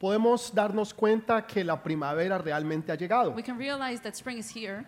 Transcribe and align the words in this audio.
podemos 0.00 0.52
darnos 0.54 0.94
cuenta 0.94 1.46
que 1.46 1.62
la 1.62 1.80
primavera 1.80 2.38
realmente 2.38 2.90
ha 2.90 2.94
llegado. 2.96 3.32
We 3.32 3.42
can 3.42 3.58
realize 3.58 4.00
that 4.02 4.14
spring 4.14 4.38
is 4.38 4.50
here, 4.54 4.84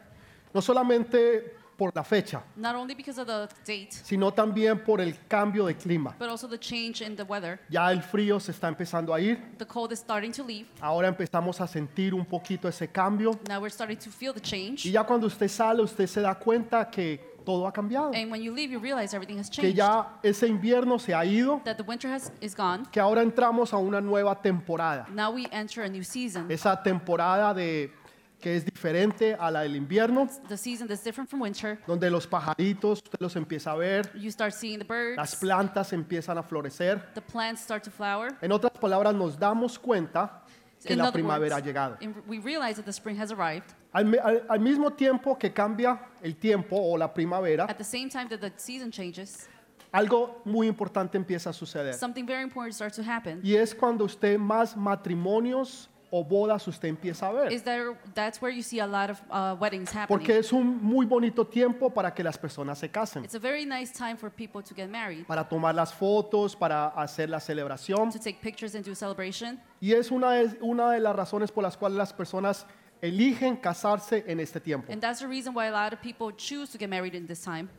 No 0.55 0.61
solamente 0.61 1.55
por 1.77 1.91
la 1.95 2.03
fecha, 2.05 2.43
not 2.57 2.75
only 2.77 2.95
because 2.95 3.19
of 3.21 3.27
the 3.27 3.49
date, 3.67 3.91
sino 3.93 4.31
también 4.33 4.83
por 4.85 5.01
el 5.01 5.15
cambio 5.29 5.67
de 5.67 5.75
clima. 5.75 6.15
but 6.19 6.29
also 6.29 6.47
the 6.49 6.59
change 6.59 7.03
in 7.03 7.15
the 7.17 7.23
weather. 7.25 7.59
Ya 7.69 7.91
el 7.91 8.03
frío 8.03 8.39
se 8.41 8.53
está 8.53 8.69
empezando 8.69 9.13
a 9.13 9.21
ir. 9.21 9.39
The 9.59 9.67
cold 9.67 9.93
is 9.93 9.99
starting 9.99 10.33
to 10.33 10.45
leave. 10.45 10.67
Ahora 10.81 11.09
empezamos 11.09 11.61
a 11.61 11.67
sentir 11.67 12.15
un 12.15 12.25
poquito 12.25 12.69
ese 12.69 12.89
cambio. 12.89 13.33
Now 13.49 13.61
we're 13.61 13.71
starting 13.73 13.99
to 13.99 14.11
feel 14.11 14.33
the 14.33 14.41
Y 14.41 14.43
change. 14.43 14.91
ya 14.91 15.03
cuando 15.05 15.27
usted 15.27 15.49
sale, 15.49 15.83
usted 15.83 16.07
se 16.07 16.21
da 16.21 16.35
cuenta 16.35 16.89
que 16.91 17.32
todo 17.43 17.67
ha 17.67 17.73
cambiado. 17.73 18.13
And 18.15 18.31
when 18.31 18.43
you 18.43 18.53
leave, 18.55 18.71
you 18.73 18.79
realize 18.81 19.15
everything 19.15 19.39
has 19.39 19.49
Que 19.51 19.63
changed. 19.63 19.77
ya 19.77 20.19
ese 20.23 20.47
invierno 20.49 20.99
se 20.99 21.13
ha 21.15 21.25
ido. 21.25 21.61
That 21.65 21.77
the 21.77 21.83
winter 21.85 22.11
has, 22.11 22.33
is 22.41 22.55
gone. 22.57 22.85
Que 22.91 23.01
ahora 23.01 23.23
entramos 23.23 23.73
a 23.73 23.77
una 23.79 24.01
nueva 24.01 24.41
temporada. 24.41 25.07
Now 25.11 25.31
we 25.33 25.47
enter 25.53 25.85
a 25.85 25.89
new 25.89 26.05
season. 26.05 26.51
Esa 26.51 26.83
temporada 26.83 27.53
de 27.55 27.93
que 28.41 28.57
es 28.57 28.65
diferente 28.65 29.37
a 29.39 29.53
la 29.53 29.61
del 29.61 29.77
invierno, 29.77 30.27
The 30.49 30.57
season 30.57 30.89
that's 30.89 31.05
different 31.05 31.31
from 31.31 31.41
winter. 31.43 31.79
donde 31.87 32.11
los 32.11 32.27
pajaritos 32.27 33.01
usted 33.05 33.21
los 33.21 33.37
empieza 33.37 33.71
a 33.71 33.77
ver, 33.77 34.11
You 34.19 34.33
start 34.33 34.53
seeing 34.53 34.81
the 34.81 35.15
las 35.17 35.31
birds. 35.31 35.37
plantas 35.37 35.93
empiezan 35.93 36.39
a 36.39 36.43
florecer. 36.43 37.01
The 37.15 37.21
plants 37.21 37.61
start 37.63 37.85
to 37.85 37.93
flower. 37.93 38.37
En 38.41 38.51
otras 38.51 38.73
palabras, 38.81 39.15
nos 39.15 39.39
damos 39.39 39.79
cuenta 39.79 40.42
que 40.85 40.93
In 40.95 40.99
la 40.99 41.05
other 41.09 41.15
primavera 41.15 41.57
ha 41.57 41.61
llegado. 41.61 41.97
in- 42.01 42.15
we 42.27 42.39
realize 42.39 42.75
that 42.77 42.85
the 42.85 42.93
spring 42.93 43.19
has 43.21 43.31
arrived. 43.31 43.73
Al, 43.93 44.05
mi- 44.05 44.19
al- 44.19 44.43
al 44.49 44.61
mismo 44.61 44.91
tiempo 44.93 45.37
que 45.39 45.53
cambia 45.53 46.01
el 46.23 46.35
tiempo 46.37 46.77
o 46.77 46.97
la 46.97 47.13
primavera, 47.13 47.65
At 47.69 47.77
the 47.79 47.85
same 47.85 48.09
time 48.09 48.29
that 48.29 48.41
the 48.41 48.53
season 48.57 48.91
changes, 48.91 49.49
algo 49.93 50.41
muy 50.45 50.67
importante 50.67 51.17
empieza 51.19 51.51
a 51.51 51.53
suceder. 51.53 51.95
something 51.95 52.25
very 52.27 52.43
important 52.43 52.75
starts 52.75 52.97
to 52.97 53.03
happen. 53.03 53.41
Y 53.45 53.55
es 53.57 53.75
cuando 53.75 54.05
usted 54.05 54.39
más 54.39 54.77
matrimonios 54.77 55.89
o 56.15 56.23
bodas 56.23 56.69
usted 56.69 56.89
empieza 56.89 57.27
a 57.29 57.33
ver. 57.33 57.53
Is 57.53 57.63
there 57.63 57.97
that's 58.15 58.41
where 58.41 58.55
you 58.55 58.63
see 58.63 58.81
a 58.81 58.87
lot 58.87 59.11
of 59.11 59.23
uh, 59.31 59.57
weddings 59.59 59.91
happening. 59.91 60.09
Porque 60.09 60.39
es 60.39 60.53
un 60.53 60.79
muy 60.83 61.07
bonito 61.07 61.47
tiempo 61.47 61.89
para 61.89 62.13
que 62.13 62.23
las 62.23 62.37
personas 62.37 62.79
se 62.79 62.91
casen. 62.91 63.25
It's 63.25 63.35
a 63.35 63.39
very 63.39 63.65
nice 63.65 63.91
time 63.91 64.17
for 64.19 64.31
people 64.31 64.63
to 64.63 64.75
get 64.75 64.91
married, 64.91 65.27
Para 65.27 65.49
tomar 65.49 65.75
las 65.75 65.91
fotos, 65.95 66.55
para 66.55 66.89
hacer 66.89 67.31
la 67.31 67.41
celebración. 67.41 68.13
to 68.13 68.19
take 68.19 68.43
pictures 68.43 68.75
and 68.75 68.85
do 68.85 68.93
a 68.93 68.95
celebration. 68.95 69.59
Y 69.81 69.93
es 69.93 70.11
una 70.11 70.33
de, 70.33 70.59
una 70.61 70.91
de 70.93 71.01
las 71.01 71.17
razones 71.17 71.51
por 71.51 71.63
las 71.63 71.79
cuales 71.79 71.97
las 71.97 72.13
personas 72.13 72.67
eligen 73.01 73.57
casarse 73.57 74.23
en 74.27 74.39
este 74.39 74.61
tiempo. 74.61 74.93
And 74.93 75.01
that's 75.01 75.21
the 75.21 75.27
reason 75.27 75.55
why 75.55 75.69
a 75.69 75.73
lot 75.73 75.95
of 75.95 76.03
people 76.03 76.31
choose 76.37 76.71
to 76.73 76.79
get 76.79 76.91
married 76.91 77.15
in 77.15 77.27
this 77.27 77.41
time. 77.43 77.71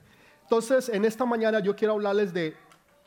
Entonces, 0.42 0.90
en 0.90 1.06
esta 1.06 1.24
mañana 1.24 1.60
yo 1.60 1.76
quiero 1.76 1.94
hablarles 1.94 2.34
de 2.34 2.56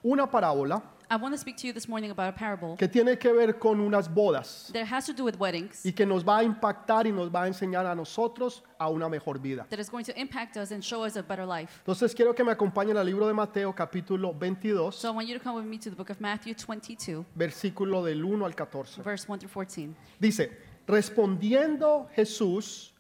una 0.04 0.30
parábola 0.30 0.82
I 1.08 1.14
want 1.16 1.32
to 1.34 1.38
speak 1.38 1.56
to 1.58 1.68
you 1.68 1.72
this 1.72 1.88
morning 1.88 2.10
about 2.10 2.28
a 2.28 2.32
parable 2.36 2.74
que 2.76 2.88
tiene 2.88 3.16
que 3.16 3.32
ver 3.32 3.60
con 3.60 3.78
unas 3.80 4.08
bodas 4.12 4.70
that 4.72 4.86
has 4.86 5.06
to 5.06 5.12
do 5.12 5.22
with 5.24 5.36
weddings 5.38 5.86
y 5.86 5.92
que 5.92 6.04
nos 6.04 6.24
va 6.24 6.38
a 6.38 6.42
impactar 6.42 7.06
y 7.06 7.12
nos 7.12 7.30
va 7.30 7.44
a 7.44 7.46
enseñar 7.46 7.86
a 7.86 7.94
nosotros 7.94 8.64
a 8.76 8.88
una 8.88 9.08
mejor 9.08 9.38
vida. 9.38 9.66
that 9.70 9.78
is 9.78 9.88
going 9.88 10.02
to 10.04 10.12
impact 10.18 10.56
us 10.56 10.72
and 10.72 10.82
show 10.82 11.04
us 11.04 11.16
a 11.16 11.22
better 11.22 11.46
life. 11.46 11.80
Entonces 11.86 12.12
quiero 12.12 12.34
que 12.34 12.42
me 12.42 12.50
acompañen 12.50 12.96
al 12.96 13.06
libro 13.06 13.28
de 13.28 13.34
Mateo 13.34 13.72
capítulo 13.72 14.32
22, 14.34 14.96
So 14.96 15.08
I 15.08 15.14
want 15.14 15.28
you 15.28 15.38
to 15.38 15.42
come 15.42 15.54
with 15.54 15.64
me 15.64 15.78
to 15.78 15.90
the 15.90 15.96
book 15.96 16.10
of 16.10 16.20
Matthew 16.20 16.54
22, 16.54 17.24
versículo 17.36 18.04
del 18.04 18.24
1 18.24 18.44
al 18.44 18.54
14. 18.56 19.02
verse 19.04 19.28
1 19.28 19.38
through 19.38 19.52
14. 19.52 19.94
Dice, 20.18 20.50
respondiendo 20.88 22.08
Jesús, 22.16 22.92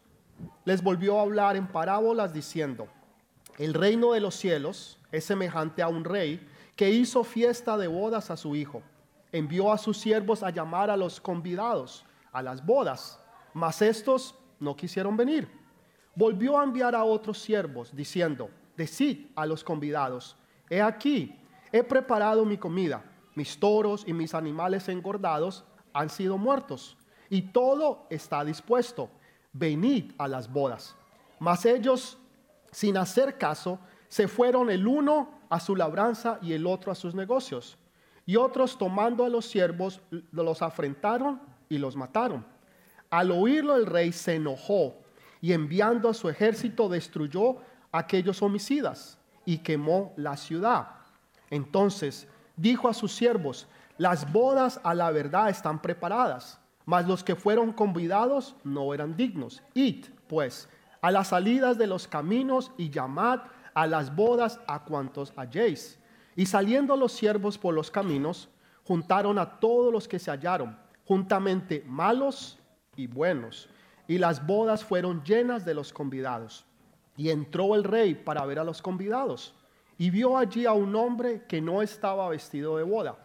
les 0.64 0.80
volvió 0.80 1.18
a 1.18 1.22
hablar 1.22 1.56
en 1.56 1.66
parábolas 1.66 2.32
diciendo, 2.32 2.86
el 3.58 3.74
reino 3.74 4.12
de 4.12 4.20
los 4.20 4.36
cielos 4.36 4.98
es 5.10 5.24
semejante 5.24 5.82
a 5.82 5.88
un 5.88 6.04
rey 6.04 6.46
que 6.76 6.90
hizo 6.90 7.24
fiesta 7.24 7.76
de 7.78 7.88
bodas 7.88 8.30
a 8.30 8.36
su 8.36 8.54
hijo. 8.54 8.82
Envió 9.32 9.72
a 9.72 9.78
sus 9.78 9.98
siervos 9.98 10.42
a 10.42 10.50
llamar 10.50 10.90
a 10.90 10.96
los 10.96 11.20
convidados 11.20 12.04
a 12.32 12.42
las 12.42 12.64
bodas, 12.64 13.18
mas 13.54 13.80
estos 13.80 14.34
no 14.60 14.76
quisieron 14.76 15.16
venir. 15.16 15.48
Volvió 16.14 16.60
a 16.60 16.64
enviar 16.64 16.94
a 16.94 17.02
otros 17.02 17.38
siervos 17.38 17.96
diciendo, 17.96 18.50
decid 18.76 19.28
a 19.34 19.46
los 19.46 19.64
convidados, 19.64 20.36
he 20.68 20.82
aquí, 20.82 21.34
he 21.72 21.82
preparado 21.82 22.44
mi 22.44 22.58
comida, 22.58 23.02
mis 23.34 23.58
toros 23.58 24.04
y 24.06 24.12
mis 24.12 24.34
animales 24.34 24.88
engordados 24.88 25.64
han 25.94 26.10
sido 26.10 26.36
muertos, 26.36 26.98
y 27.30 27.40
todo 27.40 28.06
está 28.10 28.44
dispuesto, 28.44 29.08
venid 29.52 30.12
a 30.18 30.28
las 30.28 30.52
bodas. 30.52 30.94
Mas 31.38 31.64
ellos, 31.64 32.18
sin 32.70 32.98
hacer 32.98 33.38
caso, 33.38 33.78
se 34.08 34.28
fueron 34.28 34.70
el 34.70 34.86
uno 34.86 35.35
a 35.48 35.60
su 35.60 35.76
labranza 35.76 36.38
y 36.42 36.52
el 36.52 36.66
otro 36.66 36.92
a 36.92 36.94
sus 36.94 37.14
negocios. 37.14 37.76
Y 38.24 38.36
otros 38.36 38.76
tomando 38.76 39.24
a 39.24 39.28
los 39.28 39.46
siervos 39.46 40.00
los 40.32 40.62
afrentaron 40.62 41.40
y 41.68 41.78
los 41.78 41.96
mataron. 41.96 42.44
Al 43.10 43.30
oírlo 43.30 43.76
el 43.76 43.86
rey 43.86 44.12
se 44.12 44.34
enojó 44.34 44.96
y 45.40 45.52
enviando 45.52 46.08
a 46.08 46.14
su 46.14 46.28
ejército 46.28 46.88
destruyó 46.88 47.58
a 47.92 47.98
aquellos 48.00 48.42
homicidas 48.42 49.18
y 49.44 49.58
quemó 49.58 50.12
la 50.16 50.36
ciudad. 50.36 50.88
Entonces 51.50 52.26
dijo 52.56 52.88
a 52.88 52.94
sus 52.94 53.12
siervos, 53.12 53.68
las 53.98 54.30
bodas 54.30 54.80
a 54.82 54.94
la 54.94 55.10
verdad 55.10 55.48
están 55.48 55.80
preparadas, 55.80 56.58
mas 56.84 57.06
los 57.06 57.22
que 57.22 57.36
fueron 57.36 57.72
convidados 57.72 58.56
no 58.64 58.92
eran 58.92 59.16
dignos. 59.16 59.62
Id, 59.74 60.06
pues, 60.26 60.68
a 61.00 61.10
las 61.10 61.28
salidas 61.28 61.78
de 61.78 61.86
los 61.86 62.08
caminos 62.08 62.72
y 62.76 62.90
llamad 62.90 63.40
a 63.76 63.86
las 63.86 64.16
bodas 64.16 64.58
a 64.66 64.82
cuantos 64.84 65.34
halléis. 65.36 65.98
Y 66.34 66.46
saliendo 66.46 66.96
los 66.96 67.12
siervos 67.12 67.58
por 67.58 67.74
los 67.74 67.90
caminos, 67.90 68.48
juntaron 68.84 69.38
a 69.38 69.60
todos 69.60 69.92
los 69.92 70.08
que 70.08 70.18
se 70.18 70.30
hallaron, 70.30 70.78
juntamente 71.04 71.84
malos 71.86 72.58
y 72.96 73.06
buenos. 73.06 73.68
Y 74.08 74.16
las 74.16 74.46
bodas 74.46 74.82
fueron 74.82 75.22
llenas 75.24 75.66
de 75.66 75.74
los 75.74 75.92
convidados. 75.92 76.64
Y 77.18 77.28
entró 77.28 77.74
el 77.74 77.84
rey 77.84 78.14
para 78.14 78.46
ver 78.46 78.58
a 78.58 78.64
los 78.64 78.80
convidados. 78.80 79.54
Y 79.98 80.08
vio 80.08 80.38
allí 80.38 80.64
a 80.64 80.72
un 80.72 80.96
hombre 80.96 81.44
que 81.46 81.60
no 81.60 81.82
estaba 81.82 82.30
vestido 82.30 82.78
de 82.78 82.82
boda. 82.82 83.18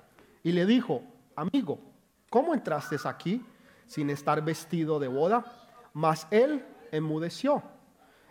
Y 0.43 0.51
le 0.51 0.65
dijo, 0.65 1.01
amigo, 1.33 1.79
¿cómo 2.29 2.53
entraste 2.53 2.97
aquí 3.05 3.41
sin 3.87 4.09
estar 4.09 4.43
vestido 4.43 4.99
de 4.99 5.07
boda? 5.07 5.45
Mas 5.93 6.27
él 6.29 6.65
enmudeció. 6.91 7.63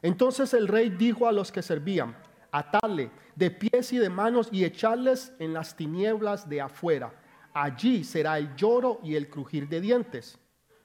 Entonces 0.03 0.55
el 0.55 0.69
rey 0.69 0.91
dijo 0.91 1.27
a 1.27 1.33
los 1.33 1.53
que 1.53 1.63
servían, 1.63 2.17
atarle 2.51 3.11
de 3.37 3.51
pies 3.51 3.93
y 3.93 3.99
de 3.99 4.11
manos 4.11 4.49
y 4.53 4.65
echarles 4.65 5.33
en 5.39 5.53
las 5.53 5.77
tinieblas 5.77 6.49
de 6.49 6.61
afuera. 6.61 7.13
Allí 7.53 8.05
será 8.05 8.39
el 8.39 8.55
lloro 8.57 9.01
y 9.03 9.15
el 9.15 9.29
crujir 9.29 9.69
de 9.69 9.81
dientes, 9.81 10.39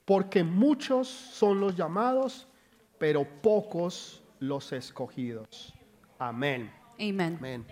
porque 0.04 0.44
muchos 0.44 1.08
son 1.08 1.60
los 1.60 1.76
llamados, 1.76 2.48
pero 2.98 3.26
pocos 3.42 4.24
los 4.40 4.72
escogidos. 4.72 5.74
Amén. 6.18 6.72
Amen. 7.00 7.36
Amén. 7.38 7.66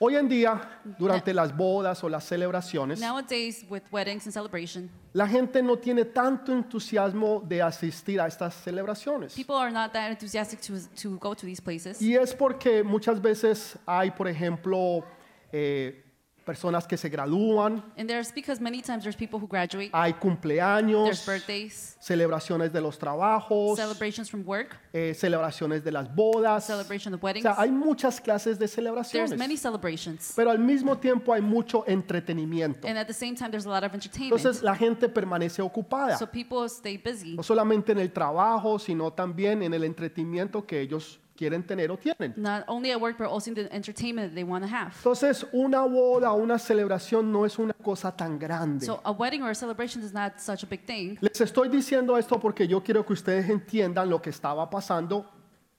Hoy 0.00 0.14
en 0.14 0.28
día, 0.28 0.60
durante 0.96 1.34
las 1.34 1.56
bodas 1.56 2.04
o 2.04 2.08
las 2.08 2.24
celebraciones, 2.24 3.00
Nowadays, 3.00 3.66
with 3.68 3.82
weddings 3.90 4.26
and 4.26 4.32
celebration, 4.32 4.88
la 5.12 5.26
gente 5.26 5.60
no 5.60 5.76
tiene 5.76 6.04
tanto 6.04 6.52
entusiasmo 6.52 7.42
de 7.44 7.60
asistir 7.60 8.20
a 8.20 8.28
estas 8.28 8.54
celebraciones. 8.54 9.34
people 9.34 9.56
are 9.56 9.72
not 9.72 9.92
that 9.92 10.10
enthusiastic 10.10 10.60
to, 10.60 10.74
to 10.94 11.18
go 11.18 11.34
to 11.34 11.46
these 11.46 11.60
places. 11.60 12.00
Y 12.00 12.14
es 12.14 12.32
porque 12.32 12.84
muchas 12.84 13.20
veces 13.20 13.76
hay, 13.86 14.12
por 14.12 14.28
ejemplo, 14.28 15.04
eh, 15.50 16.04
personas 16.48 16.86
que 16.86 16.96
se 16.96 17.10
gradúan, 17.10 17.84
And 17.98 18.08
there's 18.08 18.32
because 18.32 18.58
many 18.58 18.80
times 18.80 19.02
there's 19.04 19.14
people 19.14 19.38
who 19.38 19.46
graduate, 19.46 19.90
hay 19.92 20.12
there's 20.12 20.22
cumpleaños, 20.24 21.26
birthdays, 21.26 21.96
celebraciones 22.00 22.72
de 22.72 22.80
los 22.80 22.98
trabajos, 22.98 23.76
celebrations 23.76 24.30
from 24.30 24.42
work, 24.46 24.74
eh, 24.94 25.12
celebraciones 25.14 25.84
de 25.84 25.92
las 25.92 26.08
bodas. 26.14 26.64
celebration 26.64 27.12
of 27.12 27.22
O 27.22 27.26
weddings. 27.26 27.42
sea, 27.42 27.54
hay 27.58 27.70
muchas 27.70 28.18
clases 28.18 28.58
de 28.58 28.60
There's 28.60 28.72
celebraciones, 28.72 29.36
many 29.38 29.58
celebrations. 29.58 30.32
pero 30.34 30.50
al 30.50 30.58
mismo 30.58 30.96
tiempo 30.96 31.34
hay 31.34 31.42
mucho 31.42 31.84
entretenimiento. 31.86 32.88
And 32.88 32.96
at 32.96 33.06
the 33.06 33.12
same 33.12 33.34
time, 33.34 33.50
there's 33.50 33.66
a 33.66 33.70
lot 33.70 33.84
of 33.84 33.92
entertainment. 33.92 34.32
Entonces 34.40 34.62
la 34.62 34.74
gente 34.74 35.06
permanece 35.10 35.60
ocupada, 35.60 36.16
So 36.16 36.26
people 36.26 36.64
stay 36.70 36.96
busy, 36.96 37.36
no 37.36 37.42
solamente 37.42 37.92
en 37.92 37.98
el 37.98 38.10
trabajo, 38.10 38.78
sino 38.78 39.12
también 39.12 39.62
en 39.62 39.74
el 39.74 39.84
entretenimiento 39.84 40.66
que 40.66 40.80
ellos 40.80 41.20
quieren 41.38 41.62
tener 41.62 41.90
o 41.90 41.96
tienen. 41.96 42.34
not 42.36 42.64
only 42.66 42.90
at 42.90 43.00
work, 43.00 43.16
but 43.16 43.28
also 43.28 43.50
in 43.50 43.54
the 43.54 43.72
entertainment 43.72 44.28
that 44.30 44.34
they 44.34 44.42
want 44.44 44.64
to 44.64 44.68
have. 44.68 44.92
Entonces, 44.96 45.46
una 45.52 45.82
boda, 45.86 46.32
una 46.32 46.58
celebración 46.58 47.30
no 47.30 47.46
es 47.46 47.58
una 47.58 47.72
cosa 47.74 48.10
tan 48.10 48.38
grande. 48.38 48.84
So 48.84 49.00
a 49.04 49.12
wedding 49.12 49.42
or 49.42 49.50
a 49.50 49.54
celebration 49.54 50.02
is 50.02 50.12
not 50.12 50.40
such 50.40 50.64
a 50.64 50.66
big 50.66 50.84
thing. 50.84 51.16
Les 51.20 51.40
estoy 51.40 51.68
diciendo 51.68 52.18
esto 52.18 52.40
porque 52.40 52.66
yo 52.66 52.82
quiero 52.82 53.06
que 53.06 53.12
ustedes 53.12 53.48
entiendan 53.48 54.10
lo 54.10 54.20
que 54.20 54.30
estaba 54.30 54.68
pasando 54.68 55.30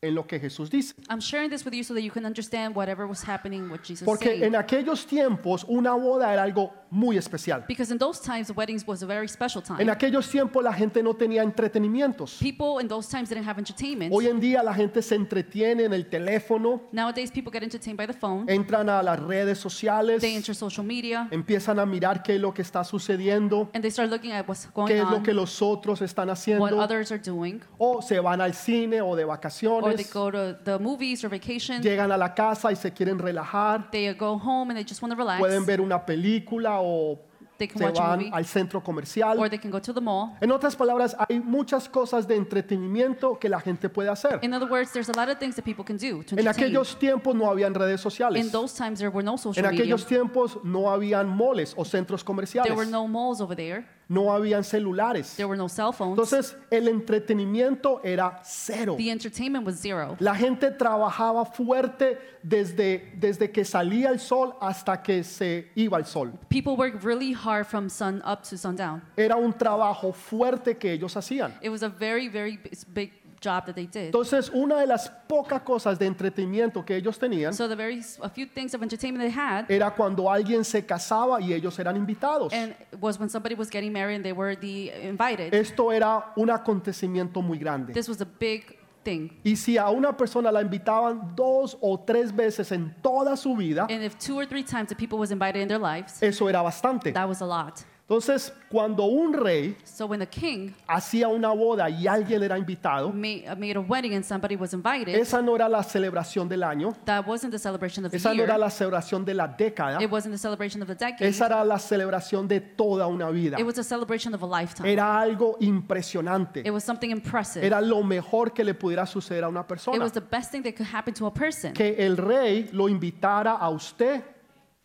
en 0.02 0.16
lo 0.16 0.26
que 0.26 0.40
Jesús 0.40 0.70
dice. 0.70 0.96
I'm 1.10 1.20
sharing 1.20 1.50
this 1.50 1.66
with 1.66 1.74
you 1.74 1.84
so 1.84 1.94
that 1.94 2.02
you 2.02 2.10
can 2.10 2.26
understand 2.26 2.74
whatever 2.74 3.06
was 3.06 3.22
happening, 3.28 3.70
what 3.70 3.82
Jesus 3.84 4.06
Porque 4.06 4.30
said. 4.38 4.44
en 4.44 4.56
aquellos 4.56 5.06
tiempos 5.06 5.66
una 5.68 5.94
boda 5.94 6.32
era 6.32 6.44
algo 6.44 6.72
muy 6.92 7.18
especial. 7.18 7.64
Because 7.68 7.92
in 7.92 7.98
those 8.00 8.20
times, 8.22 8.52
weddings 8.56 8.86
was 8.88 9.04
a 9.04 9.06
very 9.06 9.28
special 9.28 9.62
En 9.70 9.78
time. 9.78 9.92
aquellos 9.92 10.30
tiempos 10.30 10.64
la 10.64 10.74
gente 10.74 11.02
no 11.04 11.14
tenía 11.16 11.44
entretenimientos. 11.44 12.38
People 12.40 12.82
in 12.82 12.88
those 12.88 13.08
times 13.10 13.30
didn't 13.30 13.48
have 13.48 13.60
entertainment. 13.60 14.12
Hoy 14.14 14.28
en 14.28 14.40
día 14.40 14.64
la 14.64 14.74
gente 14.74 15.02
se 15.02 15.16
entretiene 15.16 15.84
en 15.86 15.94
el 15.94 16.08
teléfono, 16.08 16.82
Nowadays, 16.92 17.32
people 17.32 17.52
get 17.52 17.64
entertained 17.64 17.98
by 17.98 18.08
the 18.08 18.14
phone. 18.14 18.46
entran 18.50 18.90
a 18.90 19.04
las 19.04 19.20
redes 19.20 19.60
sociales, 19.60 20.22
They 20.22 20.36
enter 20.36 20.56
social 20.56 20.86
media 20.86 21.28
empiezan 21.32 21.80
a 21.80 21.86
mirar 21.86 22.24
qué 22.24 22.36
es 22.36 22.42
lo 22.42 22.54
que 22.54 22.62
está 22.62 22.84
sucediendo, 22.84 23.70
and 23.74 23.82
they 23.82 23.92
start 23.92 24.10
looking 24.10 24.32
at 24.32 24.48
what's 24.48 24.68
going 24.74 24.88
qué 24.88 24.98
es 25.00 25.04
lo 25.10 25.18
on, 25.18 25.24
que 25.24 25.34
los 25.34 25.62
otros 25.62 26.02
están 26.02 26.28
what 26.30 26.38
haciendo, 26.38 26.78
others 26.80 27.12
are 27.12 27.22
doing, 27.22 27.62
o 27.78 28.02
se 28.02 28.20
van 28.20 28.42
al 28.42 28.54
cine 28.54 29.02
o 29.02 29.16
de 29.16 29.24
or 29.24 29.28
they 29.30 29.38
vacaciones, 29.38 30.14
go 30.14 30.32
to 30.32 30.56
the 30.64 30.78
movies 30.80 31.24
or 31.24 31.30
vacation. 31.30 31.82
llegan 31.82 32.12
a 32.12 32.18
la 32.18 32.34
casa 32.34 32.72
y 32.72 32.76
se 32.76 32.92
quieren 32.92 33.20
relajar, 33.20 33.90
They 33.92 34.12
go 34.14 34.38
home 34.40 34.72
and 34.72 34.78
they 34.78 34.84
just 34.88 35.02
want 35.02 35.12
to 35.14 35.18
relax. 35.18 35.40
pueden 35.40 35.66
ver 35.66 35.82
una 35.82 36.06
película 36.06 36.79
o 36.80 37.20
They 37.58 37.68
can 37.68 37.78
se 37.78 37.84
watch 37.86 38.00
a 38.00 38.02
van 38.02 38.20
movie 38.20 38.32
al 38.34 38.46
centro 38.46 38.82
comercial. 38.82 39.38
or 39.38 39.50
they 39.50 39.60
can 39.60 39.70
go 39.70 39.82
to 39.82 39.94
the 39.94 40.00
mall. 40.00 40.38
En 40.40 40.50
otras 40.52 40.76
palabras, 40.78 41.16
hay 41.28 41.40
muchas 41.42 41.90
cosas 41.90 42.26
de 42.28 42.36
entretenimiento 42.38 43.38
que 43.38 43.50
la 43.50 43.60
gente 43.60 43.90
puede 43.90 44.10
hacer. 44.10 44.40
In 44.44 44.54
other 44.54 44.70
words, 44.70 44.92
there's 44.94 45.10
a 45.10 45.14
lot 45.20 45.30
of 45.30 45.38
things 45.40 45.56
that 45.56 45.64
people 45.66 45.84
can 45.84 45.98
do 45.98 46.24
to 46.24 46.36
En 46.36 46.40
entertain. 46.40 46.50
aquellos 46.68 46.98
tiempos 46.98 47.36
no 47.36 47.50
habían 47.50 47.74
redes 47.74 48.00
sociales. 48.02 48.44
In 48.46 48.52
those 48.52 48.74
times, 48.76 49.00
there 49.00 49.12
were 49.12 49.24
no 49.26 49.38
social 49.38 49.64
En 49.66 49.72
media. 49.72 49.84
aquellos 49.84 50.06
tiempos 50.06 50.58
no 50.64 50.90
habían 50.90 51.28
moles 51.28 51.74
o 51.78 51.84
centros 51.84 52.22
There 52.22 52.28
comerciales. 52.28 52.76
were 52.76 52.90
no 52.90 53.08
malls 53.08 53.42
over 53.42 53.56
there. 53.56 53.86
No 54.10 54.34
habían 54.34 54.64
celulares. 54.64 55.36
There 55.36 55.48
were 55.48 55.56
no 55.56 55.70
cell 55.70 55.94
phones. 55.94 56.18
Entonces, 56.18 56.58
el 56.72 56.88
entretenimiento 56.88 58.02
era 58.04 58.42
cero. 58.44 58.96
The 58.98 59.12
entertainment 59.12 59.66
was 59.66 59.80
zero. 59.80 60.18
La 60.20 60.34
gente 60.34 60.72
trabajaba 60.72 61.46
fuerte 61.46 62.18
desde, 62.42 63.14
desde 63.16 63.52
que 63.52 63.64
salía 63.64 64.10
el 64.10 64.20
sol 64.20 64.56
hasta 64.60 65.04
que 65.04 65.24
se 65.24 65.70
iba 65.76 66.00
el 66.00 66.06
sol. 66.06 66.32
People 66.50 66.76
worked 66.76 67.04
really 67.04 67.34
hard 67.34 67.68
from 67.68 67.88
sun 67.88 68.24
up 68.26 68.42
to 68.42 68.58
sundown. 68.58 69.04
Era 69.16 69.36
un 69.36 69.54
trabajo 69.54 70.12
fuerte 70.12 70.76
que 70.78 70.92
ellos 70.92 71.16
hacían. 71.16 71.54
It 71.62 71.70
was 71.70 71.84
a 71.84 71.90
very, 71.90 72.28
very 72.28 72.60
big 72.92 73.12
job 73.42 73.66
that 73.66 73.74
they 73.76 73.88
did. 73.88 74.06
Entonces, 74.08 74.50
una 74.54 74.80
de 74.80 74.88
las 74.88 75.10
pocas 75.28 75.62
cosas 75.62 75.98
de 75.98 76.06
entretenimiento 76.06 76.84
que 76.86 76.96
ellos 76.96 77.18
tenían 77.18 77.54
So 77.54 77.68
the 77.68 77.76
very 77.76 78.02
a 78.22 78.30
few 78.30 78.46
things 78.48 78.74
of 78.74 78.82
entertainment 78.84 79.24
they 79.24 79.32
had, 79.34 79.66
era 79.70 79.92
cuando 79.92 80.30
alguien 80.30 80.64
se 80.64 80.86
casaba 80.86 81.40
y 81.42 81.54
ellos 81.54 81.78
eran 81.80 81.96
invitados. 81.96 82.52
and 82.54 82.76
was 83.00 83.20
when 83.20 83.30
somebody 83.30 83.56
was 83.56 83.70
getting 83.70 83.92
married 83.94 84.16
and 84.16 84.24
they 84.24 84.34
were 84.34 84.56
the 84.56 84.92
invited. 85.02 85.54
Esto 85.54 85.92
era 85.92 86.32
un 86.36 86.50
acontecimiento 86.50 87.42
muy 87.42 87.58
grande. 87.58 87.94
This 87.94 88.10
was 88.10 88.22
a 88.22 88.28
big 88.40 88.78
thing. 89.04 89.30
Y 89.46 89.56
si 89.56 89.78
a 89.78 89.90
una 89.90 90.16
persona 90.18 90.52
la 90.52 90.62
invitaban 90.62 91.34
dos 91.36 91.78
o 91.80 91.98
tres 92.00 92.36
veces 92.36 92.72
en 92.74 92.94
toda 93.02 93.38
su 93.38 93.56
vida, 93.56 93.88
And 93.90 94.04
if 94.04 94.18
two 94.18 94.38
or 94.38 94.46
three 94.46 94.64
times 94.64 94.90
the 94.90 94.96
people 94.96 95.18
was 95.18 95.32
invited 95.32 95.62
in 95.62 95.68
their 95.70 95.80
lives, 95.80 96.22
eso 96.22 96.50
era 96.50 96.62
bastante. 96.62 97.14
that 97.14 97.28
was 97.28 97.42
a 97.42 97.46
lot. 97.46 97.80
Entonces, 98.10 98.52
cuando 98.72 99.06
un 99.06 99.34
rey 99.34 99.78
So 99.84 100.08
when 100.08 100.20
the 100.20 100.26
king 100.26 100.74
hacía 100.88 101.28
una 101.28 101.50
boda 101.50 101.92
y 101.92 102.08
alguien 102.08 102.42
era 102.42 102.58
invitado, 102.58 103.14
made, 103.14 103.46
uh, 103.48 103.56
made 103.56 103.76
a 103.78 103.82
wedding 103.82 104.16
and 104.16 104.26
somebody 104.26 104.56
was 104.56 104.74
invited, 104.74 105.14
esa 105.14 105.44
no 105.44 105.56
era 105.56 105.70
la 105.70 105.84
celebración 105.84 106.50
del 106.50 106.64
año, 106.64 106.96
that 107.06 107.28
wasn't 107.28 107.52
the 107.52 107.60
celebration 107.60 108.04
of 108.06 108.10
the 108.12 108.18
esa 108.18 108.34
no 108.34 108.42
era 108.42 108.58
la 108.58 108.72
celebración 108.72 109.24
de 109.24 109.36
la 109.36 109.48
década, 109.48 110.02
It 110.02 110.10
wasn't 110.10 110.34
the 110.34 110.40
celebration 110.40 110.82
of 110.82 110.88
the 110.88 110.96
decade. 110.96 111.28
esa 111.30 111.46
era 111.46 111.64
la 111.64 111.78
celebración 111.78 112.48
de 112.48 112.60
toda 112.62 113.06
una 113.06 113.30
vida. 113.30 113.60
It 113.60 113.66
was 113.66 113.78
a 113.78 113.84
celebration 113.84 114.34
of 114.34 114.42
a 114.42 114.48
lifetime. 114.48 114.92
Era 114.92 115.20
algo 115.22 115.58
impresionante. 115.60 116.64
It 116.66 116.72
was 116.72 116.84
something 116.84 117.12
impressive. 117.12 117.64
Era 117.64 117.80
lo 117.80 118.02
mejor 118.02 118.54
que 118.54 118.64
le 118.64 118.74
pudiera 118.74 119.06
suceder 119.06 119.44
a 119.44 119.50
una 119.50 119.62
It 119.62 119.68
persona. 119.68 120.00
was 120.00 120.14
the 120.14 120.20
best 120.20 120.50
thing 120.52 120.64
that 120.64 120.74
could 120.76 120.90
happen 120.92 121.14
to 121.14 121.28
a 121.28 121.32
person. 121.32 121.74
Que 121.74 121.96
el 122.00 122.18
rey 122.18 122.70
lo 122.72 122.90
invitara 122.90 123.54
a 123.54 123.70
usted 123.70 124.24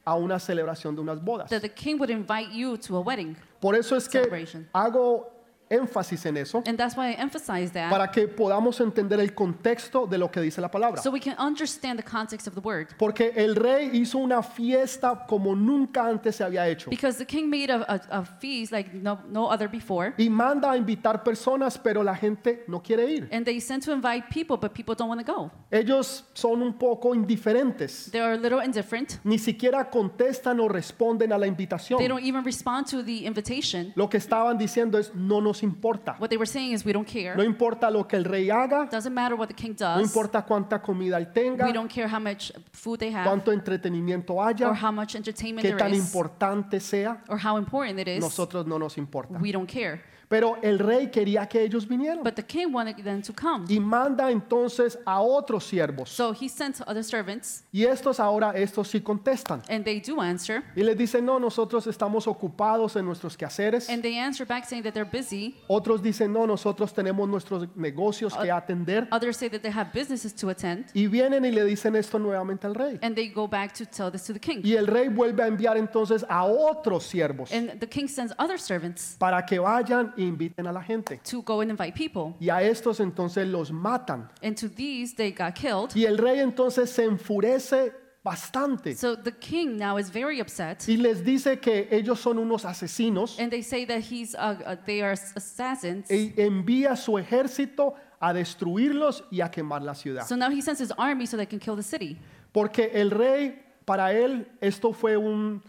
a 0.04 0.14
una 0.16 0.38
celebración 0.38 0.94
de 0.94 1.00
unas 1.02 1.22
bodas. 1.22 1.48
That 1.50 1.62
the 1.62 1.68
king 1.70 1.96
would 1.98 2.10
invite 2.10 2.50
you 2.52 2.76
to 2.78 2.96
a 2.96 3.00
wedding. 3.00 3.36
Por 3.60 3.74
eso 3.74 3.96
es 3.96 4.08
que 4.08 4.18
Celebration. 4.20 4.68
hago 4.72 5.30
énfasis 5.68 6.26
en 6.26 6.36
eso 6.36 6.62
And 6.66 6.76
that's 6.76 6.96
why 6.96 7.10
I 7.10 7.16
emphasize 7.18 7.72
that. 7.72 7.90
para 7.90 8.10
que 8.10 8.28
podamos 8.28 8.80
entender 8.80 9.20
el 9.20 9.34
contexto 9.34 10.06
de 10.06 10.18
lo 10.18 10.30
que 10.30 10.40
dice 10.40 10.60
la 10.60 10.70
palabra. 10.70 11.00
So 11.02 11.10
we 11.10 11.20
can 11.20 11.36
understand 11.38 11.98
the 11.98 12.04
context 12.04 12.46
of 12.46 12.54
the 12.54 12.60
word. 12.60 12.88
Porque 12.98 13.32
el 13.34 13.56
rey 13.56 13.90
hizo 13.92 14.18
una 14.18 14.42
fiesta 14.42 15.24
como 15.26 15.54
nunca 15.54 16.06
antes 16.06 16.36
se 16.36 16.44
había 16.44 16.68
hecho. 16.68 16.90
Because 16.90 17.18
the 17.18 17.26
king 17.26 17.48
made 17.48 17.70
a, 17.70 17.84
a, 17.88 18.20
a 18.20 18.24
feast 18.24 18.72
like 18.72 18.92
no, 18.94 19.20
no 19.30 19.48
other 19.50 19.68
before. 19.68 20.14
Y 20.18 20.28
manda 20.28 20.70
a 20.70 20.76
invitar 20.76 21.22
personas, 21.22 21.78
pero 21.78 22.02
la 22.02 22.14
gente 22.14 22.64
no 22.68 22.82
quiere 22.82 23.10
ir. 23.10 23.28
And 23.32 23.44
they 23.44 23.60
sent 23.60 23.84
to 23.84 23.92
invite 23.92 24.28
people, 24.30 24.56
but 24.56 24.72
people 24.72 24.94
don't 24.94 25.08
want 25.08 25.24
to 25.24 25.32
go. 25.32 25.50
Ellos 25.70 26.24
son 26.34 26.62
un 26.62 26.74
poco 26.74 27.14
indiferentes. 27.14 28.10
They 28.10 28.20
are 28.20 28.34
a 28.34 28.38
little 28.38 28.62
indifferent. 28.64 29.18
Ni 29.24 29.38
siquiera 29.38 29.90
contestan 29.90 30.60
o 30.60 30.68
responden 30.68 31.32
a 31.32 31.38
la 31.38 31.46
invitación. 31.46 31.98
They 31.98 32.08
don't 32.08 32.24
even 32.24 32.44
respond 32.44 32.86
to 32.90 33.02
the 33.02 33.26
invitation. 33.26 33.92
Lo 33.94 34.08
que 34.08 34.18
estaban 34.18 34.58
diciendo 34.58 34.98
es, 34.98 35.14
no 35.14 35.40
nos 35.40 35.53
importa. 35.62 36.16
What 36.18 36.28
they 36.30 36.36
were 36.38 36.46
saying 36.50 36.72
is, 36.72 36.84
we 36.84 36.92
don't 36.92 37.06
care. 37.06 37.36
No 37.36 37.42
importa 37.42 37.90
lo 37.90 38.06
que 38.06 38.16
el 38.16 38.24
rey 38.24 38.48
haga, 38.50 38.88
Doesn't 38.90 39.12
matter 39.14 39.36
what 39.36 39.48
the 39.48 39.54
king 39.54 39.76
no 39.78 39.86
does. 39.96 40.02
importa 40.02 40.42
cuánta 40.44 40.80
comida 40.82 41.18
él 41.18 41.32
tenga, 41.32 41.66
We 41.66 41.72
don't 41.72 41.90
care 41.92 42.08
how 42.08 42.20
much 42.20 42.52
food 42.72 42.98
they 42.98 43.12
have 43.12 43.24
cuánto 43.28 43.52
entretenimiento 43.52 44.42
haya, 44.42 44.68
or 44.68 44.74
how 44.76 44.90
much 44.92 45.14
entertainment 45.14 45.64
qué 45.64 45.68
there 45.68 45.78
tan 45.78 45.92
is 45.92 46.00
importante 46.00 46.80
sea, 46.80 47.06
or 47.28 47.38
how 47.38 47.56
important 47.58 48.00
it 48.00 48.08
is. 48.08 48.20
nosotros 48.20 48.66
no 48.66 48.78
nos 48.78 48.96
importa. 48.98 49.38
We 49.40 49.52
don't 49.52 49.70
care. 49.70 50.02
Pero 50.28 50.56
el 50.62 50.78
rey 50.78 51.08
quería 51.10 51.46
que 51.48 51.62
ellos 51.62 51.86
vinieran 51.86 52.22
But 52.22 52.34
the 52.34 52.42
king 52.44 52.72
wanted 52.72 52.96
them 53.02 53.22
to 53.22 53.32
come. 53.32 53.64
y 53.68 53.78
manda 53.80 54.30
entonces 54.30 54.98
a 55.04 55.20
otros 55.20 55.64
siervos. 55.64 56.08
So 56.10 56.32
he 56.32 56.48
sent 56.48 56.80
other 56.86 57.04
servants, 57.04 57.64
Y 57.72 57.84
estos 57.84 58.18
ahora, 58.20 58.52
estos 58.52 58.88
sí 58.88 59.00
contestan. 59.00 59.62
and 59.68 59.84
they 59.84 60.00
do 60.00 60.20
answer. 60.20 60.62
Y 60.76 60.82
les 60.82 60.96
dicen, 60.96 61.24
no, 61.24 61.38
nosotros 61.38 61.86
estamos 61.86 62.26
ocupados 62.26 62.96
en 62.96 63.04
nuestros 63.04 63.36
quehaceres. 63.36 63.88
And 63.90 64.02
they 64.02 64.18
answer 64.18 64.46
back 64.46 64.64
saying 64.64 64.82
that 64.84 64.92
they're 64.92 65.04
busy. 65.10 65.56
Otros 65.68 66.02
dicen, 66.02 66.32
no, 66.32 66.46
nosotros 66.46 66.92
tenemos 66.94 67.28
nuestros 67.28 67.68
negocios 67.76 68.34
que 68.34 68.50
atender. 68.50 69.08
Others 69.12 69.36
say 69.36 69.48
that 69.50 69.60
they 69.60 69.70
have 69.72 69.90
businesses 69.92 70.34
to 70.34 70.48
attend. 70.48 70.86
Y 70.94 71.06
vienen 71.06 71.44
y 71.44 71.50
le 71.50 71.64
dicen 71.64 71.94
esto 71.96 72.18
nuevamente 72.18 72.66
al 72.66 72.74
rey. 72.74 72.98
And 73.02 73.14
they 73.14 73.28
go 73.28 73.46
back 73.46 73.72
to 73.74 73.84
tell 73.84 74.10
this 74.10 74.24
to 74.24 74.32
the 74.32 74.40
king. 74.40 74.60
Y 74.64 74.74
el 74.76 74.86
rey 74.86 75.08
vuelve 75.08 75.42
a 75.42 75.46
enviar 75.46 75.76
entonces 75.76 76.24
a 76.28 76.44
otros 76.44 77.04
siervos 77.04 77.52
And 77.52 77.78
the 77.80 77.86
king 77.88 78.06
sends 78.08 78.32
other 78.38 78.58
servants 78.58 79.16
para 79.18 79.44
que 79.44 79.58
vayan 79.58 80.13
e 80.16 80.22
inviten 80.22 80.66
a 80.66 80.72
la 80.72 80.82
gente. 80.82 81.20
to 81.28 81.42
go 81.42 81.60
and 81.60 81.70
invite 81.70 81.94
people. 81.94 82.34
Y 82.40 82.48
a 82.50 82.62
estos 82.62 83.00
entonces 83.00 83.46
los 83.46 83.70
matan. 83.70 84.28
And 84.42 84.56
to 84.56 84.68
these, 84.68 85.14
they 85.14 85.32
got 85.32 85.54
killed. 85.54 85.94
Y 85.94 86.04
el 86.04 86.18
rey 86.18 86.40
entonces 86.40 86.90
se 86.90 87.04
enfurece 87.04 87.92
bastante 88.24 88.94
So 88.94 89.16
the 89.16 89.32
king 89.32 89.76
now 89.76 89.98
is 89.98 90.10
very 90.10 90.40
upset. 90.40 90.88
y 90.88 90.96
les 90.96 91.22
dice 91.22 91.60
que 91.60 91.88
ellos 91.90 92.18
son 92.20 92.38
unos 92.38 92.64
asesinos 92.64 93.38
And 93.38 93.50
they 93.50 93.62
say 93.62 93.84
that 93.84 94.00
he's, 94.00 94.34
uh, 94.34 94.56
uh, 94.66 94.76
they 94.86 95.02
are 95.02 95.12
assassins. 95.12 96.10
y 96.10 96.32
envía 96.38 96.96
su 96.96 97.18
ejército 97.18 97.94
a 98.18 98.32
destruirlos 98.32 99.24
y 99.30 99.42
a 99.42 99.50
quemar 99.50 99.82
la 99.82 99.94
ciudad. 99.94 100.26
So 100.26 100.36
now 100.36 100.48
he 100.50 100.62
sends 100.62 100.80
his 100.80 100.90
army 100.96 101.26
so 101.26 101.36
they 101.36 101.46
can 101.46 101.58
kill 101.58 101.76
the 101.76 101.82
city. 101.82 102.18
Porque 102.52 102.90
el 102.94 103.10
rey, 103.10 103.60
para 103.84 104.12
él, 104.14 104.48
esto 104.62 104.94
fue 104.94 105.18
un, 105.18 105.62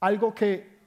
algo 0.00 0.32
que 0.32 0.77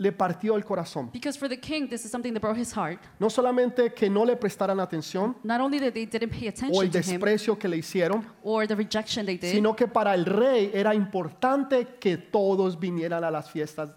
le 0.00 0.12
partió 0.12 0.56
el 0.56 0.64
corazón. 0.64 1.10
Because 1.12 1.38
for 1.38 1.46
the 1.46 1.60
king, 1.60 1.86
this 1.86 2.06
is 2.06 2.10
something 2.10 2.32
that 2.32 2.40
broke 2.40 2.58
his 2.58 2.74
heart. 2.74 2.98
No 3.18 3.28
solamente 3.28 3.92
que 3.92 4.08
no 4.08 4.24
le 4.24 4.34
prestaran 4.34 4.80
atención 4.80 5.36
Not 5.42 5.60
only 5.60 5.78
that 5.78 5.92
they 5.92 6.06
didn't 6.06 6.30
pay 6.30 6.46
o 6.46 6.48
attention 6.48 6.82
el 6.82 6.90
to 6.90 6.98
him 6.98 7.20
desprecio 7.20 7.58
que 7.58 7.68
le 7.68 7.76
hicieron, 7.76 8.26
or 8.42 8.66
the 8.66 8.74
rejection 8.74 9.26
they 9.26 9.36
did, 9.36 9.52
sino 9.52 9.76
que 9.76 9.86
para 9.86 10.14
el 10.14 10.24
rey 10.24 10.70
era 10.72 10.94
importante 10.94 11.96
que 12.00 12.16
todos 12.16 12.80
vinieran 12.80 13.22
a 13.24 13.30
las 13.30 13.50
fiestas 13.50 13.90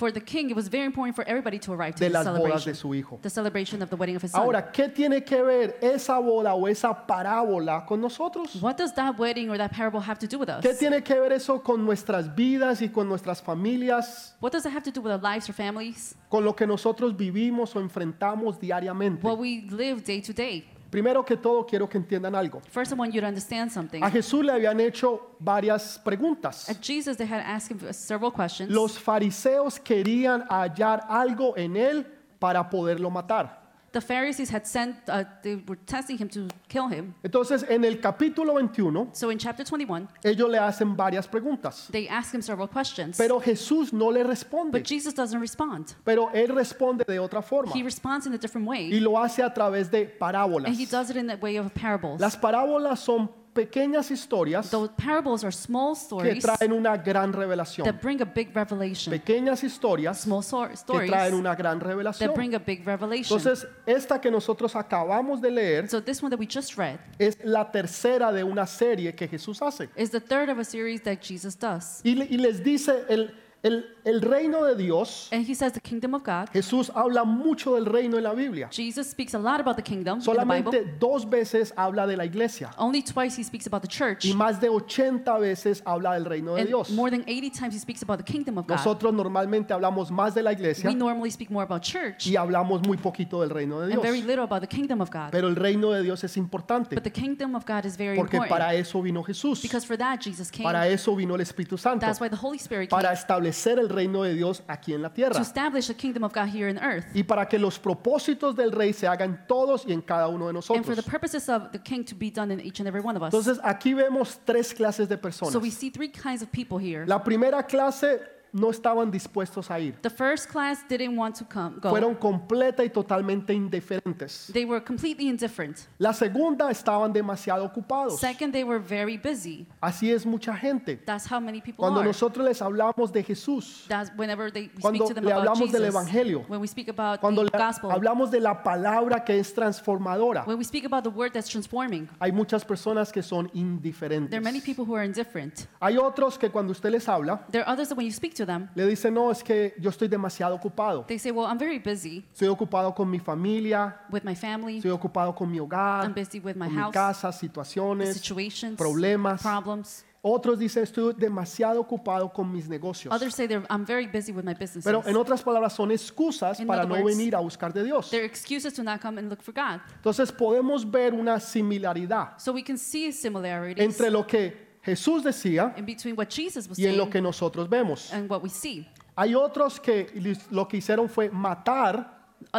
for 0.00 0.10
the 0.10 0.20
king, 0.20 0.48
it 0.48 0.56
was 0.56 0.66
very 0.68 0.86
important 0.86 1.14
for 1.14 1.24
everybody 1.28 1.58
to 1.58 1.72
arrive 1.74 1.94
to 1.94 2.00
de 2.00 2.08
the 2.08 2.12
las 2.14 2.26
bodas 2.26 2.64
de 2.64 2.72
celebration, 2.72 2.74
su 2.74 2.94
hijo. 2.94 3.18
the 3.20 3.28
celebration 3.28 3.82
of 3.82 3.90
the 3.90 3.96
wedding 3.96 4.16
of 4.16 4.22
his 4.22 4.30
son. 4.32 4.40
Ahora, 4.40 4.72
¿qué 4.72 4.88
tiene 4.88 5.22
que 5.22 5.42
ver 5.42 5.76
esa 5.82 6.18
boda 6.18 6.54
o 6.54 6.66
esa 6.66 7.06
parábola 7.06 7.84
con 7.86 8.00
nosotros? 8.00 8.56
What 8.62 8.78
does 8.78 8.94
that 8.94 9.18
wedding 9.18 9.50
or 9.50 9.58
that 9.58 9.70
parable 9.72 10.00
have 10.00 10.18
to 10.18 10.26
do 10.26 10.38
with 10.38 10.48
us? 10.48 10.62
¿Qué 10.62 10.74
tiene 10.74 11.02
que 11.02 11.20
ver 11.20 11.32
eso 11.32 11.62
con 11.62 11.84
nuestras 11.84 12.34
vidas 12.34 12.80
y 12.80 12.88
con 12.88 13.08
nuestras 13.08 13.42
familias, 13.42 14.34
What 14.40 14.52
does 14.52 14.64
it 14.64 14.72
have 14.72 14.82
to 14.84 14.90
do 14.90 15.02
with 15.02 15.12
our 15.12 15.20
lives 15.20 15.48
or 15.50 15.52
families? 15.52 16.14
con 16.30 16.44
lo 16.44 16.54
que 16.54 16.66
nosotros 16.66 17.14
vivimos 17.14 17.76
o 17.76 17.80
enfrentamos 17.80 18.58
diariamente? 18.58 19.22
What 19.22 19.38
we 19.38 19.66
live 19.70 20.02
day 20.02 20.22
to 20.22 20.32
day. 20.32 20.64
Primero 20.90 21.24
que 21.24 21.36
todo, 21.36 21.64
quiero 21.64 21.88
que 21.88 21.98
entiendan 21.98 22.34
algo. 22.34 22.60
First, 22.68 22.92
I 22.92 22.96
want 22.96 23.14
you 23.14 23.20
to 23.20 23.26
understand 23.26 23.70
something. 23.70 24.02
A 24.02 24.10
Jesús 24.10 24.44
le 24.44 24.52
habían 24.52 24.80
hecho 24.80 25.36
varias 25.38 26.00
preguntas. 26.02 26.68
At 26.68 26.80
Jesus, 26.82 27.16
they 27.16 27.26
had 27.26 27.40
asked 27.40 27.70
him 27.70 27.92
several 27.92 28.32
questions. 28.32 28.70
Los 28.70 28.98
fariseos 28.98 29.78
querían 29.78 30.44
hallar 30.48 31.04
algo 31.08 31.56
en 31.56 31.76
él 31.76 32.06
para 32.40 32.68
poderlo 32.68 33.08
matar. 33.10 33.59
The 33.92 34.00
Pharisees 34.00 34.50
had 34.50 34.66
sent, 34.68 34.94
uh, 35.08 35.24
they 35.42 35.56
were 35.56 35.74
testing 35.84 36.16
him 36.16 36.28
to 36.28 36.46
kill 36.68 36.86
him. 36.88 37.12
Entonces, 37.24 37.64
en 37.68 37.84
el 37.84 37.96
capítulo 38.00 38.52
21, 38.54 39.08
So 39.12 39.30
in 39.30 39.38
chapter 39.38 39.64
21, 39.64 40.08
ellos 40.22 40.48
le 40.48 40.58
hacen 40.58 40.94
varias 40.96 41.26
preguntas. 41.26 41.88
they 41.90 42.06
ask 42.08 42.32
him 42.32 42.40
several 42.40 42.68
questions. 42.68 43.16
Pero 43.18 43.40
Jesús 43.40 43.92
no 43.92 44.10
le 44.10 44.22
responde. 44.22 44.70
But 44.78 44.84
Jesus 44.86 45.12
doesn't 45.12 45.40
respond. 45.40 45.94
Pero 46.04 46.30
él 46.32 46.54
responde 46.54 47.04
de 47.04 47.18
otra 47.18 47.42
forma. 47.42 47.72
He 47.74 47.82
responds 47.82 48.26
in 48.26 48.32
a 48.34 48.38
different 48.38 48.64
Y 48.68 48.70
way. 48.70 49.00
lo 49.00 49.18
hace 49.18 49.42
a 49.42 49.52
través 49.52 49.90
de 49.90 50.06
parábolas. 50.06 50.68
And 50.68 50.76
he 50.78 50.86
does 50.86 51.10
it 51.10 51.16
in 51.16 51.26
the 51.26 51.36
way 51.36 51.56
of 51.58 51.72
parables. 51.74 52.20
Las 52.20 52.36
parábolas 52.36 53.00
son 53.00 53.28
pequeñas 53.52 54.10
historias 54.10 54.70
Those 54.70 54.90
parables 54.96 55.42
are 55.44 55.52
small 55.52 55.94
que 55.94 56.00
stories 56.00 56.42
traen 56.42 56.72
una 56.72 56.96
gran 56.96 57.32
revelación. 57.32 57.84
that 57.84 58.00
bring 58.00 58.20
a 58.22 58.24
big 58.24 58.54
revelation. 58.54 59.10
Pequeñas 59.10 59.62
historias 59.64 60.20
Small 60.20 60.42
so- 60.42 60.66
que 60.68 60.74
stories 60.74 61.10
traen 61.10 61.34
una 61.34 61.54
gran 61.54 61.80
revelación. 61.80 62.28
that 62.28 62.34
bring 62.36 62.54
a 62.54 62.58
big 62.58 62.84
revelation. 62.86 63.36
Entonces, 63.38 63.66
esta 63.86 64.20
que 64.20 64.30
nosotros 64.30 64.74
acabamos 64.76 65.40
de 65.40 65.50
leer 65.50 65.88
So 65.88 66.00
this 66.02 66.22
one 66.22 66.30
that 66.30 66.38
we 66.38 66.46
just 66.46 66.76
read 66.76 66.98
es 67.18 67.36
la 67.44 67.70
tercera 67.70 68.32
de 68.32 68.44
una 68.44 68.66
serie 68.66 69.14
que 69.14 69.26
Jesús 69.28 69.60
hace. 69.62 69.88
is 69.96 70.10
the 70.10 70.20
third 70.20 70.48
of 70.48 70.58
a 70.58 70.64
series 70.64 71.02
that 71.02 71.18
Jesus 71.20 71.56
does. 71.58 72.00
Y, 72.04 72.14
le- 72.14 72.26
y 72.30 72.36
les 72.36 72.62
dice, 72.62 73.04
el, 73.08 73.34
el- 73.62 73.84
el 74.04 74.22
reino 74.22 74.64
de 74.64 74.74
Dios, 74.74 75.28
And 75.32 75.46
he 75.46 75.54
says 75.54 75.72
the 75.74 75.80
kingdom 75.80 76.14
of 76.14 76.22
God. 76.22 76.48
Jesús 76.52 76.90
habla 76.94 77.24
mucho 77.24 77.74
del 77.74 77.84
reino 77.84 78.16
en 78.16 78.22
la 78.24 78.32
Biblia. 78.32 78.68
Jesus 78.72 79.08
speaks 79.10 79.34
a 79.34 79.38
lot 79.38 79.60
about 79.60 79.76
the 79.76 79.82
kingdom 79.82 80.14
in 80.14 80.20
the 80.20 80.24
Solamente 80.24 80.70
Bible. 80.80 80.96
dos 80.98 81.28
veces 81.28 81.74
habla 81.76 82.06
de 82.06 82.16
la 82.16 82.24
iglesia 82.24 82.70
Only 82.78 83.02
twice 83.02 83.38
he 83.38 83.44
speaks 83.44 83.66
about 83.66 83.82
the 83.82 83.88
church. 83.88 84.24
y 84.24 84.32
más 84.32 84.58
de 84.60 84.70
80 84.70 85.36
veces 85.38 85.82
habla 85.84 86.14
del 86.14 86.24
reino 86.24 86.54
de 86.54 86.62
And 86.62 86.68
Dios. 86.68 86.88
more 86.90 87.10
than 87.10 87.22
80 87.28 87.50
times 87.50 87.74
he 87.74 87.78
speaks 87.78 88.02
about 88.02 88.16
the 88.18 88.24
kingdom 88.24 88.56
of 88.56 88.66
God. 88.66 88.76
Nosotros 88.78 89.12
normalmente 89.12 89.74
hablamos 89.74 90.10
más 90.10 90.34
de 90.34 90.42
la 90.42 90.52
iglesia 90.52 90.88
We 90.88 90.94
normally 90.96 91.30
speak 91.30 91.50
more 91.50 91.64
about 91.64 91.82
church 91.82 92.26
y 92.26 92.36
hablamos 92.36 92.80
muy 92.86 92.96
poquito 92.96 93.42
del 93.42 93.50
reino 93.50 93.80
de 93.80 93.92
and 93.92 94.02
very 94.02 94.16
Dios. 94.22 94.26
little 94.26 94.44
about 94.44 94.62
the 94.62 94.68
kingdom 94.68 95.02
of 95.02 95.10
God. 95.10 95.30
Pero 95.30 95.48
el 95.48 95.56
reino 95.56 95.90
de 95.90 96.02
Dios 96.02 96.24
es 96.24 96.38
importante 96.38 96.94
But 96.94 97.04
the 97.04 97.12
kingdom 97.12 97.54
of 97.54 97.66
God 97.66 97.84
is 97.84 97.98
very 97.98 98.16
porque 98.16 98.36
important 98.38 98.48
para 98.58 98.74
eso 98.74 99.02
vino 99.02 99.22
Jesús. 99.22 99.60
because 99.60 99.86
for 99.86 99.98
that 99.98 100.18
Jesus 100.22 100.50
came. 100.50 100.64
Para 100.64 100.88
eso 100.88 101.14
vino 101.14 101.34
el 101.34 101.42
Espíritu 101.42 101.76
Santo. 101.76 102.06
That's 102.06 102.20
why 102.22 102.30
the 102.30 102.36
Holy 102.40 102.56
Spirit 102.56 102.88
came 102.88 103.02
Para 103.02 103.12
establecer 103.12 103.49
el 103.78 103.88
reino 103.88 104.22
de 104.22 104.34
Dios 104.34 104.62
aquí 104.66 104.92
en 104.94 105.02
la 105.02 105.08
to 105.08 105.14
tierra. 105.14 105.40
establish 105.40 105.86
the 105.88 105.94
kingdom 105.94 106.24
of 106.24 106.32
God 106.32 106.48
here 106.48 106.68
on 106.70 106.78
earth. 106.78 107.06
Y 107.14 107.22
para 107.22 107.46
que 107.48 107.58
los 107.58 107.78
propósitos 107.78 108.54
del 108.56 108.72
rey 108.72 108.92
se 108.92 109.06
hagan 109.06 109.44
todos 109.46 109.84
y 109.86 109.92
en 109.92 110.00
cada 110.02 110.28
uno 110.28 110.46
de 110.46 110.50
And 110.50 110.62
for 110.64 110.74
the 110.74 110.82
nosotros. 110.84 111.04
purposes 111.04 111.48
of 111.48 111.70
the 111.72 111.78
king 111.78 112.04
to 112.04 112.14
be 112.14 112.30
done 112.30 112.52
in 112.52 112.60
each 112.60 112.80
and 112.80 112.86
every 112.88 113.00
one 113.02 113.16
of 113.16 113.22
us. 113.22 113.32
Entonces 113.32 113.58
aquí 113.62 113.94
vemos 113.94 114.38
tres 114.44 114.72
clases 114.74 115.08
de 115.08 115.16
personas. 115.18 115.52
So 115.52 115.58
we 115.60 115.70
see 115.70 115.90
three 115.90 116.10
kinds 116.10 116.42
of 116.42 116.50
people 116.50 116.78
here. 116.78 117.04
La 117.06 117.22
primera 117.22 117.66
clase 117.66 118.20
no 118.52 118.70
estaban 118.70 119.10
dispuestos 119.10 119.70
a 119.70 119.78
ir. 119.80 119.94
The 120.02 120.10
first 120.10 120.48
class 120.50 120.84
didn't 120.88 121.16
want 121.16 121.36
to 121.38 121.44
come 121.44 121.78
go. 121.80 121.90
Fueron 121.90 122.14
completa 122.14 122.84
y 122.84 122.90
totalmente 122.90 123.52
indiferentes. 123.52 124.50
They 124.52 124.64
were 124.64 124.82
completely 124.82 125.28
indifferent. 125.28 125.88
La 125.98 126.12
segunda 126.12 126.70
estaban 126.70 127.12
demasiado 127.12 127.64
ocupados. 127.64 128.18
Second, 128.20 128.52
they 128.52 128.64
were 128.64 128.78
very 128.80 129.16
busy. 129.16 129.66
Así 129.80 130.10
es 130.12 130.26
mucha 130.26 130.54
gente. 130.54 130.96
That's 131.06 131.30
how 131.30 131.40
many 131.40 131.60
people 131.60 131.76
Cuando 131.82 132.00
are. 132.00 132.06
nosotros 132.08 132.44
les 132.46 132.60
hablamos 132.60 133.12
de 133.12 133.22
Jesús, 133.22 133.86
That's 133.88 134.10
whenever 134.16 134.50
they 134.52 134.68
Cuando 134.80 135.06
speak 135.06 135.08
to 135.08 135.14
them 135.14 135.24
le 135.24 135.32
about 135.32 135.48
hablamos 135.48 135.72
del 135.72 135.84
evangelio, 135.84 136.44
when 136.48 136.60
we 136.60 136.66
speak 136.66 136.88
about 136.88 137.20
cuando 137.20 137.42
the 137.44 137.50
le 137.52 137.58
gospel. 137.58 137.90
hablamos 137.90 138.30
de 138.30 138.40
la 138.40 138.62
palabra 138.62 139.24
que 139.24 139.38
es 139.38 139.52
transformadora, 139.54 140.44
when 140.46 140.58
we 140.58 140.64
speak 140.64 140.84
about 140.84 141.02
the 141.04 141.10
word 141.10 141.32
that's 141.32 141.48
transforming. 141.48 142.08
hay 142.20 142.32
muchas 142.32 142.64
personas 142.64 143.12
que 143.12 143.22
son 143.22 143.48
indiferentes. 143.54 144.30
There 144.30 144.38
are 144.38 144.44
many 144.44 144.60
people 144.60 144.84
who 144.84 144.94
are 144.94 145.04
indifferent. 145.04 145.66
Hay 145.80 145.96
otros 145.96 146.38
que 146.38 146.50
cuando 146.50 146.72
usted 146.72 146.90
les 146.90 147.08
habla, 147.08 147.44
There 147.50 147.62
are 147.62 147.72
others 147.72 147.88
that 147.88 147.96
when 147.96 148.06
you 148.06 148.12
speak 148.12 148.34
to 148.34 148.39
them, 148.46 148.68
le 148.74 148.86
dicen, 148.86 149.14
no, 149.14 149.30
es 149.30 149.42
que 149.42 149.74
yo 149.78 149.90
estoy 149.90 150.08
demasiado 150.08 150.54
ocupado. 150.54 151.04
they 151.06 151.18
say, 151.18 151.30
"Well, 151.30 151.46
I'm 151.46 151.58
very 151.58 151.78
busy 151.78 152.24
Estoy 152.32 152.48
ocupado 152.48 152.94
con 152.94 153.10
mi 153.10 153.18
familia, 153.18 153.96
with 154.10 154.22
my 154.24 154.34
family. 154.34 154.76
estoy 154.78 154.90
ocupado 154.90 155.34
con 155.34 155.50
mi 155.50 155.58
hogar, 155.58 156.04
I'm 156.04 156.14
busy 156.14 156.38
with 156.40 156.54
my 156.56 156.66
con 156.66 156.74
mi 156.74 156.80
house, 156.82 156.92
casa, 156.92 157.32
situaciones. 157.32 158.14
situations, 158.14 158.76
problemas. 158.76 159.42
problems." 159.42 160.04
Otros 160.22 160.58
dicen, 160.58 160.82
estoy 160.82 161.14
demasiado 161.14 161.80
ocupado 161.80 162.30
con 162.30 162.52
mis 162.52 162.68
negocios. 162.68 163.14
Others 163.14 163.34
say, 163.34 163.48
they're, 163.48 163.64
"I'm 163.70 163.86
very 163.86 164.06
busy 164.06 164.32
with 164.32 164.44
my 164.44 164.52
businesses." 164.52 164.84
Pero 164.84 165.02
en 165.06 165.16
otras 165.16 165.42
palabras, 165.42 165.72
son 165.72 165.90
excusas 165.90 166.60
In 166.60 166.66
para 166.66 166.82
other 166.82 166.98
no 166.98 167.02
words, 167.02 167.16
venir 167.16 167.34
a 167.34 167.40
buscar 167.40 167.72
de 167.72 167.82
Dios. 167.82 168.10
They're 168.10 168.26
excuses 168.26 168.74
to 168.74 168.82
not 168.82 169.00
come 169.00 169.18
and 169.18 169.30
look 169.30 169.40
for 169.40 169.54
God. 169.54 169.80
Entonces 169.96 170.30
podemos 170.30 170.90
ver 170.90 171.14
una 171.14 171.40
similaridad 171.40 172.38
So 172.38 172.52
we 172.52 172.62
can 172.62 172.76
see 172.76 173.12
similarities 173.12 173.82
entre 173.82 174.10
lo 174.10 174.26
que 174.26 174.69
Jesús 174.82 175.22
decía 175.22 175.74
in 175.76 175.84
between 175.84 176.14
what 176.16 176.28
Jesus 176.28 176.68
was 176.68 176.78
y 176.78 176.86
en 176.86 176.96
lo 176.96 177.08
que 177.10 177.20
nosotros 177.20 177.68
vemos. 177.68 178.12
and 178.12 178.30
what 178.30 178.42
we 178.42 178.48
see. 178.48 178.86
Hay 179.16 179.34
otros 179.34 179.78
que 179.80 180.06
lo 180.50 180.66
que 180.68 180.78
hicieron 180.78 181.08
fue 181.08 181.28
matar 181.30 182.18
Uh, 182.54 182.56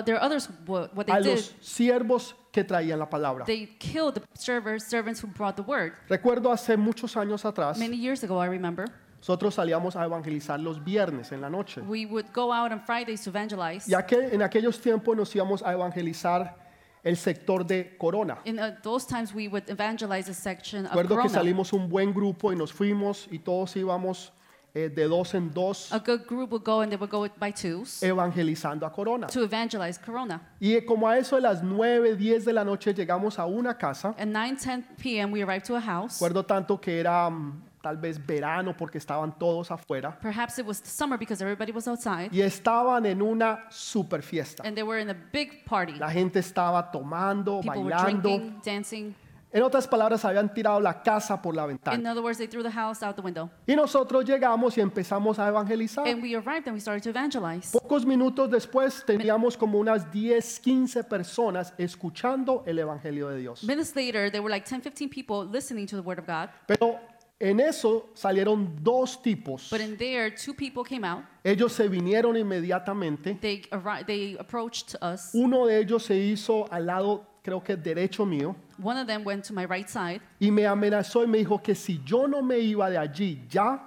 a 1.07 1.19
los 1.19 1.55
siervos 1.59 2.35
que 2.51 2.63
traían 2.63 2.99
la 2.99 3.09
palabra. 3.09 3.45
they 3.45 3.65
killed 3.79 4.13
the 4.13 4.21
servers, 4.35 4.83
servants 4.85 5.23
who 5.23 5.27
brought 5.27 5.55
the 5.55 5.63
word. 5.63 5.93
Recuerdo 6.07 6.51
hace 6.51 6.77
muchos 6.77 7.15
años 7.17 7.43
atrás, 7.45 7.79
Many 7.79 7.97
years 7.97 8.23
ago, 8.23 8.37
I 8.39 8.47
remember, 8.47 8.85
nosotros 9.17 9.55
salíamos 9.55 9.95
a 9.95 10.03
evangelizar 10.05 10.59
los 10.59 10.77
viernes 10.83 11.31
en 11.31 11.41
la 11.41 11.49
noche. 11.49 11.81
we 11.81 12.05
would 12.05 12.31
go 12.31 12.51
out 12.53 12.71
on 12.71 12.79
Fridays 12.79 13.23
to 13.23 13.31
evangelize. 13.31 13.87
Ya 13.89 14.03
que 14.05 14.17
en 14.31 14.43
aquellos 14.43 14.79
tiempos 14.79 15.17
nos 15.17 15.33
íbamos 15.35 15.63
a 15.63 15.73
evangelizar 15.73 16.55
el 17.03 17.17
sector 17.17 17.65
de 17.65 17.95
Corona. 17.97 18.37
In 18.45 18.59
uh, 18.59 18.75
those 18.83 19.05
times, 19.07 19.33
we 19.33 19.47
would 19.47 19.67
evangelize 19.69 20.29
a 20.29 20.33
section 20.33 20.85
of 20.85 20.91
Recuerdo 20.91 21.09
que 21.09 21.15
Corona. 21.29 21.29
salimos 21.33 21.73
un 21.73 21.89
buen 21.89 22.13
grupo 22.13 22.51
y 22.51 22.55
nos 22.55 22.71
fuimos 22.71 23.27
y 23.31 23.39
todos 23.39 23.75
íbamos 23.75 24.31
eh, 24.73 24.87
de 24.87 25.03
dos 25.05 25.33
en 25.33 25.51
dos 25.53 25.91
A 25.91 25.99
good 25.99 26.25
group 26.27 26.51
would 26.51 26.63
go 26.63 26.79
and 26.81 26.89
they 26.91 26.97
would 26.97 27.09
go 27.11 27.27
by 27.39 27.51
twos 27.51 28.01
evangelizando 28.03 28.85
a 28.85 28.91
Corona. 28.91 29.27
to 29.27 29.43
evangelize 29.43 29.99
Corona. 29.99 30.39
Y 30.61 30.75
eh, 30.75 30.85
como 30.85 31.07
a 31.09 31.17
eso 31.17 31.35
de 31.35 31.41
las 31.41 31.61
9, 31.61 32.15
10 32.15 32.45
de 32.45 32.53
la 32.53 32.63
noche 32.63 32.93
llegamos 32.93 33.37
a 33.37 33.45
una 33.45 33.77
casa, 33.77 34.15
At 34.17 34.27
9, 34.27 34.55
10 34.57 34.83
p.m., 34.97 35.31
we 35.33 35.41
arrived 35.43 35.65
to 35.65 35.75
a 35.75 35.81
house. 35.81 36.13
recuerdo 36.21 36.45
tanto 36.45 36.79
que 36.79 36.99
era 36.99 37.29
mm, 37.29 37.63
tal 37.81 37.97
vez 37.97 38.23
verano 38.25 38.75
porque 38.77 38.97
estaban 38.97 39.37
todos 39.37 39.71
afuera 39.71 40.17
Perhaps 40.21 40.59
it 40.59 40.65
was 40.65 40.77
summer 40.77 41.17
because 41.17 41.41
everybody 41.43 41.71
was 41.71 41.87
outside. 41.87 42.29
y 42.31 42.41
estaban 42.41 43.05
en 43.05 43.21
una 43.21 43.65
super 43.69 44.21
fiesta. 44.21 44.63
And 44.65 44.75
they 44.75 44.83
were 44.83 45.01
in 45.01 45.09
a 45.09 45.15
big 45.33 45.65
party. 45.65 45.93
La 45.93 46.09
gente 46.11 46.39
estaba 46.39 46.91
tomando, 46.91 47.61
People 47.61 47.81
were 47.83 47.95
bailando. 47.95 48.29
drinking, 48.29 48.61
dancing. 48.63 49.15
En 49.53 49.63
otras 49.63 49.85
palabras, 49.85 50.23
habían 50.23 50.53
tirado 50.53 50.79
la 50.79 51.03
casa 51.03 51.41
por 51.41 51.53
la 51.53 51.63
In 51.63 51.67
ventana. 51.71 52.11
other 52.11 52.23
words, 52.23 52.37
they 52.37 52.47
threw 52.47 52.63
the 52.63 52.71
house 52.71 53.03
out 53.03 53.17
the 53.17 53.21
window. 53.21 53.49
Y 53.67 53.75
nosotros 53.75 54.23
llegamos 54.23 54.77
y 54.77 54.81
empezamos 54.81 55.39
a 55.39 55.47
evangelizar. 55.49 56.07
And 56.07 56.23
we 56.23 56.35
arrived 56.37 56.67
and 56.67 56.73
we 56.73 56.79
started 56.79 57.03
to 57.03 57.09
evangelize. 57.09 57.69
Pocos 57.73 58.05
minutos 58.05 58.49
después 58.49 59.03
teníamos 59.05 59.57
como 59.57 59.77
unas 59.77 60.09
10, 60.09 60.57
15 60.61 61.03
personas 61.03 61.73
escuchando 61.77 62.63
el 62.65 62.79
Evangelio 62.79 63.27
de 63.27 63.39
Dios. 63.39 63.61
Minutes 63.65 63.93
later, 63.93 64.31
there 64.31 64.41
were 64.41 64.49
like 64.49 64.65
10, 64.65 64.79
15 64.83 65.09
people 65.09 65.45
listening 65.45 65.85
to 65.85 65.97
the 65.97 66.01
word 66.01 66.17
of 66.19 66.25
God. 66.25 66.49
Pero 66.67 66.97
en 67.41 67.59
eso 67.59 68.09
salieron 68.13 68.75
dos 68.83 69.21
tipos. 69.21 69.69
But 69.71 69.81
in 69.81 69.97
there, 69.97 70.29
two 70.31 70.53
people 70.53 70.83
came 70.83 71.03
out. 71.03 71.23
Ellos 71.43 71.73
se 71.73 71.87
vinieron 71.87 72.37
inmediatamente. 72.37 73.37
They, 73.41 73.63
arri- 73.71 74.05
they 74.05 74.37
approached 74.39 74.95
us. 75.01 75.31
Uno 75.33 75.65
de 75.65 75.79
ellos 75.79 76.03
se 76.05 76.15
hizo 76.15 76.71
al 76.71 76.85
lado, 76.85 77.25
creo 77.43 77.63
que 77.63 77.75
derecho 77.75 78.25
mío, 78.25 78.55
One 78.81 78.97
of 78.99 79.07
them 79.07 79.23
went 79.25 79.43
to 79.45 79.53
my 79.53 79.65
right 79.65 79.89
side 79.89 80.21
y 80.39 80.51
me 80.51 80.63
amenazó 80.65 81.23
y 81.23 81.27
me 81.27 81.39
dijo 81.39 81.61
que 81.63 81.73
si 81.75 81.99
yo 82.05 82.27
no 82.27 82.41
me 82.41 82.59
iba 82.59 82.89
de 82.89 82.97
allí 82.97 83.41
ya, 83.49 83.79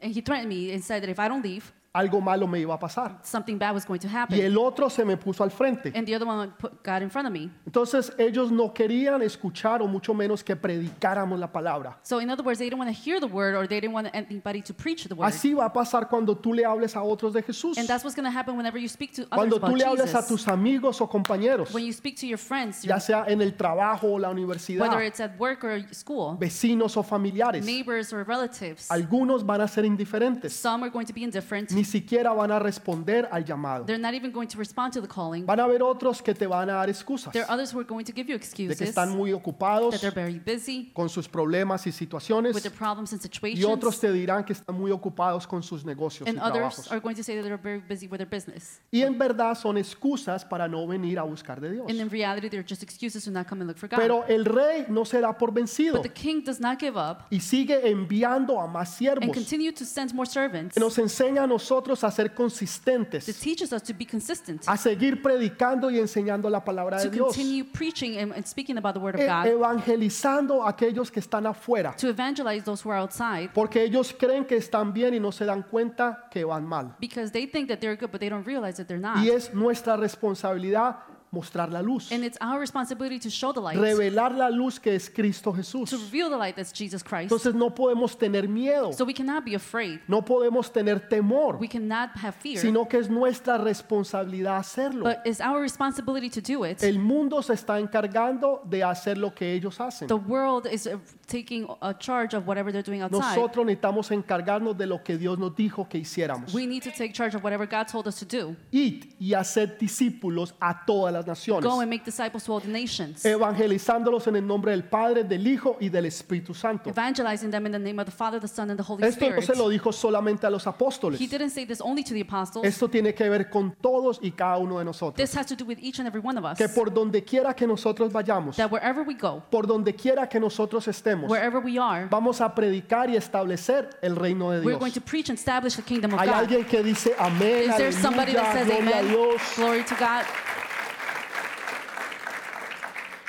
and 0.00 0.12
he 0.14 0.20
threatened 0.22 0.48
me 0.48 0.72
and 0.72 0.82
said 0.82 1.02
that 1.02 1.08
if 1.10 1.18
I 1.18 1.28
don't 1.28 1.42
leave, 1.44 1.72
algo 1.94 2.20
malo 2.20 2.46
me 2.48 2.58
iba 2.58 2.74
a 2.74 2.78
pasar. 2.78 3.18
something 3.22 3.56
bad 3.56 3.72
was 3.72 3.84
going 3.86 4.00
to 4.00 4.08
Y 4.08 4.10
happen. 4.10 4.40
el 4.40 4.58
otro 4.58 4.90
se 4.90 5.04
me 5.04 5.16
puso 5.16 5.44
al 5.44 5.50
frente. 5.50 5.92
And 5.94 6.04
the 6.06 6.14
other 6.16 6.26
one 6.26 6.50
put, 6.58 6.82
got 6.82 7.02
in 7.02 7.08
front 7.08 7.26
of 7.28 7.32
me. 7.32 7.50
Entonces 7.66 8.12
ellos 8.18 8.50
no 8.50 8.74
querían 8.74 9.22
escuchar 9.22 9.80
o 9.80 9.86
mucho 9.86 10.12
menos 10.12 10.42
que 10.42 10.56
predicáramos 10.56 11.38
la 11.38 11.46
palabra. 11.52 11.96
So 12.02 12.20
in 12.20 12.30
other 12.30 12.42
words, 12.44 12.58
they 12.58 12.66
didn't 12.68 12.80
want 12.80 12.90
to 12.94 13.00
hear 13.00 13.20
the 13.20 13.28
word 13.28 13.54
or 13.54 13.68
they 13.68 13.80
didn't 13.80 13.94
want 13.94 14.08
anybody 14.12 14.60
to 14.62 14.74
preach 14.74 15.04
the 15.04 15.14
word. 15.14 15.26
Así 15.28 15.54
va 15.54 15.66
a 15.66 15.72
pasar 15.72 16.08
cuando 16.08 16.34
tú 16.36 16.52
le 16.52 16.64
hables 16.64 16.96
a 16.96 17.02
otros 17.02 17.32
de 17.32 17.42
Jesús. 17.42 17.78
And 17.78 17.86
that's 17.86 18.02
what's 18.04 18.16
going 18.16 18.24
to 18.30 18.36
happen 18.36 18.56
whenever 18.56 18.78
you 18.78 18.88
speak 18.88 19.12
to 19.14 19.22
others 19.22 19.36
Cuando 19.36 19.60
tú 19.60 19.76
le 19.76 19.84
hables 19.84 20.14
a 20.14 20.18
Jesus. 20.22 20.26
tus 20.28 20.48
amigos 20.48 21.00
o 21.00 21.06
compañeros, 21.08 21.72
When 21.72 21.84
you 21.84 21.92
speak 21.92 22.16
to 22.18 22.26
your 22.26 22.38
friends, 22.38 22.82
ya 22.82 22.98
sea 22.98 23.24
en 23.28 23.40
el 23.40 23.52
trabajo 23.54 24.08
o 24.14 24.18
la 24.18 24.30
universidad, 24.30 24.80
whether 24.80 25.00
it's 25.00 25.20
at 25.20 25.38
work 25.38 25.62
or 25.62 25.80
school, 25.94 26.36
vecinos 26.40 26.96
o 26.96 27.02
familiares, 27.04 27.64
neighbors 27.64 28.12
or 28.12 28.24
relatives, 28.26 28.90
algunos 28.90 29.44
van 29.46 29.60
a 29.60 29.68
ser 29.68 29.84
indiferentes, 29.84 30.52
some 30.52 30.82
are 30.82 30.90
going 30.90 31.06
to 31.06 31.12
be 31.12 31.22
indifferent. 31.22 31.70
ni 31.70 31.83
siquiera 31.84 32.32
van 32.32 32.50
a 32.50 32.58
responder 32.58 33.28
al 33.30 33.44
llamado. 33.44 33.84
They're 33.84 33.98
not 34.00 34.14
even 34.14 34.32
going 34.32 34.48
to 34.48 34.58
respond 34.58 34.92
to 34.94 35.00
the 35.00 35.08
calling. 35.08 35.46
Van 35.46 35.60
a 35.60 35.64
haber 35.64 35.82
otros 35.82 36.22
que 36.22 36.34
te 36.34 36.46
van 36.46 36.70
a 36.70 36.74
dar 36.74 36.88
excusas 36.88 37.32
There 37.32 37.44
are 37.44 37.54
others 37.54 37.72
who 37.72 37.80
are 37.80 37.86
going 37.88 38.04
to 38.04 38.12
give 38.12 38.30
you 38.30 38.38
de 38.38 38.76
que 38.76 38.86
están 38.86 39.16
muy 39.16 39.32
ocupados 39.32 39.92
that 39.92 40.00
they're 40.00 40.14
very 40.14 40.38
busy 40.38 40.92
con 40.94 41.08
sus 41.08 41.28
problemas 41.28 41.86
y 41.86 41.92
situaciones 41.92 42.54
with 42.54 42.62
their 42.62 42.72
problems 42.72 43.12
and 43.12 43.20
y 43.24 43.64
otros 43.64 43.94
situations. 43.94 44.00
te 44.00 44.12
dirán 44.12 44.44
que 44.44 44.52
están 44.52 44.78
muy 44.78 44.90
ocupados 44.90 45.46
con 45.46 45.62
sus 45.62 45.84
negocios 45.84 46.26
y 46.26 46.30
And 46.30 46.38
others 46.38 46.52
trabajos. 46.76 46.92
are 46.92 47.00
going 47.00 47.14
to 47.16 47.22
say 47.22 47.36
that 47.36 47.42
they're 47.42 47.56
very 47.56 47.80
busy 47.80 48.06
with 48.06 48.18
their 48.18 48.28
business. 48.28 48.80
Y 48.90 49.02
en 49.02 49.18
verdad 49.18 49.54
son 49.56 49.78
excusas 49.78 50.44
para 50.44 50.68
no 50.68 50.86
venir 50.86 51.18
a 51.18 51.22
buscar 51.22 51.60
de 51.60 51.72
Dios. 51.72 51.86
And 51.88 52.00
in 52.00 52.10
reality, 52.10 52.48
they're 52.48 52.66
just 52.66 52.82
excuses 52.82 53.24
to 53.24 53.30
not 53.30 53.46
come 53.48 53.62
and 53.62 53.68
look 53.68 53.78
for 53.78 53.88
God. 53.88 53.98
Pero 53.98 54.24
el 54.28 54.44
rey 54.44 54.86
no 54.88 55.04
se 55.04 55.20
da 55.20 55.36
por 55.36 55.52
vencido 55.52 55.94
But 55.94 56.02
the 56.02 56.12
king 56.12 56.42
does 56.44 56.60
not 56.60 56.78
give 56.78 56.96
up 56.98 57.26
y 57.30 57.40
sigue 57.40 57.88
enviando 57.88 58.60
a 58.60 58.66
más 58.66 58.88
and 58.88 58.96
siervos 58.98 59.34
continue 59.34 59.72
to 59.72 59.84
send 59.84 60.12
more 60.14 60.28
servants. 60.28 60.74
que 60.74 60.80
nos 60.80 60.96
enseña 60.98 61.44
a 61.44 61.46
nosotros 61.74 62.04
a 62.04 62.10
ser 62.10 62.28
That 62.28 62.36
consistentes, 62.36 63.40
teaches 63.40 63.72
us 63.72 63.82
to 63.82 63.94
be 63.94 64.06
consistent, 64.06 64.62
a 64.66 64.76
seguir 64.76 65.20
predicando 65.20 65.90
y 65.90 65.98
enseñando 65.98 66.48
la 66.48 66.64
palabra 66.64 66.98
de 66.98 67.04
to 67.04 67.10
Dios, 67.10 67.34
continue 67.34 67.64
preaching 67.64 68.16
and, 68.18 68.32
and 68.32 68.46
speaking 68.46 68.78
about 68.78 68.94
the 68.94 69.00
word 69.00 69.16
of 69.16 69.20
e- 69.20 69.26
God, 69.26 69.46
evangelizando 69.46 70.62
a 70.62 70.68
aquellos 70.70 71.10
que 71.10 71.20
están 71.20 71.46
afuera, 71.46 71.94
to 71.96 72.08
evangelize 72.08 72.64
those 72.64 72.82
who 72.86 72.90
are 72.92 73.00
outside 73.00 73.50
porque 73.52 73.82
ellos 73.82 74.12
creen 74.12 74.44
que 74.44 74.56
están 74.56 74.92
bien 74.92 75.14
y 75.14 75.20
no 75.20 75.32
se 75.32 75.44
dan 75.44 75.62
cuenta 75.62 76.28
que 76.30 76.44
van 76.44 76.64
mal. 76.66 76.94
because 77.00 77.32
they 77.32 77.46
think 77.46 77.68
that 77.68 77.78
they're 77.78 77.96
good, 77.96 78.10
but 78.10 78.20
they 78.20 78.28
don't 78.28 78.46
realize 78.46 78.76
that 78.76 78.86
they're 78.86 79.00
not. 79.00 79.18
Y 79.18 79.30
es 79.30 79.52
nuestra 79.52 79.96
responsabilidad 79.96 80.96
mostrar 81.34 81.70
la 81.70 81.82
luz, 81.82 82.10
And 82.12 82.24
it's 82.24 82.38
our 82.40 82.58
responsibility 82.60 83.18
to 83.18 83.28
show 83.30 83.52
the 83.52 83.60
light, 83.60 83.76
revelar 83.78 84.32
la 84.32 84.48
luz 84.48 84.78
que 84.80 84.94
es 84.94 85.10
Cristo 85.10 85.52
Jesús. 85.52 85.90
to 85.90 85.96
reveal 85.98 86.30
the 86.30 86.36
light 86.36 86.54
that's 86.56 86.72
Jesus 86.72 87.02
Christ. 87.02 87.24
Entonces 87.24 87.54
no 87.54 87.74
podemos 87.74 88.16
tener 88.16 88.48
miedo, 88.48 88.92
So 88.92 89.04
we 89.04 89.12
cannot 89.14 89.44
be 89.44 89.54
afraid. 89.54 90.00
no 90.08 90.24
podemos 90.24 90.72
tener 90.72 91.00
temor, 91.08 91.56
We 91.60 91.68
cannot 91.68 92.10
have 92.22 92.32
fear. 92.36 92.58
sino 92.58 92.86
que 92.88 92.98
es 92.98 93.10
nuestra 93.10 93.58
responsabilidad 93.58 94.56
hacerlo. 94.58 95.04
But 95.04 95.18
it's 95.26 95.40
our 95.40 95.60
responsibility 95.60 96.30
to 96.30 96.40
do 96.40 96.64
it. 96.64 96.82
El 96.82 96.98
mundo 96.98 97.42
se 97.42 97.52
está 97.54 97.78
encargando 97.78 98.62
de 98.64 98.82
hacer 98.84 99.18
lo 99.18 99.34
que 99.34 99.52
ellos 99.52 99.80
hacen. 99.80 100.08
The 100.08 100.14
world 100.14 100.66
is 100.70 100.88
taking 101.26 101.66
a 101.80 101.94
charge 101.94 102.34
of 102.34 102.46
whatever 102.46 102.72
they're 102.72 102.82
doing 102.82 103.02
outside. 103.02 103.36
Nosotros 103.36 103.66
necesitamos 103.66 104.10
encargarnos 104.10 104.76
de 104.76 104.86
lo 104.86 105.02
que 105.02 105.16
Dios 105.16 105.38
nos 105.38 105.54
dijo 105.54 105.88
que 105.88 105.98
hiciéramos. 105.98 106.52
We 106.54 106.66
need 106.66 106.82
to 106.82 106.90
take 106.90 107.12
charge 107.12 107.34
of 107.34 107.42
whatever 107.42 107.66
God 107.66 107.86
told 107.86 108.06
us 108.06 108.16
to 108.16 108.24
do. 108.24 108.56
Id 108.70 109.04
y 109.18 109.34
hacer 109.34 109.78
discípulos 109.78 110.54
a 110.60 110.84
todas 110.84 111.12
las 111.12 111.26
naciones, 111.26 111.64
Go 111.64 111.80
and 111.80 111.90
make 111.90 112.04
disciples 112.04 112.44
to 112.44 112.52
all 112.52 112.60
the 112.60 112.68
nations, 112.68 113.24
evangelizándolos 113.24 114.26
en 114.26 114.36
el 114.36 114.46
nombre 114.46 114.72
del 114.72 114.84
Padre, 114.84 115.24
del 115.24 115.46
Hijo 115.46 115.76
y 115.80 115.88
del 115.88 116.06
Espíritu 116.06 116.54
Santo. 116.54 116.90
evangelizing 116.90 117.50
them 117.50 117.66
in 117.66 117.72
the 117.72 117.78
name 117.78 117.98
of 118.00 118.06
the 118.06 118.12
Father, 118.12 118.40
the 118.40 118.48
Son, 118.48 118.70
and 118.70 118.78
the 118.78 118.84
Holy 118.84 119.04
Esto 119.04 119.20
no 119.20 119.36
Spirit. 119.36 119.46
se 119.46 119.56
lo 119.56 119.68
dijo 119.68 119.92
solamente 119.92 120.46
a 120.46 120.50
los 120.50 120.66
apóstoles. 120.66 121.20
He 121.20 121.26
didn't 121.26 121.50
say 121.50 121.64
this 121.64 121.80
only 121.80 122.02
to 122.02 122.14
the 122.14 122.20
apostles. 122.20 122.64
Esto 122.66 122.88
tiene 122.88 123.14
que 123.14 123.28
ver 123.28 123.48
con 123.50 123.74
todos 123.80 124.18
y 124.22 124.30
cada 124.32 124.58
uno 124.58 124.78
de 124.78 124.84
nosotros. 124.84 125.16
This 125.16 125.36
has 125.36 125.46
to 125.46 125.56
do 125.56 125.64
with 125.64 125.78
each 125.80 125.98
and 125.98 126.06
every 126.06 126.20
one 126.20 126.38
of 126.38 126.44
us. 126.44 126.58
Que 126.58 126.68
por 126.68 126.92
donde 126.92 127.24
quiera 127.24 127.54
que 127.54 127.66
nosotros 127.66 128.12
vayamos, 128.12 128.56
That 128.56 128.70
wherever 128.70 129.02
we 129.06 129.14
go, 129.14 129.42
por 129.50 129.66
donde 129.66 129.94
quiera 129.94 130.28
que 130.28 130.38
nosotros 130.40 130.86
estemos, 130.88 131.13
wherever 131.22 131.60
we 131.60 131.78
are, 131.78 132.06
vamos 132.10 132.40
a 132.40 132.54
predicar 132.54 133.08
y 133.10 133.16
establecer 133.16 133.90
el 134.02 134.16
reino 134.16 134.50
de 134.50 134.58
we're 134.60 134.72
Dios. 134.72 134.80
going 134.80 134.92
to 134.92 135.00
preach 135.00 135.28
and 135.30 135.38
establish 135.38 135.76
the 135.76 135.82
kingdom 135.82 136.12
of 136.14 136.20
Hay 136.20 136.26
God. 136.26 136.34
alguien 136.36 136.64
que 136.64 136.82
dice 136.82 137.14
amén, 137.18 137.70
Is 137.70 137.76
there 137.76 137.92
somebody 137.92 138.32
that 138.32 138.44
aleluya, 138.46 138.52
says 138.54 138.66
gloria 138.66 138.96
a 138.96 139.00
amen? 139.00 139.08
Dios. 139.08 139.40
Glory 139.56 139.84
to 139.84 139.94
God. 139.94 140.24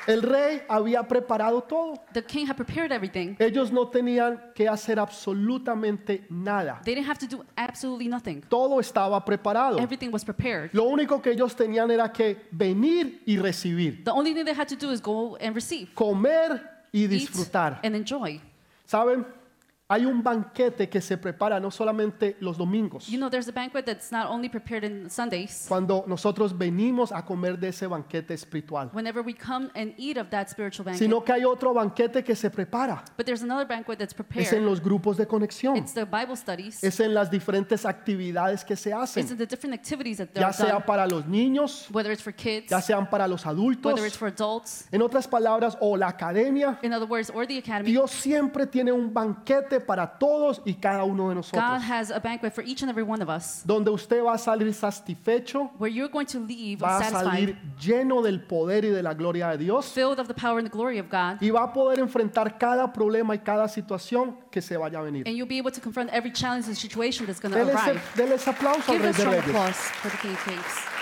El 0.07 0.21
rey 0.21 0.61
había 0.69 1.01
preparado 1.07 1.63
todo. 1.63 1.95
The 2.13 2.21
king 2.21 2.45
had 2.45 2.55
prepared 2.55 2.91
everything. 2.91 3.35
Ellos 3.39 3.71
no 3.71 3.87
tenían 3.89 4.39
que 4.53 4.69
hacer 4.69 4.99
absolutamente 4.99 6.27
nada. 6.29 6.79
They 6.85 6.93
didn't 6.93 7.07
have 7.09 7.17
to 7.17 7.27
do 7.27 7.43
absolutely 7.57 8.07
nothing. 8.07 8.41
Todo 8.47 8.79
estaba 8.79 9.25
preparado. 9.25 9.79
Everything 9.79 10.11
was 10.11 10.23
prepared. 10.23 10.69
Lo 10.73 10.83
único 10.83 11.23
que 11.23 11.31
ellos 11.31 11.55
tenían 11.55 11.89
era 11.89 12.11
que 12.13 12.37
venir 12.51 13.23
y 13.25 13.37
recibir, 13.37 14.03
The 14.03 14.11
only 14.11 14.35
thing 14.35 14.45
they 14.45 14.53
had 14.53 14.67
to 14.67 14.75
do 14.75 14.91
is 14.91 15.01
go 15.01 15.37
and 15.41 15.55
receive, 15.55 15.89
comer 15.95 16.61
y 16.95 17.07
disfrutar. 17.07 17.79
and 17.83 17.95
enjoy. 17.95 18.39
¿Saben? 18.85 19.25
Hay 19.87 20.03
un 20.03 20.23
banquete 20.23 20.89
que 20.89 20.99
se 20.99 21.15
prepara 21.15 21.59
no 21.59 21.69
solamente 21.69 22.37
los 22.39 22.57
domingos. 22.57 23.05
You 23.07 23.19
know, 23.19 23.29
there's 23.29 23.47
a 23.47 23.51
banquet 23.51 23.85
that's 23.85 24.11
not 24.11 24.31
only 24.31 24.49
prepared 24.49 25.11
Sundays. 25.11 25.65
Cuando 25.67 26.03
nosotros 26.07 26.57
venimos 26.57 27.11
a 27.11 27.23
comer 27.23 27.59
de 27.59 27.67
ese 27.67 27.85
banquete 27.85 28.33
espiritual, 28.33 28.89
Whenever 28.93 29.21
we 29.23 29.35
come 29.35 29.69
and 29.75 29.93
eat 29.97 30.17
of 30.17 30.31
that 30.31 30.47
spiritual 30.49 30.85
banquet. 30.85 30.97
sino 30.97 31.23
que 31.23 31.33
hay 31.33 31.45
otro 31.45 31.71
banquete 31.71 32.23
que 32.23 32.35
se 32.35 32.49
prepara. 32.49 33.03
But 33.15 33.27
there's 33.27 33.43
another 33.43 33.67
banquet 33.67 33.99
that's 33.99 34.15
Es 34.15 34.19
en 34.19 34.25
prepared. 34.25 34.61
los 34.63 34.81
grupos 34.81 35.17
de 35.17 35.27
conexión, 35.27 35.77
It's 35.77 35.93
the 35.93 36.05
Bible 36.05 36.35
studies. 36.35 36.83
es 36.83 36.99
en 36.99 37.13
las 37.13 37.29
diferentes 37.29 37.85
actividades 37.85 38.65
que 38.65 38.75
se 38.75 38.89
It's 38.89 39.15
in 39.17 39.23
hacen, 39.25 39.37
the 39.37 39.45
different 39.45 39.75
activities 39.75 40.17
that 40.17 40.29
ya 40.33 40.51
sea 40.51 40.71
done. 40.71 40.83
para 40.87 41.05
los 41.05 41.27
niños, 41.27 41.87
Whether 41.93 42.11
it's 42.11 42.23
for 42.23 42.33
kids, 42.33 42.71
ya 42.71 42.81
sean 42.81 43.07
para 43.07 43.27
los 43.27 43.45
adultos. 43.45 43.93
whether 43.93 44.07
it's 44.07 44.17
for 44.17 44.29
adults. 44.29 44.87
En 44.91 45.03
otras 45.03 45.27
palabras, 45.27 45.77
o 45.79 45.95
la 45.95 46.07
academia, 46.07 46.79
In 46.81 46.91
other 46.91 47.07
words, 47.07 47.29
or 47.31 47.45
the 47.45 47.59
academy. 47.59 47.91
Dios 47.91 48.09
siempre 48.09 48.65
tiene 48.65 48.91
un 48.91 49.13
banquete 49.13 49.74
para 49.79 50.05
todos 50.17 50.61
y 50.65 50.73
cada 50.75 51.03
uno 51.03 51.29
de 51.29 51.35
God 51.35 51.35
nosotros, 51.35 51.83
has 51.89 52.11
a 52.11 52.19
banquet 52.19 52.53
for 52.53 52.63
each 52.63 52.81
and 52.83 52.89
every 52.89 53.03
one 53.03 53.21
of 53.23 53.29
us 53.29 53.63
donde 53.65 53.89
usted 53.89 54.21
va 54.23 54.33
a 54.33 54.37
salir 54.37 54.73
satisfecho, 54.73 55.71
where 55.77 55.91
you're 55.93 56.11
going 56.11 56.25
to 56.25 56.39
leave 56.39 56.79
va 56.81 56.97
a 56.97 57.03
salir 57.03 57.57
lleno 57.79 58.21
del 58.21 58.41
poder 58.41 58.85
y 58.85 58.89
de 58.89 59.01
la 59.03 59.13
gloria 59.13 59.49
de 59.49 59.57
Dios 59.57 59.85
filled 59.91 60.19
of 60.19 60.27
the 60.27 60.33
power 60.33 60.57
and 60.59 60.67
the 60.69 60.75
glory 60.75 60.99
of 60.99 61.07
God, 61.09 61.41
y 61.41 61.49
va 61.49 61.63
a 61.63 61.73
poder 61.73 61.99
enfrentar 61.99 62.57
cada 62.57 62.91
problema 62.91 63.33
y 63.35 63.39
cada 63.39 63.67
situación 63.67 64.37
que 64.51 64.61
se 64.61 64.77
vaya 64.77 64.99
a 64.99 65.01
venir. 65.01 65.23
and 65.27 65.35
you'll 65.35 65.47
be 65.47 65.57
able 65.57 65.71
to 65.71 65.81
confront 65.81 66.09
every 66.13 66.31
challenge 66.31 66.65
and 66.67 66.75
situation 66.77 67.25
that's 67.25 67.39
going 67.39 67.51
to 67.51 67.57
Dele 67.59 67.71
ese, 67.73 67.81
arrive. 67.87 68.01
dele 68.15 68.35
ese 68.35 68.47
aplauso 68.49 68.91
al 68.91 68.97
Give 68.97 69.05
a 69.05 69.07
de 69.07 69.13
strong 69.13 69.31
Reyes. 69.35 69.47
applause 69.49 69.75
for 70.01 70.09
the 70.11 70.17
King 70.17 70.31
of 70.33 70.45
Kings. 70.45 70.94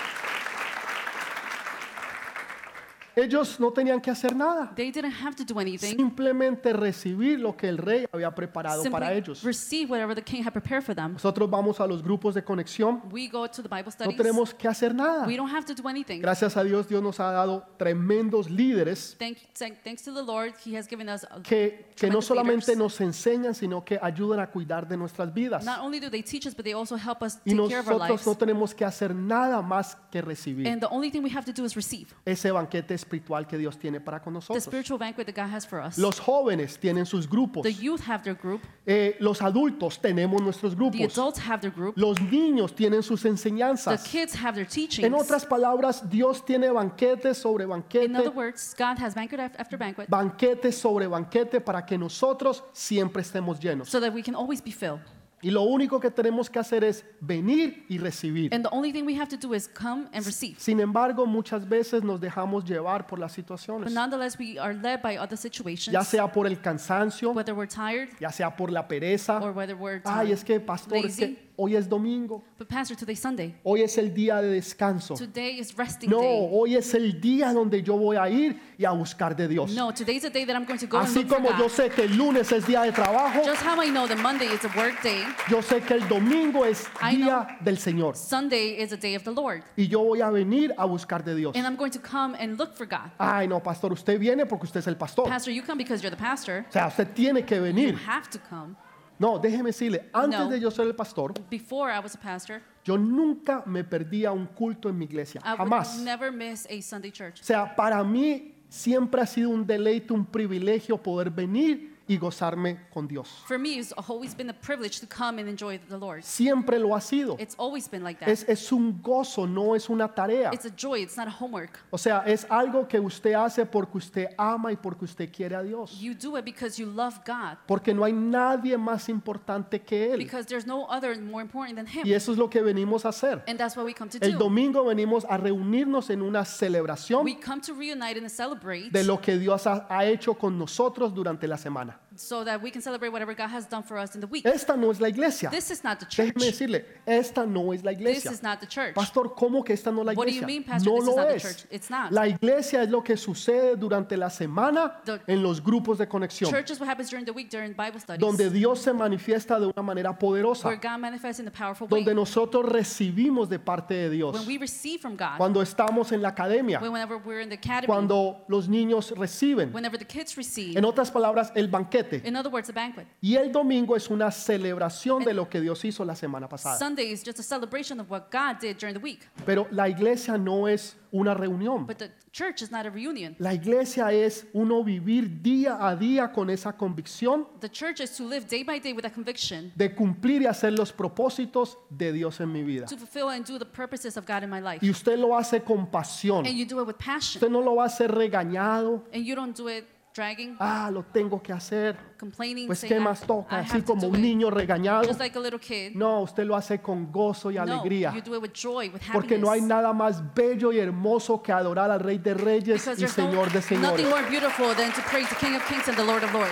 Ellos 3.16 3.60
no 3.60 3.72
tenían 3.72 4.00
que 4.00 4.10
hacer 4.10 4.34
nada, 4.34 4.72
They 4.74 4.90
didn't 4.90 5.14
have 5.24 5.36
to 5.36 5.44
do 5.44 5.60
anything. 5.60 5.96
simplemente 5.96 6.72
recibir 6.72 7.38
lo 7.38 7.56
que 7.56 7.68
el 7.68 7.78
rey 7.78 8.06
había 8.12 8.34
preparado 8.34 8.82
para 8.90 9.12
ellos. 9.12 9.42
receive 9.44 9.88
whatever 9.90 10.14
the 10.16 10.22
King 10.22 10.42
had 10.44 10.52
prepared 10.52 10.82
for 10.82 10.94
them. 10.94 11.12
Nosotros 11.12 11.48
vamos 11.48 11.78
a 11.80 11.86
los 11.86 12.02
grupos 12.02 12.34
de 12.34 12.42
conexión, 12.42 13.02
We 13.12 13.28
go 13.28 13.48
to 13.48 13.62
the 13.62 13.68
Bible 13.68 13.84
no 13.86 13.90
studies. 13.92 14.16
tenemos 14.16 14.52
que 14.52 14.66
hacer 14.66 14.92
nada. 14.94 15.26
We 15.26 15.36
don't 15.36 15.52
have 15.52 15.64
to 15.66 15.74
do 15.80 15.88
anything. 15.88 16.20
Gracias 16.20 16.56
a 16.56 16.64
Dios, 16.64 16.88
Dios 16.88 17.02
nos 17.02 17.20
ha 17.20 17.30
dado 17.30 17.64
tremendos 17.78 18.50
líderes 18.50 19.16
Thank, 19.18 19.38
thank- 19.56 19.82
thanks 19.84 20.02
to 20.02 20.12
the 20.12 20.22
Lord, 20.22 20.52
He 20.64 20.76
has 20.76 20.88
given 20.88 21.08
us. 21.08 21.24
que, 21.44 21.86
que 21.96 22.08
no 22.10 22.20
solamente 22.20 22.72
leaders. 22.72 22.78
nos 22.78 23.00
enseñan, 23.00 23.54
sino 23.54 23.84
que 23.84 23.98
ayudan 24.02 24.40
a 24.40 24.48
cuidar 24.50 24.88
de 24.88 24.96
nuestras 24.96 25.32
vidas. 25.32 25.64
Not 25.64 25.78
only 25.80 26.00
do 26.00 26.10
they 26.10 26.22
teach 26.22 26.46
us, 26.46 26.54
but 26.54 26.64
they 26.64 26.74
also 26.74 26.96
help 26.96 27.22
us 27.22 27.38
Y 27.44 27.54
take 27.54 27.68
care 27.68 27.78
of 27.80 27.86
our 27.88 27.94
nosotros 27.94 28.10
lives. 28.10 28.26
no 28.26 28.34
tenemos 28.34 28.74
que 28.74 28.84
hacer 28.84 29.14
nada 29.14 29.62
más 29.62 29.96
que 30.10 30.20
recibir 30.20 30.66
And 30.66 30.80
the 30.80 30.88
only 30.90 31.10
thing 31.12 31.22
we 31.22 31.30
have 31.30 31.44
to 31.44 31.52
do 31.52 31.64
is 31.64 31.76
receive 31.76 32.08
ese 32.24 32.50
banquete 32.50 32.94
espiritual 33.04 33.46
que 33.46 33.58
Dios 33.58 33.78
tiene 33.78 34.00
para 34.00 34.20
con 34.20 34.32
the 34.32 34.38
nosotros. 34.38 34.64
spiritual 34.64 34.98
banquet 34.98 35.26
that 35.26 35.34
God 35.36 35.52
has 35.54 35.66
for 35.66 35.80
us. 35.80 35.98
Los 35.98 36.18
jóvenes 36.18 36.78
tienen 36.78 37.06
sus 37.06 37.28
grupos, 37.28 37.62
The 37.62 37.74
youth 37.74 38.00
have 38.08 38.22
their 38.24 38.34
group. 38.36 38.60
Eh, 38.86 39.16
los 39.20 39.40
adultos 39.42 40.00
tenemos 40.00 40.40
nuestros 40.42 40.72
The 40.72 40.76
grupos, 40.76 41.18
adults 41.18 41.38
have 41.48 41.60
their 41.60 41.72
group. 41.72 41.94
los 41.96 42.20
niños 42.20 42.74
tienen 42.74 43.02
sus 43.02 43.22
The 43.22 43.28
enseñanzas. 43.28 44.02
kids 44.04 44.34
have 44.34 44.54
their 44.54 44.66
teachings. 44.66 45.04
En 45.06 45.14
otras 45.14 45.44
palabras, 45.44 46.08
Dios 46.08 46.44
tiene 46.44 46.70
banquete 46.70 47.34
sobre 47.34 47.64
In 47.64 47.70
banquete, 47.70 48.16
other 48.16 48.30
words, 48.30 48.74
God 48.78 48.98
has 48.98 49.14
banquet 49.14 49.40
af- 49.40 49.58
after 49.58 49.78
banquet 49.78 50.08
banquete 50.08 50.72
sobre 50.72 51.06
banquete 51.06 51.60
para 51.60 51.84
que 51.84 51.96
nosotros 51.98 52.62
siempre 52.72 53.22
estemos 53.22 53.58
llenos. 53.60 53.88
so 53.88 54.00
that 54.00 54.12
we 54.14 54.22
can 54.22 54.34
always 54.34 54.62
be 54.62 54.70
filled. 54.72 55.00
Y 55.44 55.50
lo 55.50 55.60
único 55.62 56.00
que 56.00 56.10
tenemos 56.10 56.48
que 56.48 56.58
hacer 56.58 56.82
es 56.84 57.04
venir 57.20 57.84
y 57.90 57.98
recibir. 57.98 58.54
And 58.54 58.64
the 58.64 58.70
only 58.74 58.92
thing 58.92 59.04
we 59.04 59.14
have 59.14 59.28
to 59.28 59.36
do 59.36 59.52
is 59.54 59.68
come 59.68 60.06
and 60.14 60.24
receive. 60.24 60.58
Sin 60.58 60.80
embargo, 60.80 61.26
muchas 61.26 61.68
veces 61.68 62.02
nos 62.02 62.18
dejamos 62.18 62.64
llevar 62.64 63.06
por 63.06 63.18
las 63.18 63.32
But 63.36 63.44
situaciones, 63.44 63.92
nonetheless, 63.92 64.38
we 64.38 64.58
are 64.58 64.72
led 64.72 65.02
by 65.02 65.18
other 65.18 65.36
situations, 65.36 65.92
ya 65.92 66.02
sea 66.02 66.26
por 66.32 66.46
el 66.46 66.56
cansancio, 66.62 67.32
whether 67.32 67.54
we're 67.54 67.68
tired 67.68 68.08
ya 68.18 68.30
sea 68.32 68.56
por 68.56 68.70
la 68.72 68.88
pereza. 68.88 69.38
or 69.42 69.52
whether 69.52 69.76
we're 69.76 70.00
Ay, 70.06 70.28
tired. 70.28 70.32
es 70.32 70.44
que 70.44 70.60
pastor, 70.60 71.04
es 71.04 71.16
que 71.18 71.52
hoy 71.56 71.76
es 71.76 71.88
domingo, 71.88 72.42
But 72.58 72.68
Pastor, 72.68 72.96
today's 72.96 73.20
Sunday. 73.20 73.54
hoy 73.62 73.82
es 73.82 73.96
el 73.98 74.12
día 74.12 74.40
de 74.42 74.48
descanso. 74.48 75.14
Today 75.14 75.58
is 75.60 75.76
resting 75.76 76.10
No, 76.10 76.20
day. 76.20 76.48
hoy 76.52 76.74
es 76.76 76.92
el 76.94 77.20
día 77.20 77.52
donde 77.52 77.82
yo 77.82 77.96
voy 77.96 78.16
a 78.16 78.28
ir 78.28 78.60
y 78.78 78.84
a 78.84 78.90
buscar 78.90 79.36
de 79.36 79.46
Dios. 79.48 79.72
No, 79.74 79.92
today's 79.92 80.22
the 80.22 80.30
day 80.30 80.44
that 80.44 80.54
I'm 80.56 80.64
going 80.66 80.78
to 80.78 80.86
go 80.86 80.98
and 80.98 81.06
Así 81.06 81.20
look 81.20 81.28
for 81.28 81.36
como 81.36 81.50
yo 81.50 81.64
God. 81.64 81.70
sé 81.70 81.90
que 81.90 82.04
el 82.04 82.16
lunes 82.16 82.50
es 82.52 82.66
día 82.66 82.82
de 82.82 82.92
trabajo, 82.92 83.42
Just 83.44 83.62
how 83.64 83.80
I 83.80 83.88
know 83.90 84.06
that 84.08 84.18
Monday 84.18 84.46
is 84.46 84.64
a 84.64 84.68
work 84.76 85.02
day, 85.02 85.22
yo 85.48 85.62
sé 85.62 85.80
que 85.82 85.94
el 85.94 86.08
domingo 86.08 86.64
es 86.64 86.86
I 87.02 87.16
know. 87.16 87.26
día 87.46 87.58
del 87.64 87.78
Señor. 87.78 88.16
Sunday 88.16 88.80
is 88.82 88.92
a 88.92 88.96
day 88.96 89.14
of 89.14 89.22
the 89.24 89.30
Lord. 89.32 89.62
Y 89.76 89.86
yo 89.86 90.02
voy 90.02 90.20
a 90.20 90.30
venir 90.30 90.74
a 90.76 90.86
buscar 90.86 91.22
de 91.24 91.34
Dios. 91.34 91.54
And 91.56 91.66
I'm 91.66 91.76
going 91.76 91.92
to 91.92 92.00
come 92.00 92.34
and 92.38 92.58
look 92.58 92.74
for 92.74 92.86
God. 92.86 93.10
Ay, 93.18 93.46
no, 93.46 93.60
pastor, 93.60 93.92
usted 93.92 94.18
viene 94.18 94.44
porque 94.46 94.64
usted 94.66 94.80
es 94.80 94.86
el 94.88 94.96
pastor. 94.96 95.28
Pastor, 95.28 95.52
you 95.52 95.62
come 95.62 95.78
because 95.78 96.02
you're 96.02 96.10
the 96.14 96.20
pastor. 96.20 96.64
O 96.68 96.72
sea, 96.72 96.88
usted 96.88 97.08
tiene 97.14 97.44
que 97.44 97.56
You 97.56 97.62
venir. 97.62 97.94
have 98.06 98.28
to 98.30 98.38
come. 98.50 98.74
No, 99.18 99.38
déjeme 99.38 99.68
decirle, 99.70 100.08
antes 100.12 100.40
No. 100.40 100.48
de 100.48 100.58
yo 100.60 100.70
ser 100.70 100.86
el 100.86 100.94
pastor, 100.94 101.32
Before 101.50 101.92
I 101.94 102.00
was 102.00 102.14
a 102.16 102.20
pastor, 102.20 102.60
yo 102.84 102.98
nunca 102.98 103.62
me 103.66 103.84
perdía 103.84 104.32
un 104.32 104.46
culto 104.46 104.88
en 104.88 104.98
mi 104.98 105.04
iglesia. 105.04 105.40
I 105.44 105.50
would 105.50 105.58
Jamás. 105.58 105.98
never 106.02 106.32
miss 106.32 106.66
a 106.68 106.80
Sunday 106.82 107.10
church. 107.12 107.40
O 107.40 107.44
sea, 107.44 107.74
para 107.76 108.02
mí 108.02 108.54
siempre 108.68 109.20
ha 109.20 109.26
sido 109.26 109.50
un 109.50 109.64
deleite, 109.66 110.12
un 110.12 110.26
privilegio 110.26 110.96
poder 111.00 111.30
venir 111.30 111.93
y 112.06 112.18
gozarme 112.18 112.80
con 112.92 113.08
Dios. 113.08 113.28
For 113.46 113.58
me, 113.58 113.78
it's 113.78 113.92
always 114.08 114.34
been 114.36 114.50
a 114.50 114.52
privilege 114.54 115.00
to 115.00 115.06
come 115.06 115.38
and 115.40 115.48
enjoy 115.48 115.78
the 115.88 115.96
Lord. 115.96 116.22
Siempre 116.22 116.78
lo 116.78 116.94
ha 116.94 117.00
sido. 117.00 117.36
It's 117.38 117.54
always 117.58 117.88
been 117.88 118.02
like 118.04 118.20
that. 118.20 118.28
Es, 118.28 118.44
es 118.48 118.70
un 118.72 119.00
gozo, 119.02 119.46
no 119.46 119.74
es 119.74 119.88
una 119.88 120.08
tarea. 120.08 120.50
It's 120.52 120.66
a 120.66 120.70
joy, 120.70 121.02
it's 121.02 121.16
not 121.16 121.28
a 121.28 121.30
homework. 121.30 121.78
O 121.90 121.96
sea, 121.98 122.22
es 122.26 122.46
algo 122.50 122.86
que 122.86 123.00
usted 123.00 123.32
hace 123.34 123.64
porque 123.64 123.96
usted 123.98 124.28
ama 124.36 124.70
y 124.72 124.76
porque 124.76 125.04
usted 125.06 125.30
quiere 125.32 125.56
a 125.56 125.62
Dios. 125.62 125.98
You 125.98 126.14
do 126.14 126.36
it 126.36 126.44
because 126.44 126.78
you 126.80 126.86
love 126.90 127.20
God, 127.26 127.56
Porque 127.66 127.94
no 127.94 128.04
hay 128.04 128.12
nadie 128.12 128.76
más 128.76 129.08
importante 129.08 129.80
que 129.82 130.12
Él. 130.12 130.18
because 130.18 130.46
there's 130.46 130.66
no 130.66 130.86
other 130.90 131.18
more 131.20 131.42
important 131.42 131.76
than 131.76 131.86
Y 131.86 132.00
Him. 132.10 132.14
eso 132.14 132.32
es 132.32 132.38
lo 132.38 132.48
que 132.50 132.60
venimos 132.62 133.04
a 133.06 133.08
hacer. 133.08 133.42
And 133.48 133.58
that's 133.58 133.76
what 133.76 133.86
we 133.86 133.94
come 133.94 134.10
to 134.10 134.18
El 134.20 134.32
do. 134.32 134.38
domingo 134.38 134.84
venimos 134.84 135.24
a 135.28 135.38
reunirnos 135.38 136.10
en 136.10 136.20
una 136.22 136.44
celebración 136.44 137.24
We 137.24 137.36
come 137.40 137.62
to 137.62 137.72
reunite 137.74 138.18
and 138.18 138.28
celebrate 138.28 138.90
de 138.90 139.04
lo 139.04 139.20
que 139.20 139.38
Dios 139.38 139.66
ha, 139.66 139.86
ha 139.88 140.04
hecho 140.04 140.34
con 140.34 140.58
nosotros 140.58 141.14
durante 141.14 141.46
la 141.48 141.56
semana. 141.56 141.93
않아. 141.94 142.03
So 142.16 142.44
that 142.44 142.62
we 142.62 142.70
can 142.70 142.80
celebrate 142.82 143.10
whatever 143.10 143.34
God 143.34 143.48
has 143.50 143.66
done 143.68 143.82
for 143.82 143.98
us 143.98 144.14
in 144.14 144.20
the 144.20 144.26
week. 144.26 144.44
Esta 144.46 144.76
no 144.76 144.90
es 144.90 145.00
la 145.00 145.08
iglesia. 145.08 145.50
This 145.50 145.70
is 145.70 145.82
not 145.84 145.98
the 146.00 146.06
church. 146.06 146.32
Déjeme 146.34 146.46
decirle, 146.46 146.84
esta 147.06 147.44
no 147.46 147.72
es 147.72 147.82
la 147.84 147.90
This 147.92 148.00
iglesia. 148.00 148.30
is 148.32 148.42
not 148.42 148.60
the 148.60 148.66
church. 148.66 148.94
Pastor, 148.94 149.34
¿cómo 149.34 149.64
que 149.64 149.72
esta 149.74 149.90
no 149.90 150.00
es 150.02 150.06
la 150.06 150.12
What 150.12 150.26
do 150.26 150.32
you 150.32 150.40
iglesia? 150.42 150.46
mean, 150.46 150.64
Pastor? 150.64 150.90
No 150.92 150.94
This 151.00 151.02
is 151.02 151.08
lo 151.08 151.16
not 151.16 151.28
the 151.28 151.34
es. 151.36 151.42
church. 151.42 151.64
It's 151.70 151.90
not. 151.90 152.12
La 152.12 152.26
iglesia 152.28 152.82
es 152.82 152.88
lo 152.90 153.02
que 153.02 153.16
sucede 153.16 153.76
durante 153.76 154.16
la 154.16 154.30
semana 154.30 155.00
The- 155.04 155.20
en 155.26 155.42
los 155.42 155.62
grupos 155.62 155.98
de 155.98 156.06
conexión, 156.08 156.50
Church 156.50 156.70
is 156.70 156.80
what 156.80 156.88
happens 156.88 157.10
during 157.10 157.24
the 157.24 157.32
week 157.32 157.50
during 157.50 157.72
Bible 157.72 157.98
studies, 158.00 158.20
donde 158.20 158.50
Dios 158.50 158.80
se 158.80 158.92
manifiesta 158.92 159.58
de 159.58 159.66
una 159.66 159.82
manera 159.82 160.10
where 160.10 160.18
poderosa, 160.18 160.70
God 160.74 160.98
manifests 161.00 161.40
in 161.40 161.48
a 161.48 161.50
powerful 161.50 161.86
way. 161.90 162.02
donde 162.04 162.14
nosotros 162.14 162.64
recibimos 162.66 163.48
de 163.48 163.58
parte 163.58 163.94
de 163.94 164.10
Dios. 164.10 164.34
When 164.34 164.46
we 164.46 164.58
receive 164.58 165.00
from 165.00 165.16
God, 165.16 165.36
Cuando 165.38 165.60
estamos 165.62 166.12
en 166.12 166.22
la 166.22 166.28
academia, 166.28 166.78
when- 166.80 166.92
whenever 166.92 167.16
we're 167.18 167.40
in 167.42 167.48
the 167.48 167.56
academy, 167.56 167.86
cuando 167.86 168.44
los 168.48 168.68
niños 168.68 169.10
reciben, 169.16 169.72
whenever 169.72 169.98
the 169.98 170.04
kids 170.06 170.36
receive, 170.36 170.76
en 170.78 170.84
otras 170.84 171.10
palabras, 171.10 171.50
el 171.54 171.68
banquete. 172.04 172.28
in 172.28 172.36
other 172.36 172.50
words, 172.50 172.68
a 172.68 172.72
banquet. 172.72 173.06
Y 173.20 173.36
el 173.36 173.52
domingo 173.52 173.96
es 173.96 174.08
una 174.10 174.30
celebración 174.30 175.24
de 175.24 175.34
lo 175.34 175.48
que 175.48 175.60
Dios 175.60 175.84
hizo 175.84 176.04
la 176.04 176.14
semana 176.14 176.48
pasada. 176.48 176.78
Sunday 176.78 177.10
is 177.10 177.22
just 177.24 177.38
a 177.38 177.42
celebration 177.42 178.00
of 178.00 178.10
what 178.10 178.30
God 178.30 178.58
did 178.60 178.78
during 178.78 178.94
the 178.94 179.00
week. 179.00 179.28
Pero 179.44 179.66
la 179.70 179.88
iglesia 179.88 180.38
no 180.38 180.66
es 180.66 180.96
una 181.14 181.34
reunión. 181.34 181.86
But 181.86 181.98
the 181.98 182.10
church 182.32 182.60
is 182.60 182.70
not 182.70 182.86
a 182.86 182.90
reunion. 182.90 183.36
La 183.38 183.54
iglesia 183.54 184.12
es 184.12 184.46
uno 184.52 184.82
vivir 184.82 185.42
día 185.42 185.78
a 185.80 185.94
día 185.94 186.32
con 186.32 186.50
esa 186.50 186.76
convicción 186.76 187.46
The 187.60 187.68
church 187.68 188.00
is 188.00 188.16
to 188.16 188.24
live 188.24 188.46
day 188.48 188.64
by 188.64 188.80
day 188.80 188.92
with 188.92 189.04
a 189.04 189.10
conviction 189.10 189.72
de 189.76 189.94
cumplir 189.94 190.42
y 190.42 190.46
hacer 190.46 190.72
los 190.72 190.92
propósitos 190.92 191.78
de 191.88 192.12
Dios 192.12 192.40
en 192.40 192.52
mi 192.52 192.64
vida. 192.64 192.86
to 192.86 192.96
fulfill 192.96 193.28
and 193.30 193.46
do 193.46 193.58
the 193.58 193.64
purposes 193.64 194.16
of 194.16 194.26
God 194.26 194.42
in 194.42 194.50
my 194.50 194.60
life. 194.60 194.84
Y 194.84 194.90
usted 194.90 195.16
lo 195.18 195.36
hace 195.36 195.62
con 195.62 195.86
pasión. 195.86 196.46
And 196.46 196.56
you 196.56 196.66
do 196.66 196.80
it 196.80 196.86
with 196.86 196.98
passion. 196.98 197.40
Usted 197.40 197.50
no 197.50 197.60
lo 197.60 197.80
hacer 197.80 198.10
regañado. 198.10 199.04
And 199.12 199.24
you 199.24 199.36
don't 199.36 199.56
do 199.56 199.68
it 199.68 199.86
dragging, 200.18 200.56
Ah, 200.60 200.90
lo 200.92 201.02
tengo 201.02 201.42
que 201.42 201.52
hacer. 201.52 201.96
complaining, 202.18 202.66
Pues 202.68 202.84
qué 202.84 203.00
más 203.00 203.20
toca, 203.22 203.58
así 203.58 203.82
como 203.82 204.06
un 204.06 204.22
niño 204.22 204.48
regañado. 204.48 205.04
Just 205.08 205.18
like 205.18 205.36
a 205.36 205.40
little 205.40 205.58
kid. 205.58 205.92
No, 205.96 206.20
usted 206.20 206.44
lo 206.44 206.54
hace 206.54 206.80
con 206.80 207.10
gozo 207.10 207.50
y 207.50 207.56
No, 207.56 207.62
alegría. 207.62 208.12
you 208.14 208.22
do 208.22 208.36
it 208.36 208.42
with 208.42 208.52
joy, 208.52 208.90
with 208.90 209.00
Porque 209.12 209.36
no 209.36 209.50
hay 209.50 209.60
nada 209.60 209.92
más 209.92 210.22
bello 210.34 210.70
y 210.72 210.78
hermoso 210.78 211.42
que 211.42 211.50
adorar 211.52 211.90
al 211.90 211.98
Rey 212.00 212.18
de 212.18 212.32
Reyes 212.34 212.84
Because 212.84 213.00
y 213.00 213.04
no- 213.04 213.08
Señor 213.10 213.48
de 213.50 213.54
nothing 213.60 213.78
Señores. 213.80 214.08
more 214.08 214.22
beautiful 214.30 214.74
than 214.76 214.92
to 214.92 215.00
praise 215.10 215.28
the 215.28 215.36
King 215.36 215.56
of 215.56 215.66
Kings 215.68 215.88
and 215.88 215.96
the 215.96 216.04
Lord 216.04 216.22
of 216.22 216.32
Lords. 216.32 216.48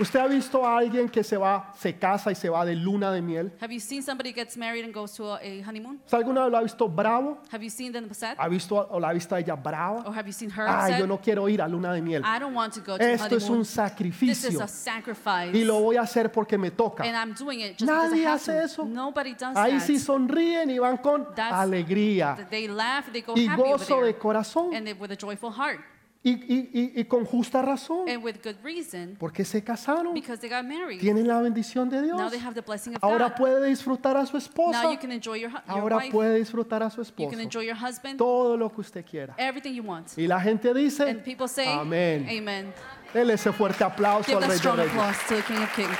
¿Usted 0.00 0.18
ha 0.18 0.26
visto 0.26 0.66
a 0.66 0.78
alguien 0.78 1.08
que 1.08 1.22
se 1.22 1.36
va, 1.36 1.72
se 1.78 1.96
casa 1.96 2.32
y 2.32 2.34
se 2.34 2.48
va 2.48 2.64
de 2.64 2.74
luna 2.74 3.12
de 3.12 3.22
miel? 3.22 3.52
Have 3.60 3.72
you 3.72 3.78
seen 3.78 4.02
somebody 4.02 4.32
gets 4.32 4.56
married 4.56 4.84
and 4.84 4.92
goes 4.92 5.12
to 5.14 5.32
a, 5.34 5.36
a 5.38 5.62
honeymoon? 5.64 6.00
¿Usted 6.04 6.18
alguna 6.18 6.42
vez 6.42 6.50
lo 6.50 6.58
ha 6.58 6.62
visto 6.62 6.88
bravo? 6.88 7.38
Have 7.52 7.62
you 7.62 7.70
seen 7.70 7.92
them 7.92 8.06
upset? 8.06 8.34
¿Ha 8.38 8.48
visto 8.48 8.74
o 8.90 8.98
la 8.98 9.10
ha 9.10 9.12
visto 9.12 9.36
a 9.36 9.38
ella 9.38 9.54
brava? 9.54 10.02
Or 10.04 10.12
have 10.12 10.26
you 10.26 10.32
seen 10.32 10.50
her 10.50 10.66
Ay, 10.66 10.86
upset? 10.90 10.98
yo 10.98 11.06
no 11.06 11.18
quiero 11.20 11.48
ir 11.48 11.62
a 11.62 11.68
luna 11.68 11.92
de 11.92 12.02
miel. 12.02 12.22
I 12.24 12.40
don't 12.40 12.56
want 12.56 12.74
to 12.74 12.80
go 12.80 12.98
to 12.98 13.04
Esto 13.04 13.36
es 13.36 13.44
un 13.44 13.50
honeymoon. 13.50 13.60
This 13.62 13.68
is 13.68 13.74
sacrificio 13.74 14.62
a 14.62 14.66
sacrifice. 14.68 15.56
y 15.56 15.62
lo 15.64 15.80
voy 15.80 15.96
a 15.96 16.02
hacer 16.02 16.32
porque 16.32 16.58
me 16.58 16.72
toca. 16.72 17.04
And 17.04 17.14
I'm 17.16 17.32
doing 17.34 17.60
it 17.60 17.78
just 17.78 17.82
because 17.82 18.06
I 18.06 18.10
Nadie 18.10 18.24
have 18.26 18.34
hace 18.40 18.52
to. 18.52 18.64
eso. 18.64 18.84
Nobody 18.84 19.34
does 19.34 19.56
Ahí 19.56 19.78
that. 19.78 19.86
sí 19.86 19.98
sonríen 20.00 20.70
y 20.70 20.78
van 20.80 20.96
con 20.96 21.24
That's- 21.36 21.52
alegría 21.52 22.36
They 22.50 22.66
laugh, 22.66 23.12
they 23.12 23.22
go 23.22 23.34
y 23.36 23.46
happy 23.46 23.60
over 23.62 23.72
gozo 23.78 23.94
there. 24.00 24.06
de 24.06 24.14
corazón 24.18 24.74
And 24.74 24.86
they, 24.86 24.92
with 24.94 25.12
a 25.12 25.16
joyful 25.16 25.52
heart. 25.52 25.80
Y, 26.26 26.30
y- 26.32 26.92
y- 26.96 27.04
con 27.04 27.26
justa 27.26 27.60
razón. 27.60 28.08
And 28.08 28.24
with 28.24 28.36
good 28.42 28.56
reason. 28.64 29.14
Porque 29.20 29.44
se 29.44 29.62
casaron, 29.62 30.14
Because 30.14 30.40
they 30.40 30.48
got 30.48 30.64
married. 30.64 30.98
tienen 30.98 31.28
la 31.28 31.38
bendición 31.42 31.90
de 31.90 32.00
Dios. 32.02 32.16
Now 32.18 32.30
they 32.30 32.40
have 32.40 32.54
the 32.54 32.62
blessing 32.62 32.96
of 32.96 33.04
Ahora 33.04 33.28
God. 33.28 33.36
puede 33.36 33.66
disfrutar 33.68 34.16
a 34.16 34.24
su 34.24 34.32
Now 34.32 34.38
esposa. 34.38 34.90
you 34.90 34.98
can 34.98 35.12
enjoy 35.12 35.34
your, 35.38 35.50
your 35.50 35.62
Ahora 35.66 35.96
wife. 35.98 36.10
puede 36.10 36.38
disfrutar 36.38 36.82
a 36.82 36.88
su 36.88 36.96
You 36.96 37.02
esposo. 37.02 37.30
can 37.30 37.40
enjoy 37.40 37.66
your 37.66 37.76
husband. 37.76 38.16
Todo 38.16 38.56
lo 38.56 38.70
que 38.72 38.80
usted 38.80 39.04
quiera. 39.04 39.34
Everything 39.36 39.74
you 39.74 39.82
want. 39.84 40.08
Y 40.16 40.26
la 40.26 40.40
gente 40.40 40.72
dice, 40.72 41.08
And 41.10 41.22
people 41.22 41.46
say, 41.46 41.68
Amén. 41.68 42.26
Amen. 42.28 42.72
Dele 43.12 43.34
ese 43.34 43.52
fuerte 43.52 43.84
aplauso 43.84 44.24
Give 44.32 44.42
al 44.42 44.50
Rey 44.50 44.58
de 44.58 44.70
Reyes. 44.72 44.90
applause 44.90 45.18
to 45.28 45.34
the 45.36 45.42
King 45.42 45.62
of 45.62 45.74
Kings. 45.76 45.98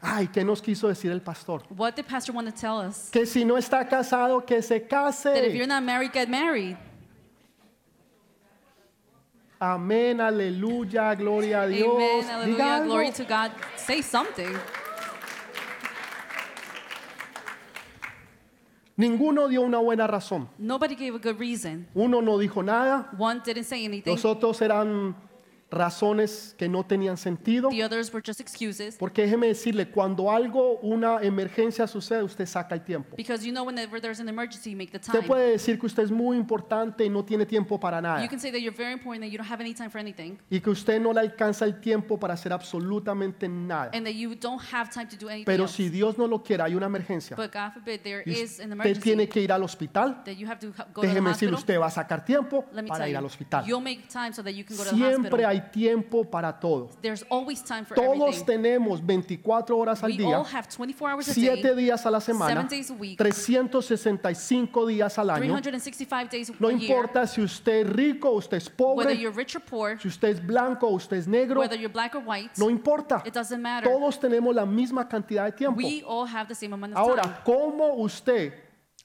Ay, 0.00 0.28
¿qué 0.28 0.44
nos 0.44 0.62
quiso 0.62 0.86
decir 0.88 1.10
el 1.10 1.20
pastor? 1.20 1.62
What 1.76 1.96
did 1.96 2.06
Pastor 2.06 2.32
want 2.34 2.46
to 2.48 2.54
tell 2.54 2.78
us? 2.78 3.10
Que 3.10 3.26
si 3.26 3.44
no 3.44 3.56
está 3.56 3.88
casado, 3.88 4.44
que 4.46 4.62
se 4.62 4.78
That 4.78 5.12
if 5.12 5.22
case. 5.22 5.54
you're 5.56 5.66
not 5.66 5.82
married, 5.82 6.12
get 6.12 6.28
married. 6.28 6.76
Amén, 9.60 10.20
aleluya, 10.20 11.16
gloria 11.16 11.62
a 11.62 11.66
Dios. 11.66 11.88
Amen. 11.96 12.22
Diga 12.22 12.28
Hallelujah. 12.28 12.64
algo. 12.64 12.84
Glory 12.86 13.10
to 13.10 13.24
God. 13.24 13.50
Say 13.76 14.02
something. 14.02 14.56
Ninguno 18.96 19.48
dio 19.48 19.62
una 19.62 19.78
buena 19.78 20.06
razón. 20.06 20.48
Nobody 20.58 20.94
gave 20.94 21.14
a 21.16 21.18
good 21.18 21.38
reason. 21.40 21.88
Uno 21.94 22.20
no 22.20 22.38
dijo 22.38 22.64
nada. 22.64 23.08
One 23.16 23.40
didn't 23.44 23.64
say 23.64 23.84
anything. 23.84 24.12
Los 24.12 24.24
otros 24.24 24.60
eran 24.62 25.14
razones 25.70 26.54
que 26.58 26.68
no 26.68 26.84
tenían 26.84 27.16
sentido. 27.16 27.68
The 27.70 27.84
others 27.84 28.12
were 28.12 28.22
just 28.24 28.40
excuses. 28.40 28.96
Porque 28.96 29.22
déjeme 29.22 29.46
decirle, 29.48 29.88
cuando 29.90 30.30
algo, 30.30 30.78
una 30.80 31.20
emergencia 31.22 31.86
sucede, 31.86 32.22
usted 32.22 32.46
saca 32.46 32.74
el 32.74 32.82
tiempo. 32.82 33.16
Because 33.16 33.44
you 33.46 33.52
know 33.52 33.64
whenever 33.64 34.00
there's 34.00 34.20
an 34.20 34.28
emergency, 34.28 34.70
you 34.70 34.76
make 34.76 34.90
the 34.90 34.98
Usted 34.98 35.12
time. 35.20 35.26
puede 35.26 35.50
decir 35.52 35.78
que 35.78 35.86
usted 35.86 36.02
es 36.04 36.10
muy 36.10 36.36
importante 36.36 37.04
y 37.04 37.10
no 37.10 37.24
tiene 37.24 37.44
tiempo 37.46 37.78
para 37.78 37.98
You 37.98 38.02
nada. 38.02 38.28
can 38.28 38.40
say 38.40 38.50
that 38.50 38.60
you're 38.60 38.76
very 38.76 38.92
important, 38.92 39.22
that 39.24 39.30
you 39.30 39.38
don't 39.38 39.50
have 39.50 39.60
any 39.60 39.74
time 39.74 39.90
for 39.90 40.00
anything, 40.00 40.38
Y 40.50 40.60
que 40.60 40.70
usted 40.70 41.00
no 41.00 41.12
le 41.12 41.20
alcanza 41.20 41.64
el 41.64 41.80
tiempo 41.80 42.18
para 42.18 42.34
hacer 42.34 42.52
absolutamente 42.52 43.48
nada. 43.48 43.90
and 43.92 44.04
that 44.06 44.14
you 44.14 44.34
don't 44.34 44.60
have 44.72 44.90
time 44.90 45.06
to 45.08 45.16
do 45.16 45.28
anything 45.28 45.44
Pero 45.46 45.64
else. 45.64 45.74
si 45.76 45.88
Dios 45.88 46.16
no 46.18 46.26
lo 46.26 46.42
quiere, 46.42 46.62
hay 46.62 46.74
una 46.74 46.86
emergencia. 46.86 47.36
But 47.36 47.52
God 47.52 47.72
forbid 47.74 48.00
there 48.02 48.22
y 48.26 48.32
is 48.32 48.58
an 48.60 48.72
usted 48.72 49.00
tiene 49.00 49.28
que 49.28 49.40
ir 49.42 49.52
al 49.52 49.62
hospital. 49.62 50.22
that 50.24 50.34
you 50.36 50.46
have 50.48 50.58
to 50.60 50.68
go 50.68 50.74
to 50.94 51.00
the 51.02 51.06
Déjeme 51.08 51.30
decirle, 51.30 51.54
hospital. 51.54 51.54
usted 51.54 51.78
va 51.80 51.86
a 51.86 51.90
sacar 51.90 52.24
tiempo 52.24 52.64
Let 52.72 52.82
me 52.82 52.88
para 52.88 53.08
ir 53.08 53.16
al 53.16 53.24
hospital. 53.24 53.64
you'll 53.66 53.82
make 53.82 54.08
time 54.08 54.32
so 54.32 54.42
that 54.42 54.52
you 54.54 54.64
can 54.64 54.76
go 54.76 54.84
to 54.84 54.90
the 54.90 54.96
Siempre 54.96 55.44
hospital. 55.44 55.46
hay 55.46 55.57
tiempo 55.60 56.24
para 56.24 56.52
todo. 56.52 56.88
Time 57.00 57.84
for 57.84 57.94
Todos 57.96 58.44
tenemos 58.44 59.04
24 59.04 59.76
horas 59.76 60.02
al 60.02 60.10
We 60.10 60.16
día, 60.18 60.38
all 60.38 60.46
have 60.46 60.68
24 60.68 61.08
hours 61.10 61.28
a 61.28 61.34
7 61.34 61.62
day, 61.62 61.74
días 61.84 62.04
a 62.06 62.10
la 62.10 62.20
semana, 62.20 62.68
a 62.68 62.92
week, 62.94 63.18
365 63.18 64.86
días 64.86 65.18
al 65.18 65.30
año. 65.30 65.40
365 65.40 66.30
days 66.30 66.52
No 66.60 66.70
year. 66.70 66.82
importa 66.82 67.26
si 67.26 67.40
usted 67.40 67.86
es 67.86 67.92
rico 67.92 68.30
o 68.30 68.36
usted 68.38 68.56
es 68.56 68.68
pobre, 68.70 69.16
poor, 69.68 70.00
si 70.00 70.08
usted 70.08 70.28
es 70.28 70.46
blanco 70.46 70.86
o 70.86 70.94
usted 70.94 71.16
es 71.16 71.28
negro, 71.28 71.60
white, 71.60 72.52
no 72.56 72.70
importa. 72.70 73.22
Todos 73.82 74.20
tenemos 74.20 74.54
la 74.54 74.66
misma 74.66 75.08
cantidad 75.08 75.44
de 75.44 75.52
tiempo. 75.52 75.78
We 75.78 76.02
all 76.06 76.26
have 76.26 76.48
the 76.48 76.54
same 76.54 76.72
amount 76.74 76.94
of 76.94 76.98
Ahora, 76.98 77.22
time. 77.22 77.34
¿cómo 77.44 77.94
usted 77.94 78.52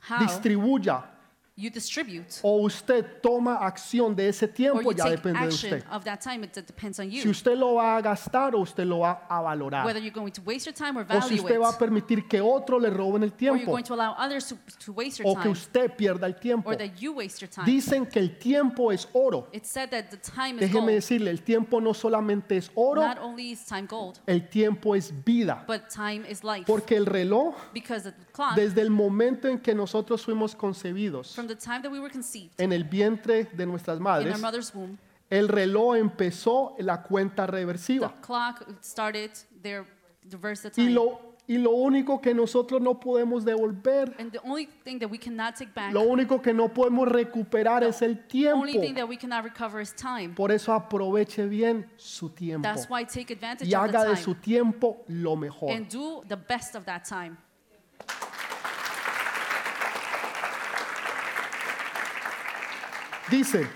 How 0.09 0.19
distribuya 0.19 1.12
you 1.55 1.69
distribute 1.69 2.39
o 2.41 2.61
usted 2.63 3.05
toma 3.21 3.57
acción 3.57 4.15
de 4.15 4.27
ese 4.27 4.47
tiempo 4.47 4.91
ya 4.91 5.05
depende 5.07 5.39
de 5.39 5.45
action 5.45 5.73
usted. 5.75 5.83
of 5.91 6.03
that 6.03 6.19
time, 6.19 6.43
it 6.43 6.51
depends 6.55 6.99
on 6.99 7.11
Si 7.11 7.21
you. 7.23 7.29
usted 7.29 7.55
lo 7.55 7.75
va 7.75 7.97
a 7.97 8.01
gastar 8.01 8.55
o 8.55 8.61
usted 8.61 8.85
lo 8.87 8.99
va 9.01 9.27
a 9.29 9.39
valorar. 9.39 9.85
Whether 9.85 10.01
you're 10.01 10.09
going 10.13 10.31
to 10.31 10.41
waste 10.41 10.65
your 10.65 10.73
time 10.73 10.97
or 10.97 11.03
O 11.07 11.21
si 11.21 11.35
value 11.37 11.41
usted 11.43 11.59
va 11.59 11.67
a 11.67 11.71
it, 11.73 11.77
permitir 11.77 12.27
que 12.27 12.41
otro 12.41 12.79
le 12.79 12.89
roben 12.89 13.21
el 13.21 13.29
or 13.29 13.35
you're 13.39 13.55
tiempo. 13.57 13.71
going 13.71 13.83
to 13.83 13.93
allow 13.93 14.15
others 14.17 14.47
to, 14.47 14.55
to 14.83 14.91
waste 14.93 15.19
your 15.19 15.27
O 15.29 15.35
que 15.35 15.43
time, 15.43 15.51
usted 15.51 15.95
pierda 15.95 16.25
el 16.25 16.33
tiempo. 16.39 16.71
or 16.71 16.75
that 16.75 16.99
you 16.99 17.13
waste 17.13 17.39
your 17.41 17.49
time. 17.51 17.65
Dicen 17.67 18.07
que 18.07 18.19
el 18.19 18.39
tiempo 18.39 18.91
es 18.91 19.07
oro. 19.13 19.47
It's 19.51 19.69
said 19.69 19.91
that 19.91 20.09
the 20.09 20.17
time 20.17 20.55
is 20.55 20.61
Déjeme 20.61 20.87
gold. 20.87 20.95
decirle, 20.95 21.29
el 21.29 21.43
tiempo 21.43 21.79
no 21.79 21.93
solamente 21.93 22.57
es 22.57 22.71
oro, 22.73 23.01
Not 23.01 23.19
only 23.19 23.51
is 23.51 23.63
time 23.63 23.85
gold, 23.85 24.17
el 24.25 24.49
tiempo 24.49 24.95
es 24.95 25.13
vida. 25.23 25.63
but 25.67 25.87
time 25.87 26.25
is 26.27 26.43
life. 26.43 26.63
Porque 26.65 26.95
el 26.97 27.05
reloj, 27.05 27.53
Because 27.75 28.09
the 28.11 28.15
clock, 28.31 28.55
desde 28.55 28.81
el 28.81 28.89
momento 28.89 29.47
en 29.47 29.59
que 29.59 29.75
nosotros 29.75 30.25
fuimos 30.25 30.55
concebidos 30.55 31.42
from 31.43 31.47
the 31.47 31.55
time 31.55 31.81
that 31.81 31.91
we 31.91 31.99
were 31.99 32.09
conceived 32.11 32.51
en 32.59 32.71
el 32.71 32.83
vientre 32.85 33.45
de 33.55 33.65
nuestras 33.65 33.97
in 33.97 34.03
madres, 34.03 34.33
our 34.33 34.39
mother's 34.41 34.73
womb, 34.73 34.97
el 35.29 35.47
reloj 35.47 35.97
empezó 35.97 36.75
la 36.79 37.01
cuenta 37.03 37.45
the 37.45 37.51
reversiva. 37.51 38.13
clock 38.21 38.63
started 38.81 39.31
their 39.61 39.85
reverse 40.31 40.61
the 40.61 40.69
Y 40.81 40.85
time. 40.85 40.93
lo, 40.93 41.19
y 41.45 41.57
lo 41.57 41.71
único 41.71 42.21
que 42.21 42.33
nosotros 42.33 42.81
no 42.81 42.97
podemos 42.99 43.43
devolver, 43.43 44.15
And 44.17 44.31
the 44.31 44.39
only 44.45 44.65
thing 44.85 44.97
that 44.99 45.09
we 45.11 45.17
cannot 45.17 45.55
take 45.55 45.73
back, 45.73 45.91
lo 45.93 46.01
único 46.03 46.41
que 46.41 46.53
no 46.53 46.69
podemos 46.69 47.05
recuperar 47.09 47.83
es 47.83 48.01
el 48.01 48.25
tiempo. 48.27 48.59
only 48.61 48.79
thing 48.79 48.93
that 48.95 49.07
we 49.09 49.17
cannot 49.17 49.43
recover 49.43 49.81
is 49.81 49.93
time. 49.93 50.29
Por 50.35 50.51
eso 50.53 50.71
aproveche 50.71 51.45
bien 51.49 51.89
su 51.97 52.29
tiempo 52.29 52.63
That's 52.65 52.87
why 52.89 53.03
take 53.03 53.33
advantage 53.33 53.67
y 53.67 53.73
of 53.75 53.91
the 53.91 53.97
haga 53.97 54.09
de 54.09 54.15
su 54.15 54.35
tiempo 54.35 55.03
lo 55.09 55.35
mejor. 55.35 55.71
and 55.71 55.89
do 55.89 56.23
the 56.29 56.37
best 56.37 56.75
of 56.75 56.85
that 56.85 57.03
time. 57.03 57.35
Dice, 63.33 63.67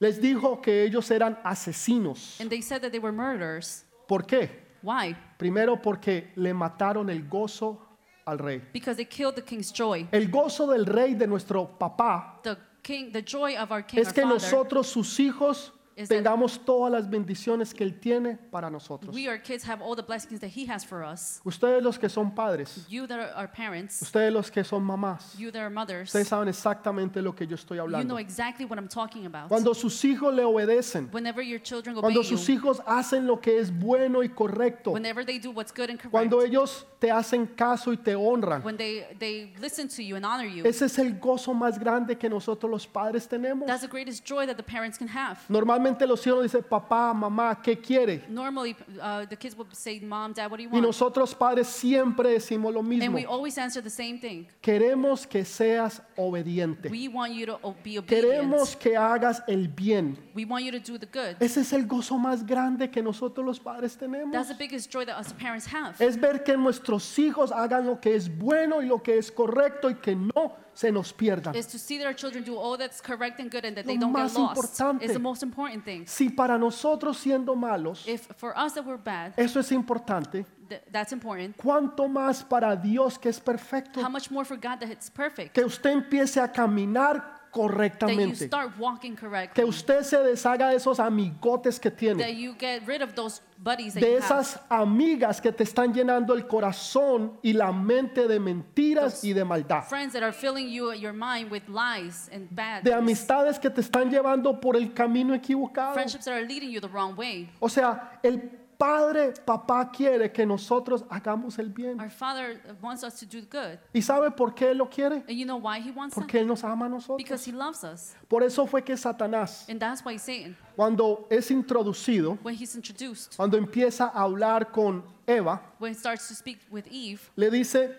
les 0.00 0.18
dijo 0.18 0.62
que 0.62 0.82
ellos 0.82 1.10
eran 1.10 1.38
asesinos. 1.44 2.40
And 2.40 2.48
they 2.48 2.62
said 2.62 2.80
that 2.80 2.90
they 2.90 2.98
were 2.98 3.12
murderers. 3.12 3.84
¿Por 4.06 4.24
qué? 4.24 4.48
Why? 4.82 5.14
Primero 5.36 5.76
porque 5.76 6.32
le 6.36 6.54
mataron 6.54 7.10
el 7.10 7.28
gozo 7.28 7.78
al 8.24 8.38
rey. 8.38 8.62
Because 8.72 8.96
they 8.96 9.04
killed 9.04 9.34
the 9.34 9.42
king's 9.42 9.70
joy. 9.70 10.08
El 10.10 10.28
gozo 10.28 10.66
del 10.72 10.86
rey 10.86 11.16
de 11.16 11.26
nuestro 11.26 11.66
papá 11.78 12.40
The 12.42 12.56
king, 12.82 13.12
the 13.12 13.20
joy 13.20 13.54
of 13.58 13.70
our 13.70 13.82
king, 13.82 14.00
es 14.00 14.08
our 14.08 14.14
que 14.14 14.22
father, 14.22 14.34
nosotros, 14.36 14.86
sus 14.86 15.20
hijos, 15.20 15.72
is 15.98 16.08
that 16.08 16.14
tengamos 16.22 16.64
todas 16.64 16.92
las 16.92 17.08
bendiciones 17.10 17.74
que 17.74 17.82
Él 17.84 17.98
tiene 18.00 18.38
para 18.52 18.70
nosotros. 18.70 19.12
we, 19.14 19.26
our 19.28 19.36
kids, 19.38 19.64
have 19.64 19.82
all 19.82 19.96
the 19.96 20.02
blessings 20.02 20.40
that 20.40 20.50
He 20.50 20.64
has 20.66 20.84
for 20.84 21.02
us. 21.02 21.40
Ustedes 21.44 21.82
los 21.82 21.98
que 21.98 22.08
son 22.08 22.30
padres, 22.30 22.86
You 22.88 23.06
that 23.08 23.32
are 23.34 23.48
parents, 23.48 24.00
ustedes 24.00 24.32
los 24.32 24.48
que 24.50 24.62
son 24.62 24.84
mamás, 24.84 25.36
you 25.36 25.50
that 25.50 25.60
are 25.60 25.70
mothers, 25.70 26.08
ustedes 26.14 26.28
saben 26.28 26.48
exactamente 26.48 27.20
lo 27.20 27.32
que 27.34 27.46
yo 27.46 27.56
estoy 27.56 27.78
you 27.78 27.82
hablando. 27.82 28.14
know 28.14 28.18
exactly 28.18 28.64
what 28.64 28.78
I'm 28.78 28.88
talking 28.88 29.26
about. 29.26 29.48
Cuando 29.48 29.74
sus 29.74 30.04
hijos 30.04 30.32
le 30.32 30.44
obedecen, 30.44 31.08
Whenever 31.12 31.42
your 31.42 31.58
children 31.60 31.96
obey 31.96 32.02
cuando 32.02 32.22
you, 32.22 32.28
sus 32.36 32.48
hijos 32.48 32.80
hacen 32.86 33.26
lo 33.26 33.40
que 33.40 33.58
es 33.58 33.70
bueno 33.72 34.22
y 34.22 34.28
correcto, 34.28 34.92
whenever 34.92 35.24
they 35.24 35.40
do 35.40 35.50
what's 35.50 35.72
good 35.72 35.90
and 35.90 35.98
correct, 35.98 36.12
cuando 36.12 36.42
ellos 36.42 36.86
te 37.00 37.10
hacen 37.10 37.46
caso 37.46 37.92
y 37.92 37.96
te 37.96 38.14
honran, 38.14 38.62
when 38.62 38.76
they, 38.76 39.04
they 39.18 39.52
listen 39.60 39.88
to 39.88 40.02
you 40.02 40.14
and 40.14 40.24
honor 40.24 40.46
you, 40.46 40.64
ese 40.64 40.82
es 40.84 40.96
el 40.98 41.18
gozo 41.18 41.52
más 41.54 41.76
grande 41.78 42.16
que 42.16 42.28
nosotros 42.28 42.70
los 42.70 42.86
padres 42.86 43.26
tenemos. 43.28 43.66
that's 43.66 43.82
the 43.82 43.88
greatest 43.88 44.24
joy 44.24 44.46
that 44.46 44.56
the 44.56 44.62
parents 44.62 44.96
can 44.96 45.08
have. 45.08 45.38
Normalmente 45.48 45.87
los 46.06 46.26
hijos 46.26 46.42
dicen, 46.42 46.62
papá, 46.68 47.12
mamá, 47.14 47.60
¿qué 47.62 47.78
quiere? 47.78 48.24
Normally, 48.28 48.76
uh, 49.00 49.26
the 49.28 49.36
kids 49.36 49.56
will 49.56 49.66
say, 49.72 50.00
Mom, 50.00 50.32
Dad, 50.32 50.50
what 50.50 50.58
do 50.58 50.64
you 50.64 50.68
Y 50.70 50.72
want? 50.72 50.86
nosotros 50.86 51.34
padres 51.34 51.66
siempre 51.68 52.30
decimos 52.30 52.72
lo 52.72 52.80
And 52.80 52.88
mismo. 52.88 53.14
we 53.16 53.24
always 53.24 53.56
answer 53.58 53.82
the 53.82 53.90
same 53.90 54.18
thing. 54.18 54.46
Queremos 54.60 55.26
que 55.26 55.44
seas 55.44 56.02
obediente. 56.16 56.88
We 56.90 57.08
want 57.08 57.32
you 57.34 57.46
to 57.46 57.58
o- 57.62 57.74
be 57.84 58.00
Queremos 58.02 58.74
obedient. 58.74 58.78
que 58.82 58.96
hagas 58.96 59.42
el 59.48 59.68
bien. 59.68 60.18
We 60.34 60.44
want 60.44 60.64
you 60.64 60.72
to 60.72 60.78
do 60.80 60.98
the 60.98 61.06
good. 61.06 61.36
Ese 61.40 61.60
es 61.60 61.72
el 61.72 61.86
gozo 61.86 62.18
más 62.18 62.44
grande 62.46 62.90
que 62.90 63.02
nosotros 63.02 63.44
los 63.46 63.58
padres 63.60 63.96
tenemos. 63.96 64.32
That's 64.32 64.48
the 64.48 64.54
biggest 64.54 64.90
joy 64.92 65.04
that 65.06 65.18
us 65.20 65.32
parents 65.32 65.66
have. 65.72 65.94
Es 65.98 66.18
ver 66.20 66.42
que 66.44 66.56
nuestros 66.56 67.18
hijos 67.18 67.50
hagan 67.52 67.86
lo 67.86 68.00
que 68.00 68.14
es 68.14 68.28
bueno 68.28 68.82
y 68.82 68.86
lo 68.86 69.02
que 69.02 69.18
es 69.18 69.30
correcto 69.30 69.90
y 69.90 69.94
que 69.94 70.14
no 70.14 70.54
se 70.78 70.92
nos 70.92 71.12
pierdan. 71.12 71.56
Is 71.56 71.66
to 71.66 71.76
see 71.78 71.98
that 71.98 72.06
our 72.06 72.14
children 72.14 72.44
do 72.44 72.56
all 72.56 72.78
that's 72.78 73.00
correct 73.00 73.40
and 73.40 73.50
good 73.50 73.64
and 73.64 73.74
that 73.76 73.84
they 73.84 73.98
Lo 73.98 74.06
más 74.06 74.36
importante. 74.36 75.04
It's 75.04 75.12
the 75.12 75.18
most 75.18 75.42
important 75.42 75.84
thing. 75.84 76.06
Si 76.06 76.30
para 76.30 76.56
nosotros 76.56 77.18
siendo 77.18 77.56
malos, 77.56 78.06
If 78.06 78.28
for 78.36 78.56
us 78.56 78.74
that 78.74 78.86
we're 78.86 78.96
bad, 78.96 79.32
eso 79.36 79.58
es 79.58 79.72
importante, 79.72 80.46
th- 80.68 80.80
that's 80.92 81.12
important. 81.12 81.56
¿cuánto 81.56 82.06
más 82.06 82.44
para 82.44 82.76
Dios 82.76 83.18
que 83.18 83.28
es 83.28 83.40
perfecto? 83.40 84.00
How 84.00 84.08
much 84.08 84.30
more 84.30 84.44
for 84.44 84.56
God 84.56 84.78
that 84.78 84.88
it's 84.88 85.10
perfect? 85.10 85.52
Que 85.52 85.64
usted 85.64 85.90
empiece 85.90 86.36
a 86.40 86.46
caminar 86.46 87.37
That 87.52 87.56
you 87.60 87.68
correctamente. 87.68 88.46
start 88.46 88.72
walking 88.78 89.16
Que 89.54 89.64
usted 89.64 90.02
se 90.02 90.18
deshaga 90.18 90.68
de 90.70 90.76
esos 90.76 91.00
amigotes 91.00 91.80
que 91.80 91.90
That 91.90 91.98
tiene. 91.98 92.34
you 92.36 92.54
get 92.58 92.82
rid 92.86 93.02
of 93.02 93.14
those 93.14 93.40
buddies 93.58 93.94
that 93.94 94.00
De 94.00 94.10
you 94.12 94.16
have. 94.16 94.24
esas 94.24 94.60
amigas 94.68 95.40
que 95.40 95.50
te 95.52 95.64
están 95.64 95.92
llenando 95.92 96.34
el 96.34 96.46
corazón 96.46 97.38
y 97.42 97.52
la 97.52 97.72
mente 97.72 98.28
de 98.28 98.38
mentiras 98.38 99.24
y 99.24 99.32
de 99.32 99.44
maldad. 99.44 99.84
Friends 99.88 100.12
that 100.12 100.22
are 100.22 100.32
filling 100.32 100.68
you 100.68 100.92
your 100.92 101.12
mind 101.12 101.50
with 101.50 101.62
lies 101.68 102.28
and 102.32 102.48
bad. 102.50 102.82
De 102.82 102.92
amistades 102.92 103.58
que 103.58 103.70
te 103.70 103.80
están 103.80 104.10
llevando 104.10 104.60
por 104.60 104.76
el 104.76 104.92
camino 104.92 105.34
equivocado. 105.34 105.94
Friendships 105.94 106.24
that 106.24 106.34
are 106.34 106.46
leading 106.46 106.70
you 106.70 106.80
the 106.80 106.88
wrong 106.88 107.16
way. 107.16 107.48
O 107.60 107.68
sea, 107.68 108.18
el 108.22 108.50
Padre, 108.78 109.32
papá 109.44 109.90
quiere 109.90 110.30
que 110.30 110.46
nosotros 110.46 111.04
hagamos 111.10 111.58
el 111.58 111.68
bien. 111.68 112.00
Our 112.00 112.08
Father 112.08 112.60
wants 112.80 113.02
us 113.02 113.18
to 113.18 113.26
do 113.26 113.42
good. 113.50 113.76
¿Y 113.92 114.00
sabe 114.00 114.30
por 114.30 114.54
qué 114.54 114.70
Él 114.70 114.78
lo 114.78 114.88
quiere? 114.88 115.16
And 115.26 115.36
you 115.36 115.44
know 115.44 115.56
why 115.56 115.80
He 115.80 115.90
wants 115.90 116.14
that? 116.14 116.20
Porque 116.20 116.38
Él 116.38 116.46
nos 116.46 116.62
ama 116.62 116.86
a 116.86 116.88
nosotros. 116.88 117.16
Because 117.18 117.44
He 117.44 117.52
loves 117.52 117.82
us. 117.82 118.14
Por 118.28 118.44
eso 118.44 118.66
fue 118.66 118.82
que 118.84 118.96
Satanás, 118.96 119.68
And 119.68 119.80
that's 119.80 120.04
why 120.04 120.16
Satan, 120.16 120.56
cuando 120.76 121.26
es 121.28 121.50
introducido, 121.50 122.38
when 122.44 122.54
he's 122.54 122.76
introduced, 122.76 123.36
cuando 123.36 123.58
empieza 123.58 124.12
a 124.14 124.22
hablar 124.22 124.70
con 124.70 125.02
Eva, 125.26 125.60
when 125.80 125.92
he 125.92 125.98
starts 125.98 126.28
to 126.28 126.34
speak 126.34 126.60
with 126.70 126.86
Eve, 126.88 127.20
le 127.34 127.50
dice, 127.50 127.96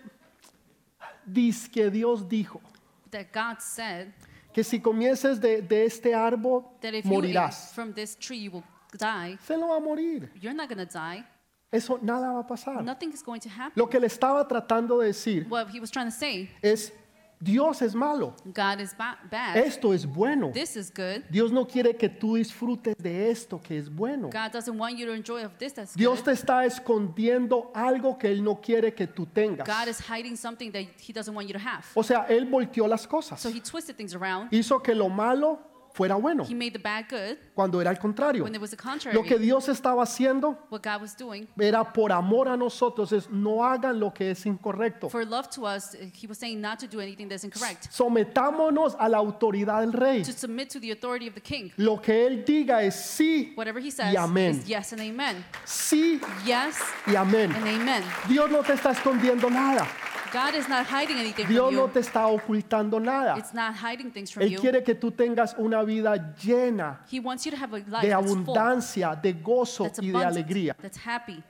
dice 1.26 1.68
que 1.70 1.90
Dios 1.90 2.26
dijo 2.26 2.58
that 3.10 3.30
God 3.32 3.60
said 3.60 4.14
que 4.54 4.64
si 4.64 4.80
comieses 4.80 5.38
de, 5.40 5.60
de 5.60 5.84
este 5.84 6.14
árbol, 6.14 6.64
that 6.80 6.94
if 6.94 7.04
you 7.04 7.12
eat 7.12 7.34
morirás. 7.34 7.74
from 7.74 7.92
this 7.92 8.16
tree, 8.16 8.38
you 8.38 8.50
will 8.50 8.64
die. 8.98 9.38
No 9.50 9.68
va 9.68 9.76
a 9.76 9.80
morir. 9.80 10.30
You're 10.40 10.54
not 10.54 10.68
going 10.68 10.84
to 10.86 10.92
die. 10.92 11.24
Eso 11.72 11.98
nada 12.02 12.32
va 12.32 12.40
a 12.40 12.46
pasar. 12.46 12.82
Nothing 12.82 13.12
is 13.12 13.22
going 13.22 13.40
to 13.40 13.48
happen. 13.48 13.72
Lo 13.76 13.88
que 13.88 14.00
le 14.00 14.06
estaba 14.08 14.46
tratando 14.48 14.98
de 14.98 15.06
decir 15.08 15.46
What 15.48 15.68
he 15.72 15.78
was 15.78 15.90
trying 15.90 16.06
to 16.06 16.10
say, 16.16 16.50
es, 16.62 16.92
Dios 17.42 17.80
es 17.80 17.94
malo. 17.94 18.34
God 18.44 18.80
is 18.80 18.92
ba- 18.92 19.18
bad. 19.30 19.56
Esto 19.56 19.92
es 19.94 20.04
bueno. 20.04 20.50
This 20.52 20.76
is 20.76 20.90
good. 20.90 21.22
Dios 21.30 21.52
no 21.52 21.64
quiere 21.66 21.94
que 21.96 22.08
tú 22.08 22.34
disfrutes 22.34 22.96
de 22.98 23.30
esto 23.30 23.60
que 23.62 23.78
es 23.78 23.88
bueno. 23.88 24.28
God 24.30 24.50
doesn't 24.52 24.76
want 24.76 24.98
you 24.98 25.06
to 25.06 25.12
enjoy 25.12 25.44
of 25.44 25.56
this 25.58 25.72
that's 25.72 25.94
Dios 25.94 26.18
good. 26.18 26.24
te 26.24 26.32
está 26.32 26.64
escondiendo 26.66 27.70
algo 27.72 28.18
que 28.18 28.28
Él 28.30 28.42
no 28.42 28.60
quiere 28.60 28.92
que 28.92 29.06
tú 29.06 29.26
tengas. 29.26 29.66
God 29.66 29.88
is 29.88 30.00
hiding 30.00 30.36
something 30.36 30.70
that 30.72 30.82
he 31.00 31.12
doesn't 31.12 31.34
want 31.34 31.46
you 31.48 31.54
to 31.54 31.60
have. 31.60 31.84
O 31.94 32.02
sea, 32.02 32.26
Él 32.28 32.46
volteó 32.46 32.86
las 32.88 33.06
cosas. 33.06 33.40
So 33.40 33.48
he 33.48 33.60
twisted 33.60 33.96
things 33.96 34.14
around. 34.14 34.52
Hizo 34.52 34.82
que 34.82 34.94
lo 34.94 35.08
malo 35.08 35.60
fuera 35.92 36.14
bueno, 36.16 36.44
He 36.48 36.54
made 36.54 36.72
the 36.72 36.78
bad 36.78 37.04
good 37.10 37.36
cuando 37.54 37.80
era 37.80 37.90
al 37.90 37.98
contrario. 37.98 38.44
when 38.44 38.54
it 38.54 38.60
was 38.60 38.70
the 38.70 39.12
Lo 39.12 39.22
que. 39.22 39.38
Dios 39.38 39.68
estaba 39.68 40.02
haciendo 40.02 40.58
What 40.70 40.82
God 40.82 41.00
was 41.02 41.16
doing. 41.16 41.48
era 41.58 41.84
por 41.92 42.12
amor 42.12 42.48
a 42.48 42.56
nosotros, 42.56 43.12
es 43.12 43.28
no 43.30 43.64
hagan 43.64 43.98
lo 43.98 44.12
que 44.12 44.30
es 44.30 44.44
incorrecto. 44.46 45.08
For 45.08 45.24
love 45.24 45.48
to 45.50 45.66
us, 45.66 45.94
he 46.14 46.26
was 46.26 46.38
saying 46.38 46.60
not 46.60 46.78
to 46.78 46.86
do 46.86 47.00
anything 47.00 47.28
that's 47.28 47.44
incorrect. 47.44 47.90
Sometámonos 47.90 48.94
a 48.98 49.08
la 49.08 49.18
autoridad 49.18 49.80
del 49.80 49.92
rey. 49.92 50.22
To 50.22 50.32
submit 50.32 50.68
to 50.70 50.80
the 50.80 50.92
authority 50.92 51.28
of 51.28 51.34
the 51.34 51.40
king. 51.40 51.70
Lo 51.76 52.00
que 52.00 52.26
Él 52.26 52.44
diga 52.44 52.82
es 52.82 52.94
sí 52.94 53.54
y 53.56 54.16
amén. 54.16 54.62
Sí 55.64 56.20
y 57.06 57.16
amén. 57.16 57.52
Dios 58.28 58.50
no 58.50 58.62
te 58.62 58.74
está 58.74 58.92
escondiendo 58.92 59.50
nada. 59.50 59.86
God 60.32 60.54
is 60.54 60.68
not 60.68 60.86
hiding 60.86 61.18
anything 61.18 61.46
Dios 61.46 61.66
from 61.68 61.74
no 61.76 61.86
you. 61.86 61.92
te 61.92 62.00
está 62.00 62.26
ocultando 62.26 63.00
nada. 63.00 63.36
It's 63.38 63.52
not 63.54 63.74
hiding 63.74 64.10
things 64.12 64.30
from 64.32 64.42
Él 64.44 64.50
you. 64.52 64.60
quiere 64.60 64.82
que 64.84 64.94
tú 64.94 65.10
tengas 65.10 65.54
una 65.58 65.82
vida 65.82 66.34
llena 66.42 67.00
He 67.10 67.20
wants 67.20 67.44
you 67.44 67.50
to 67.50 67.56
have 67.56 67.72
a 67.74 67.78
life 67.78 68.02
de 68.02 68.08
that's 68.10 68.24
abundancia, 68.30 69.14
de 69.20 69.32
gozo 69.34 69.84
that's 69.84 69.98
y 69.98 70.06
de 70.06 70.10
abundant, 70.10 70.36
alegría. 70.36 70.76
that's 70.80 70.98
happy. 70.98 71.42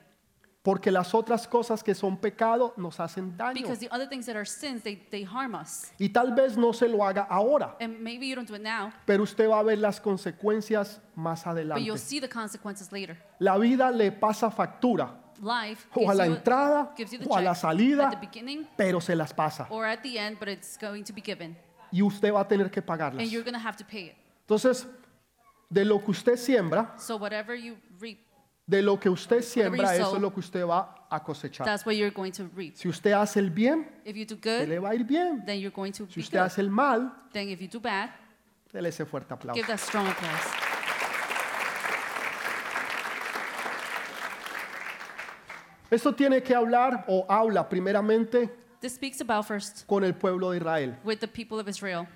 Porque 0.63 0.91
las 0.91 1.15
otras 1.15 1.47
cosas 1.47 1.81
que 1.83 1.95
son 1.95 2.17
pecado 2.17 2.75
nos 2.77 2.99
hacen 2.99 3.35
daño. 3.35 3.55
Because 3.55 3.79
the 3.79 3.89
other 3.91 4.07
things 4.07 4.27
that 4.27 4.35
are 4.35 4.45
sins, 4.45 4.83
they, 4.83 4.95
they 5.09 5.23
harm 5.23 5.55
us. 5.55 5.91
Y 5.97 6.09
tal 6.09 6.35
vez 6.35 6.55
no 6.55 6.71
se 6.71 6.87
lo 6.87 7.03
haga 7.03 7.25
ahora, 7.31 7.75
And 7.79 7.99
maybe 7.99 8.27
you 8.27 8.35
don't 8.35 8.47
do 8.47 8.53
it 8.53 8.61
now, 8.61 8.91
pero 9.07 9.23
usted 9.23 9.49
va 9.49 9.57
a 9.59 9.63
ver 9.63 9.79
las 9.79 9.99
consecuencias 9.99 11.01
más 11.15 11.43
but 11.45 11.51
adelante. 11.53 11.83
you'll 11.83 11.97
see 11.97 12.19
the 12.19 12.29
consequences 12.29 12.91
later. 12.91 13.17
La 13.39 13.57
vida 13.57 13.89
le 13.89 14.11
pasa 14.11 14.51
factura, 14.51 15.09
Life 15.41 15.87
o 15.95 16.09
a 16.09 16.13
la 16.13 16.25
you, 16.27 16.33
entrada 16.35 16.93
o 17.27 17.35
a 17.35 17.41
la 17.41 17.55
salida, 17.55 18.07
at 18.07 18.11
the 18.11 18.27
beginning 18.27 18.67
pero 18.77 19.01
se 19.01 19.15
las 19.15 19.33
pasa. 19.33 19.65
or 19.71 19.85
at 19.87 20.01
the 20.03 20.19
end, 20.19 20.37
but 20.39 20.47
it's 20.47 20.77
going 20.77 21.03
to 21.03 21.11
be 21.11 21.21
given. 21.21 21.57
Y 21.91 22.01
usted 22.03 22.31
va 22.31 22.41
a 22.41 22.47
tener 22.47 22.69
que 22.69 22.81
pagarlas. 22.81 23.23
And 23.23 23.31
you're 23.31 23.43
going 23.43 23.59
to 23.59 23.67
have 23.67 23.75
to 23.77 23.83
pay 23.83 24.05
it. 24.11 24.15
Entonces, 24.47 24.87
de 25.67 25.83
lo 25.83 25.99
que 25.99 26.11
usted 26.11 26.37
siembra, 26.37 26.93
So 26.99 27.17
reap, 27.17 28.19
de 28.67 28.81
lo 28.83 28.99
que 28.99 29.09
usted 29.09 29.41
siembra, 29.41 29.95
you 29.95 30.01
eso 30.01 30.05
sow, 30.11 30.15
es 30.17 30.21
lo 30.21 30.31
que 30.31 30.39
usted 30.41 30.63
va 30.63 31.07
a 31.09 31.23
cosechar. 31.23 31.65
that's 31.65 31.85
what 31.85 31.95
you're 31.95 32.13
going 32.13 32.31
to 32.31 32.47
reap. 32.55 32.75
Si 32.75 32.87
usted 32.87 33.11
hace 33.13 33.39
el 33.39 33.49
bien, 33.49 33.87
If 34.05 34.15
you 34.15 34.25
do 34.25 34.35
se 34.35 34.59
good, 34.59 34.67
le 34.69 34.79
va 34.79 34.89
a 34.89 34.95
ir 34.95 35.03
bien. 35.05 35.43
then 35.45 35.59
you're 35.59 35.73
going 35.75 35.91
to 35.91 36.05
Si 36.09 36.19
usted 36.19 36.37
good. 36.37 36.45
hace 36.45 36.61
el 36.61 36.69
mal, 36.69 37.11
bad, 37.81 38.11
déle 38.71 38.89
ese 38.89 39.05
fuerte 39.05 39.33
aplauso. 39.33 39.55
give 39.55 39.67
that 39.67 39.79
strong 39.79 40.07
applause. 40.07 40.61
Esto 45.91 46.13
tiene 46.15 46.41
que 46.41 46.55
hablar 46.55 47.03
o 47.07 47.25
habla 47.29 47.67
primeramente 47.67 48.49
This 48.79 48.93
speaks 48.95 49.21
about 49.21 49.45
first 49.45 49.85
con 49.85 50.03
el 50.03 50.13
pueblo 50.13 50.51
de 50.51 50.57
Israel. 50.57 50.95
with 51.03 51.19
the 51.19 51.27
people 51.27 51.59
of 51.59 51.67
Israel. 51.67 52.07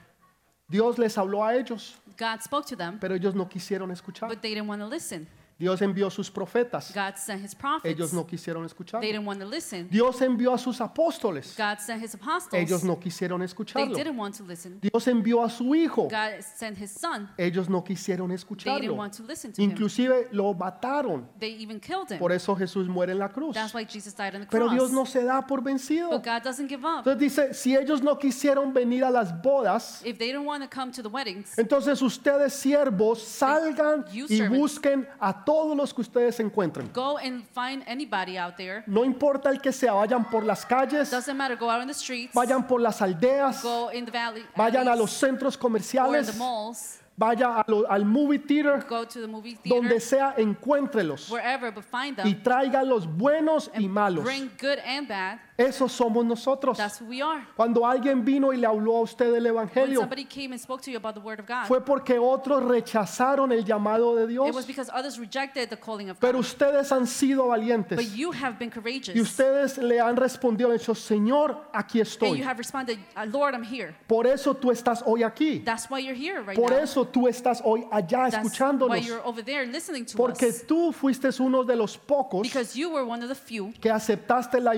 Dios 0.68 0.98
les 0.98 1.16
habló 1.18 1.44
a 1.46 1.54
ellos, 1.56 1.96
God 2.18 2.42
spoke 2.42 2.66
to 2.68 2.76
them, 2.76 2.98
pero 3.00 3.14
ellos 3.16 3.36
no 3.36 3.48
quisieron 3.48 3.92
escuchar. 3.92 4.28
but 4.30 4.42
they 4.42 4.54
didn't 4.56 4.68
want 4.68 4.82
to 4.82 4.88
listen. 4.88 5.28
Dios 5.58 5.82
envió 5.82 6.10
sus 6.10 6.30
profetas, 6.30 6.92
God 6.94 7.16
sent 7.16 7.44
his 7.44 7.56
prophets. 7.56 7.86
ellos 7.86 8.12
no 8.14 8.26
quisieron 8.28 8.66
escuchar. 8.66 9.00
They 9.00 9.12
didn't 9.14 9.26
want 9.26 9.40
to 9.40 9.46
listen. 9.48 9.88
Dios 9.90 10.22
envió 10.22 10.54
a 10.54 10.58
sus 10.58 10.82
apóstoles, 10.82 11.56
God 11.58 11.80
sent 11.80 12.04
his 12.04 12.14
apostles. 12.14 12.54
ellos 12.54 12.84
no 12.84 13.00
quisieron 13.00 13.40
They 13.40 13.46
escucharlo. 13.46 13.96
didn't 13.96 14.18
want 14.18 14.36
to 14.36 14.44
listen. 14.44 14.80
Dios 14.82 15.08
envió 15.08 15.44
a 15.44 15.50
su 15.50 15.74
hijo, 15.74 16.10
God 16.10 16.42
sent 16.42 16.78
his 16.78 16.92
son. 16.92 17.30
ellos 17.38 17.70
no 17.70 17.84
quisieron 17.84 18.28
They 18.28 18.36
didn't 18.36 18.40
escucharlo. 18.44 18.96
want 18.96 19.14
to 19.14 19.24
listen 19.24 19.54
to 19.54 19.62
him. 19.62 19.70
Inclusive 19.72 20.28
lo 20.32 20.54
mataron. 20.54 21.26
They 21.40 21.52
even 21.62 21.80
killed 21.80 22.12
him. 22.12 22.20
Por 22.20 22.34
eso 22.34 22.54
Jesús 22.56 22.90
muere 22.90 23.14
en 23.14 23.20
la 23.20 23.30
cruz. 23.30 23.54
That's 23.56 23.74
why 23.74 23.86
Jesus 23.86 24.14
died 24.14 24.36
on 24.36 24.42
the 24.42 24.48
Pero 24.48 24.68
Dios 24.70 24.90
cross. 24.90 24.92
no 24.92 25.06
se 25.06 25.24
da 25.24 25.42
por 25.48 25.62
vencido. 25.62 26.10
But 26.10 26.24
God 26.26 26.44
doesn't 26.44 26.68
give 26.68 26.84
up. 26.86 27.06
Entonces 27.08 27.20
dice, 27.20 27.54
si 27.54 27.76
ellos 27.78 28.02
no 28.02 28.18
quisieron 28.20 28.74
venir 28.74 29.06
a 29.06 29.10
las 29.10 29.32
bodas, 29.42 30.02
If 30.06 30.18
they 30.18 30.28
didn't 30.34 30.46
want 30.46 30.64
to 30.64 30.70
come 30.70 30.92
to 30.92 31.02
the 31.02 31.08
weddings, 31.08 31.58
entonces 31.58 32.02
ustedes 32.02 32.54
siervos 32.54 33.22
salgan 33.22 34.04
y 34.12 34.42
busquen 34.50 35.08
a 35.20 35.45
todos 35.46 35.76
los 35.78 35.94
que 35.94 36.02
ustedes 36.02 36.40
encuentren. 36.40 36.90
go 36.94 37.18
and 37.18 37.44
find 37.54 37.84
anybody 37.88 38.38
out 38.38 38.56
there. 38.58 38.84
No 38.88 39.04
importa 39.06 39.50
el 39.50 39.60
que 39.62 39.72
sea, 39.72 39.94
vayan 39.94 40.26
por 40.30 40.44
las 40.44 40.66
calles, 40.66 41.10
Doesn't 41.12 41.36
matter. 41.38 41.56
Go 41.58 41.70
out 41.70 41.82
in 41.82 41.88
the 41.88 41.94
streets. 41.94 42.34
vayan 42.34 42.66
por 42.68 42.82
las 42.82 43.02
aldeas, 43.02 43.62
Go 43.64 43.90
in 43.92 44.06
the 44.06 44.12
valley. 44.12 44.44
vayan 44.56 44.88
a 44.88 44.96
los 44.96 45.12
centros 45.12 45.56
or 45.56 45.60
in 45.60 45.62
comerciales, 45.62 46.32
the 46.32 46.38
malls. 46.38 47.00
vaya 47.18 47.60
a 47.62 47.66
lo- 47.68 47.86
al 47.90 48.04
movie 48.04 48.40
theater, 48.40 48.84
Go 48.90 49.06
to 49.06 49.22
the 49.22 49.28
movie 49.28 49.58
donde 49.64 50.00
theater. 50.00 50.02
sea, 50.02 50.34
encuéntrelos 50.38 51.30
Wherever, 51.30 51.72
but 51.72 51.84
find 51.86 52.18
y 52.26 52.34
them. 52.34 52.44
traigan 52.44 52.90
los 52.90 53.06
buenos 53.08 53.70
y 53.74 53.88
malos. 53.88 54.24
Bring 54.26 54.50
good 54.60 54.80
and 54.86 55.08
bad. 55.08 55.40
Esos 55.58 55.94
somos 55.94 56.26
nosotros. 56.26 56.76
That's 56.78 57.00
who 57.00 57.06
we 57.06 57.22
are. 57.22 57.42
Cuando 57.56 57.86
alguien 57.86 58.26
vino 58.26 58.52
y 58.52 58.58
le 58.58 58.68
habló 58.68 58.98
a 58.98 59.02
usted 59.04 59.32
del 59.32 59.44
When 59.46 59.54
Evangelio, 59.70 60.00
somebody 60.02 60.26
came 60.26 60.52
and 60.52 60.60
spoke 60.62 60.82
to 60.84 60.92
you 60.92 60.98
about 60.98 61.14
the 61.16 61.22
word 61.22 61.40
of 61.40 61.46
God, 61.48 61.66
fue 61.68 61.80
porque 61.80 62.20
otros 62.20 62.62
rechazaron 62.64 63.54
el 63.54 63.64
llamado 63.64 64.16
de 64.18 64.24
it 64.34 64.38
was 64.40 64.54
Dios. 64.54 64.66
because 64.68 64.90
others 64.94 65.18
rejected 65.18 65.70
the 65.70 65.78
calling 65.78 66.10
of 66.10 66.20
Pero 66.20 66.34
God. 66.40 66.42
ustedes 66.46 66.92
han 66.92 67.08
sido 67.08 67.48
valientes 67.48 67.96
But 67.96 68.18
you 68.18 68.32
have 68.34 68.60
been 68.60 68.70
courageous. 68.70 69.16
y 69.16 69.22
ustedes 69.22 69.78
le 69.78 70.00
han 70.02 70.18
respondido, 70.18 70.72
han 70.72 70.78
dicho, 70.78 70.94
Señor, 70.94 71.56
aquí 71.74 72.00
and 72.00 72.08
estoy. 72.08 72.38
you 72.38 72.44
have 72.44 72.58
responded, 72.58 72.98
"Uh, 73.16 73.26
Lord, 73.26 73.54
I'm 73.56 73.64
here. 73.64 73.96
Por 74.08 74.28
eso 74.28 74.54
tú 74.56 74.72
estás 74.72 75.04
hoy 75.06 75.24
aquí. 75.24 75.64
That's 75.64 75.90
why 75.90 76.00
you're 76.00 76.14
here 76.18 76.42
right 76.42 76.58
Por 76.60 76.72
now. 76.72 76.80
eso 76.80 77.06
tú 77.06 77.30
estás 77.30 77.62
hoy 77.64 77.88
allá 77.92 78.30
That's 78.30 78.36
why 78.36 78.42
escuchándonos. 78.42 79.06
you're 79.08 79.26
over 79.26 79.42
there 79.42 79.66
listening 79.66 80.06
to 80.06 80.18
Porque 80.18 80.50
us. 80.50 80.66
tú 80.68 80.92
fuiste 80.92 81.30
uno 81.40 81.64
de 81.64 81.78
los 81.78 81.98
pocos 81.98 82.42
Because 82.44 82.78
you 82.78 82.90
were 82.92 83.06
one 83.06 83.24
of 83.24 83.30
the 83.30 83.36
few 83.36 83.72
que 83.80 83.90
aceptaste 83.90 84.60
la 84.60 84.76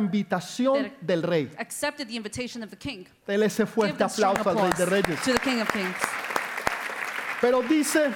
invitación 0.76 0.92
del 1.02 1.24
rey. 1.24 1.50
accepted 1.58 2.08
the 2.08 2.16
invitation 2.16 2.64
of 2.64 2.70
the 2.70 2.78
king. 2.78 3.06
Dele 3.26 3.46
ese 3.46 3.58
Give 3.58 3.68
fuerte 3.68 3.98
them 3.98 4.08
aplauso 4.10 4.50
al 4.50 4.58
rey 4.58 4.72
de 4.78 4.86
reyes. 4.86 5.22
to 5.24 5.34
the 5.34 5.40
king 5.40 5.62
of 5.62 5.72
kings. 5.72 5.96
Pero 7.42 7.62
dice 7.62 8.12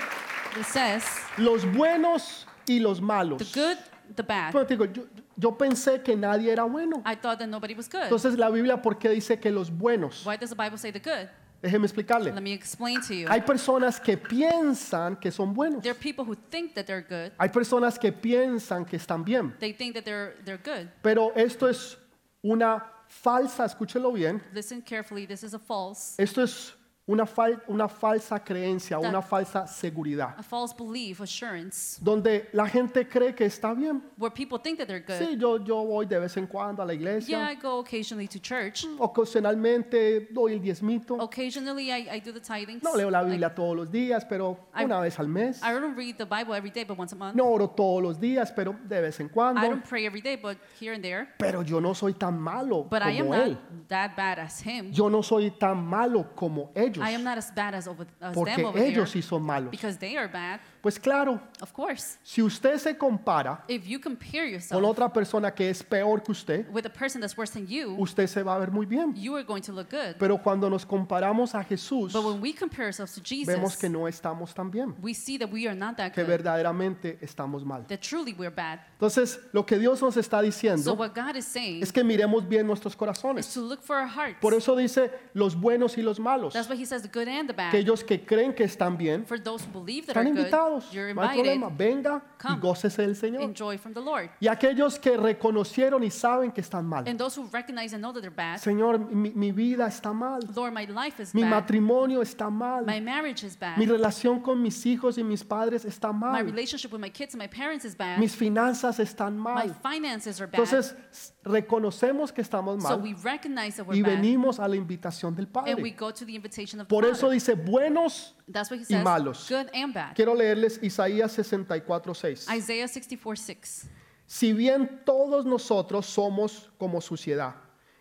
It 0.59 0.65
says, 0.65 1.03
los 1.37 1.65
buenos 1.65 2.45
y 2.67 2.79
los 2.79 2.99
malos. 2.99 3.37
the 3.39 3.59
good, 3.59 3.77
the 4.15 4.23
bad. 4.23 4.53
Digo, 4.67 4.85
yo, 4.85 5.03
yo 5.37 5.51
pensé 5.57 6.03
que 6.03 6.15
nadie 6.15 6.51
era 6.51 6.63
bueno. 6.63 7.01
I 7.05 7.15
thought 7.15 7.39
that 7.39 7.47
nobody 7.47 7.73
was 7.73 7.87
good. 7.87 8.03
Entonces 8.03 8.37
la 8.37 8.49
Biblia, 8.49 8.81
¿por 8.81 8.97
qué 8.97 9.09
dice 9.09 9.39
que 9.39 9.51
los 9.51 9.69
buenos? 9.69 10.25
Why 10.25 10.37
does 10.37 10.49
the 10.49 10.55
Bible 10.55 10.77
say 10.77 10.91
the 10.91 10.99
good? 10.99 11.29
Déjeme 11.61 11.85
explicarle. 11.85 12.31
Let 12.33 12.41
me 12.41 12.53
explain 12.53 13.01
to 13.01 13.13
you. 13.13 13.27
Hay 13.29 13.41
personas 13.41 13.99
que 13.99 14.17
piensan 14.17 15.15
que 15.19 15.31
son 15.31 15.53
buenos. 15.53 15.83
There 15.83 15.91
are 15.91 15.99
people 15.99 16.25
who 16.25 16.35
think 16.49 16.73
that 16.73 16.85
they're 16.85 17.05
good. 17.07 17.31
Hay 17.37 17.49
personas 17.49 17.99
que 17.99 18.11
piensan 18.11 18.83
que 18.83 18.97
están 18.97 19.23
bien. 19.23 19.53
They 19.59 19.71
think 19.71 19.93
that 19.93 20.03
they're 20.03 20.35
they're 20.43 20.57
good. 20.57 20.89
Pero 21.03 21.31
esto 21.35 21.67
es 21.69 21.97
una 22.41 22.83
falsa, 23.07 23.65
escúchelo 23.65 24.11
bien, 24.13 24.41
Listen 24.53 24.81
carefully. 24.81 25.25
This 25.27 25.43
is 25.43 25.53
a 25.53 25.59
false, 25.59 26.21
esto 26.21 26.41
es 26.41 26.73
una, 27.07 27.25
fal- 27.25 27.61
una 27.67 27.87
falsa 27.89 28.39
creencia, 28.43 28.97
That- 28.99 29.09
una 29.09 29.21
falsa 29.21 29.67
seguridad, 29.67 30.35
a 30.37 30.43
false 30.43 30.73
belief, 30.77 31.19
assurance, 31.19 31.99
donde 32.01 32.47
la 32.53 32.67
gente 32.67 33.07
cree 33.07 33.33
que 33.33 33.45
está 33.45 33.73
bien. 33.73 34.01
where 34.17 34.31
people 34.33 34.57
think 34.59 34.77
that 34.77 34.87
they're 34.87 35.03
good. 35.05 35.17
Sí, 35.17 35.35
yo, 35.37 35.57
yo 35.63 35.83
voy 35.83 36.05
de 36.05 36.19
vez 36.19 36.37
en 36.37 36.47
cuando 36.47 36.81
a 36.81 36.85
la 36.85 36.93
Yeah, 36.93 36.99
iglesia, 37.01 37.51
I 37.51 37.55
go 37.55 37.79
occasionally 37.79 38.27
to 38.27 38.39
church. 38.39 38.85
ocasionalmente 38.99 40.27
doy 40.31 40.53
el 40.53 40.61
diezmito, 40.61 41.15
Occasionally, 41.15 41.89
I, 41.91 42.07
I 42.17 42.19
do 42.19 42.31
the 42.31 42.39
tithings. 42.39 42.83
no 42.83 42.95
leo 42.95 43.09
la 43.09 43.19
Like, 43.21 43.31
Biblia 43.31 43.53
todos 43.53 43.75
los 43.75 43.91
días, 43.91 44.25
pero 44.25 44.57
I- 44.75 44.83
una 44.85 44.99
vez 44.99 45.19
al 45.19 45.27
mes. 45.27 45.59
I 45.63 45.71
don't 45.73 45.97
read 45.97 46.15
the 46.17 46.25
Bible 46.25 46.55
every 46.55 46.71
day, 46.71 46.83
but 46.83 46.97
once 46.97 47.13
a 47.13 47.17
month. 47.17 47.35
No 47.35 47.45
oro 47.47 47.67
todos 47.69 48.01
los 48.01 48.19
días, 48.19 48.51
pero 48.51 48.75
de 48.87 49.01
vez 49.01 49.19
en 49.19 49.25
I 49.27 49.29
cuando. 49.29 49.61
don't 49.61 49.83
pray 49.87 50.05
every 50.05 50.21
day, 50.21 50.35
but 50.37 50.57
here 50.79 50.93
and 50.93 51.03
there. 51.03 51.27
Pero 51.37 51.61
yo 51.63 51.79
no 51.81 51.93
soy 51.93 52.13
tan 52.13 52.39
malo 52.39 52.83
But 52.83 53.01
I 53.03 53.17
am 53.19 53.27
como 53.27 53.35
not 53.37 53.47
él. 53.47 53.57
that 53.87 54.15
bad 54.15 54.39
as 54.39 54.61
him. 54.65 54.91
Yo 54.91 55.09
no 55.09 55.21
soy 55.23 55.51
tan 55.51 55.83
malo 55.85 56.29
como 56.35 56.71
ellos, 56.95 57.07
I 57.07 57.11
am 57.11 57.23
not 57.23 57.37
as 57.37 57.51
bad 57.51 57.73
as, 57.75 57.87
over, 57.87 58.05
as 58.19 58.33
porque 58.33 58.55
them 58.55 58.65
over 58.65 58.79
ellos 58.79 59.11
there 59.11 59.21
sí 59.21 59.21
son 59.21 59.43
malos. 59.43 59.71
because 59.71 59.97
they 59.97 60.17
are 60.17 60.27
bad. 60.27 60.59
Pues 60.81 60.99
claro, 60.99 61.39
Of 61.61 61.71
course, 61.73 62.17
si 62.23 62.41
usted 62.41 62.77
se 62.79 62.97
compara 62.97 63.63
if 63.67 63.85
you 63.85 63.99
compare 63.99 64.59
con 64.71 64.83
otra 64.83 65.13
persona 65.13 65.51
que 65.53 65.69
es 65.69 65.83
peor 65.83 66.23
que 66.23 66.31
usted, 66.31 66.65
with 66.73 66.85
a 66.87 66.89
person 66.89 67.21
that's 67.21 67.37
worse 67.37 67.53
than 67.53 67.67
you, 67.67 67.95
usted 67.99 68.25
se 68.27 68.41
va 68.41 68.55
a 68.55 68.59
ver 68.59 68.71
muy 68.71 68.87
bien. 68.87 69.13
you 69.15 69.35
are 69.35 69.43
going 69.43 69.61
to 69.61 69.71
look 69.71 69.89
good. 69.91 70.15
Pero 70.17 70.39
cuando 70.39 70.69
nos 70.69 70.83
comparamos 70.85 71.53
a 71.53 71.63
Jesús, 71.63 72.13
But 72.13 72.23
when 72.25 72.41
we 72.41 72.51
compare 72.53 72.87
ourselves 72.87 73.13
to 73.13 73.21
vemos 73.45 73.73
Jesus, 73.73 73.77
que 73.77 73.89
no 73.89 74.07
estamos 74.07 74.53
tan 74.55 74.71
bien, 74.71 74.95
we 75.03 75.13
see 75.13 75.37
that 75.37 75.51
we 75.51 75.67
are 75.67 75.75
not 75.75 75.97
that 75.97 76.13
que 76.13 76.23
good, 76.23 76.29
verdaderamente 76.31 77.19
estamos 77.21 77.63
mal. 77.63 77.85
that 77.87 77.99
truly 78.01 78.33
we're 78.33 78.49
bad. 78.49 78.79
Entonces, 78.93 79.39
lo 79.53 79.63
que 79.65 79.77
Dios 79.77 80.01
nos 80.01 80.17
está 80.17 80.37
So 80.39 80.43
diciendo 80.43 80.93
what 80.97 81.13
God 81.13 81.35
is 81.35 81.45
saying 81.45 81.83
es 81.83 81.91
que 81.91 82.03
miremos 82.03 82.47
bien 82.47 82.65
nuestros 82.65 82.93
is 82.93 82.97
corazones. 82.97 83.53
to 83.53 83.61
look 83.61 83.83
for 83.83 83.97
our 83.97 84.07
hearts. 84.07 84.39
Por 84.41 84.55
eso 84.55 84.75
dice 84.75 85.11
los 85.35 85.55
buenos 85.55 85.95
y 85.97 86.01
los 86.01 86.19
malos. 86.19 86.53
That's 86.53 86.67
why 86.67 86.75
he 86.75 86.85
says 86.87 87.03
the 87.03 87.07
good 87.07 87.27
and 87.27 87.47
the 87.47 87.53
bad. 87.53 87.67
Aquellos 87.69 88.03
que 88.03 88.25
creen 88.25 88.53
que 88.55 88.63
están 88.63 88.97
bien, 88.97 89.25
For 89.27 89.39
those 89.39 89.63
who 89.63 89.71
believe 89.83 90.07
that 90.07 90.15
están 90.17 90.27
are 90.27 90.41
good, 90.43 90.45
invitados. 90.71 90.91
you're 90.93 91.13
No 91.13 91.21
hay 91.21 91.39
invited. 91.39 91.59
problema. 91.59 91.69
Venga 91.77 92.21
y 92.49 92.59
gócese 92.59 93.01
del 93.01 93.15
Señor. 93.15 93.41
Enjoy 93.43 93.77
from 93.77 93.93
the 93.93 94.01
Lord. 94.01 94.29
Y 94.39 94.47
aquellos 94.47 94.97
que 94.99 95.17
reconocieron 95.17 96.03
y 96.03 96.09
saben 96.09 96.51
que 96.51 96.61
están 96.61 96.85
mal. 96.85 97.07
And 97.07 97.17
those 97.19 97.35
who 97.39 97.47
recognize 97.51 97.93
and 97.93 98.01
know 98.03 98.11
that 98.13 98.21
they're 98.21 98.29
bad, 98.35 98.57
Señor, 98.59 98.99
mi, 98.99 99.31
mi 99.31 99.51
vida 99.51 99.87
está 99.87 100.13
mal. 100.13 100.39
Lord, 100.55 100.73
my 100.73 100.85
life 100.85 101.19
is 101.21 101.33
Mi 101.33 101.41
bad. 101.43 101.49
matrimonio 101.51 102.21
está 102.21 102.49
mal. 102.49 102.85
My 102.85 102.99
marriage 103.01 103.43
is 103.45 103.57
bad. 103.57 103.77
Mi 103.77 103.85
relación 103.85 104.41
con 104.41 104.61
mis 104.61 104.85
hijos 104.85 105.17
y 105.17 105.23
mis 105.23 105.43
padres 105.43 105.85
está 105.85 106.11
My 106.11 106.19
mal. 106.19 106.45
relationship 106.45 106.91
with 106.91 106.99
my 107.01 107.09
kids 107.09 107.33
and 107.33 107.41
my 107.41 107.47
parents 107.47 107.85
is 107.85 107.95
bad. 107.95 108.17
Mis 108.19 108.35
finanzas 108.35 108.99
están 108.99 109.37
My 109.37 109.67
mal. 109.67 109.75
finances 109.81 110.39
are 110.41 110.47
bad. 110.49 110.59
Entonces, 110.61 110.95
reconocemos 111.43 112.31
que 112.31 112.41
estamos 112.41 112.81
So 112.81 112.89
mal 112.89 113.01
we 113.01 113.13
recognize 113.23 113.77
that 113.77 113.85
we're 113.87 113.97
y 113.97 114.01
bad. 114.01 114.11
venimos 114.15 114.59
a 114.59 114.67
la 114.67 114.75
invitación 114.75 115.35
del 115.35 115.47
And 115.53 115.67
we 115.81 115.91
Padre. 115.91 115.95
go 115.97 116.11
to 116.11 116.25
the 116.25 116.33
invitation 116.35 116.79
of 116.79 116.87
the 116.87 116.89
Por 116.89 117.05
eso 117.05 117.21
Father. 117.27 117.33
dice 117.33 117.55
buenos. 117.55 118.35
That's 118.51 118.69
what 118.69 118.79
he 118.79 118.83
y 118.83 118.85
says. 118.97 119.03
malos. 119.03 119.47
Good 119.49 119.69
and 119.73 119.93
bad. 119.93 120.13
Quiero 120.15 120.33
leerles 120.61 120.79
Isaías 120.83 121.31
64, 121.31 122.13
6. 122.13 122.47
Isaiah 122.55 122.87
64, 122.87 123.35
6. 123.35 123.89
Si 124.27 124.53
bien 124.53 125.01
todos 125.05 125.45
nosotros 125.45 126.05
somos 126.05 126.69
como 126.77 127.01
suciedad 127.01 127.55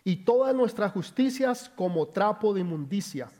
y 0.04 0.16
todas 0.16 0.54
nuestras 0.54 0.92
justicias 0.92 1.68
como 1.68 2.06
trapo 2.06 2.54
de 2.54 2.60
inmundicia. 2.60 3.30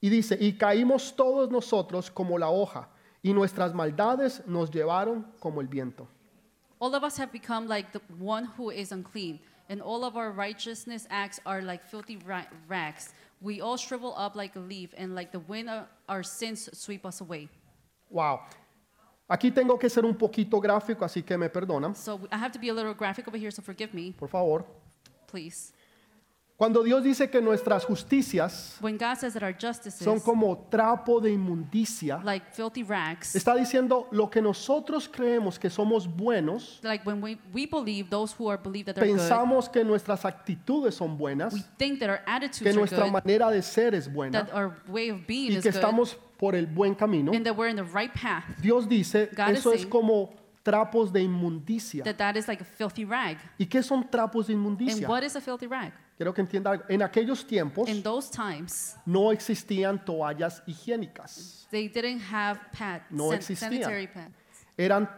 Y 0.00 0.10
dice, 0.10 0.36
y 0.38 0.52
caímos 0.52 1.16
todos 1.16 1.50
nosotros 1.50 2.10
como 2.10 2.38
la 2.38 2.50
hoja 2.50 2.88
y 3.22 3.32
nuestras 3.32 3.74
maldades 3.74 4.46
nos 4.46 4.70
llevaron 4.70 5.26
como 5.40 5.60
el 5.60 5.66
viento. 5.66 6.06
All 6.80 6.94
of 6.94 7.02
us 7.02 7.18
have 7.18 7.32
become 7.32 7.66
like 7.66 7.90
the 7.92 8.00
one 8.20 8.46
who 8.56 8.70
is 8.70 8.92
unclean, 8.92 9.40
and 9.68 9.82
all 9.82 10.04
of 10.04 10.16
our 10.16 10.30
righteousness 10.30 11.08
acts 11.10 11.40
are 11.44 11.60
like 11.60 11.82
filthy 11.82 12.16
ra- 12.24 12.46
rags. 12.68 13.12
We 13.40 13.60
all 13.60 13.76
shrivel 13.76 14.14
up 14.16 14.36
like 14.36 14.54
a 14.54 14.60
leaf, 14.60 14.94
and 14.96 15.16
like 15.16 15.32
the 15.32 15.40
wind, 15.40 15.68
uh, 15.68 15.86
our 16.08 16.22
sins 16.22 16.68
sweep 16.72 17.04
us 17.04 17.20
away. 17.20 17.48
Wow. 18.10 18.40
Aquí 19.28 19.50
tengo 19.50 19.78
que 19.78 19.90
ser 19.90 20.04
un 20.06 20.14
poquito 20.14 20.58
gráfico, 20.58 21.04
así 21.04 21.22
que 21.22 21.36
me 21.36 21.50
perdonan, 21.50 21.94
So 21.94 22.20
I 22.32 22.36
have 22.36 22.50
to 22.52 22.58
be 22.58 22.70
a 22.70 22.72
little 22.72 22.94
graphic 22.94 23.28
over 23.28 23.38
here, 23.38 23.50
so 23.50 23.62
forgive 23.62 23.92
me, 23.92 24.12
por 24.12 24.28
favor. 24.28 24.64
please. 25.26 25.72
Cuando 26.58 26.82
Dios 26.82 27.04
dice 27.04 27.30
que 27.30 27.40
nuestras 27.40 27.84
justicias 27.84 28.80
son 29.96 30.18
como 30.18 30.66
trapo 30.68 31.20
de 31.20 31.30
inmundicia, 31.30 32.20
like 32.24 32.46
filthy 32.50 32.82
rags, 32.82 33.36
está 33.36 33.54
diciendo 33.54 34.08
lo 34.10 34.28
que 34.28 34.42
nosotros 34.42 35.08
creemos 35.08 35.56
que 35.56 35.70
somos 35.70 36.08
buenos, 36.08 36.80
like 36.82 37.06
when 37.06 37.22
we, 37.22 37.38
we 37.54 37.64
believe, 37.64 38.10
those 38.10 38.34
who 38.36 38.50
are 38.50 38.58
that 38.60 38.96
they're 38.96 39.06
good, 39.06 39.18
pensamos 39.20 39.68
que 39.68 39.84
nuestras 39.84 40.24
actitudes 40.24 40.96
son 40.96 41.16
buenas, 41.16 41.54
we 41.54 41.62
think 41.76 42.00
that 42.00 42.10
our 42.10 42.50
que 42.50 42.72
nuestra 42.72 43.04
good, 43.04 43.12
manera 43.12 43.52
de 43.52 43.62
ser 43.62 43.94
es 43.94 44.12
buena 44.12 44.44
that 44.44 44.52
our 44.52 44.82
way 44.88 45.10
of 45.10 45.24
being 45.28 45.52
y 45.52 45.56
is 45.58 45.62
que 45.62 45.70
good, 45.70 45.76
estamos 45.76 46.16
por 46.38 46.54
el 46.54 46.66
buen 46.66 46.94
camino. 46.94 47.32
and 47.32 47.44
that 47.44 47.54
we're 47.56 47.68
in 47.68 47.76
the 47.76 47.84
right 47.84 48.12
path, 48.14 48.44
Dios 48.62 48.86
dice, 48.88 49.28
God 49.36 49.50
is 49.50 49.58
eso 49.58 49.72
es 49.72 49.80
saying 49.80 49.90
como 49.90 50.34
trapos 50.62 51.12
de 51.12 51.20
inmundicia. 51.22 52.04
that 52.04 52.16
that 52.16 52.36
is 52.36 52.46
like 52.48 52.60
a 52.62 52.64
filthy 52.64 53.04
rag. 53.04 53.38
¿Y 53.58 53.66
qué 53.66 53.82
son 53.82 54.08
trapos 54.08 54.46
de 54.46 54.54
And 54.54 54.62
inmundicia? 54.64 55.08
what 55.08 55.22
is 55.22 55.34
a 55.36 55.40
filthy 55.40 55.66
rag? 55.66 55.92
Quiero 56.16 56.32
que 56.34 56.40
entienda 56.42 56.70
algo. 56.72 56.84
En 56.88 57.00
aquellos 57.02 57.46
tiempos 57.46 57.88
In 57.88 58.02
those 58.02 58.28
times, 58.30 58.96
no 59.06 59.30
existían 59.32 60.04
toallas 60.04 60.62
higiénicas. 60.66 61.66
they 61.70 61.88
didn't 61.88 62.20
have 62.20 62.58
pad, 62.72 63.02
No 63.10 63.28
san- 63.30 63.38
existían. 63.38 63.70
sanitary 63.70 64.06
pads. 64.08 64.34
Eran 64.76 65.08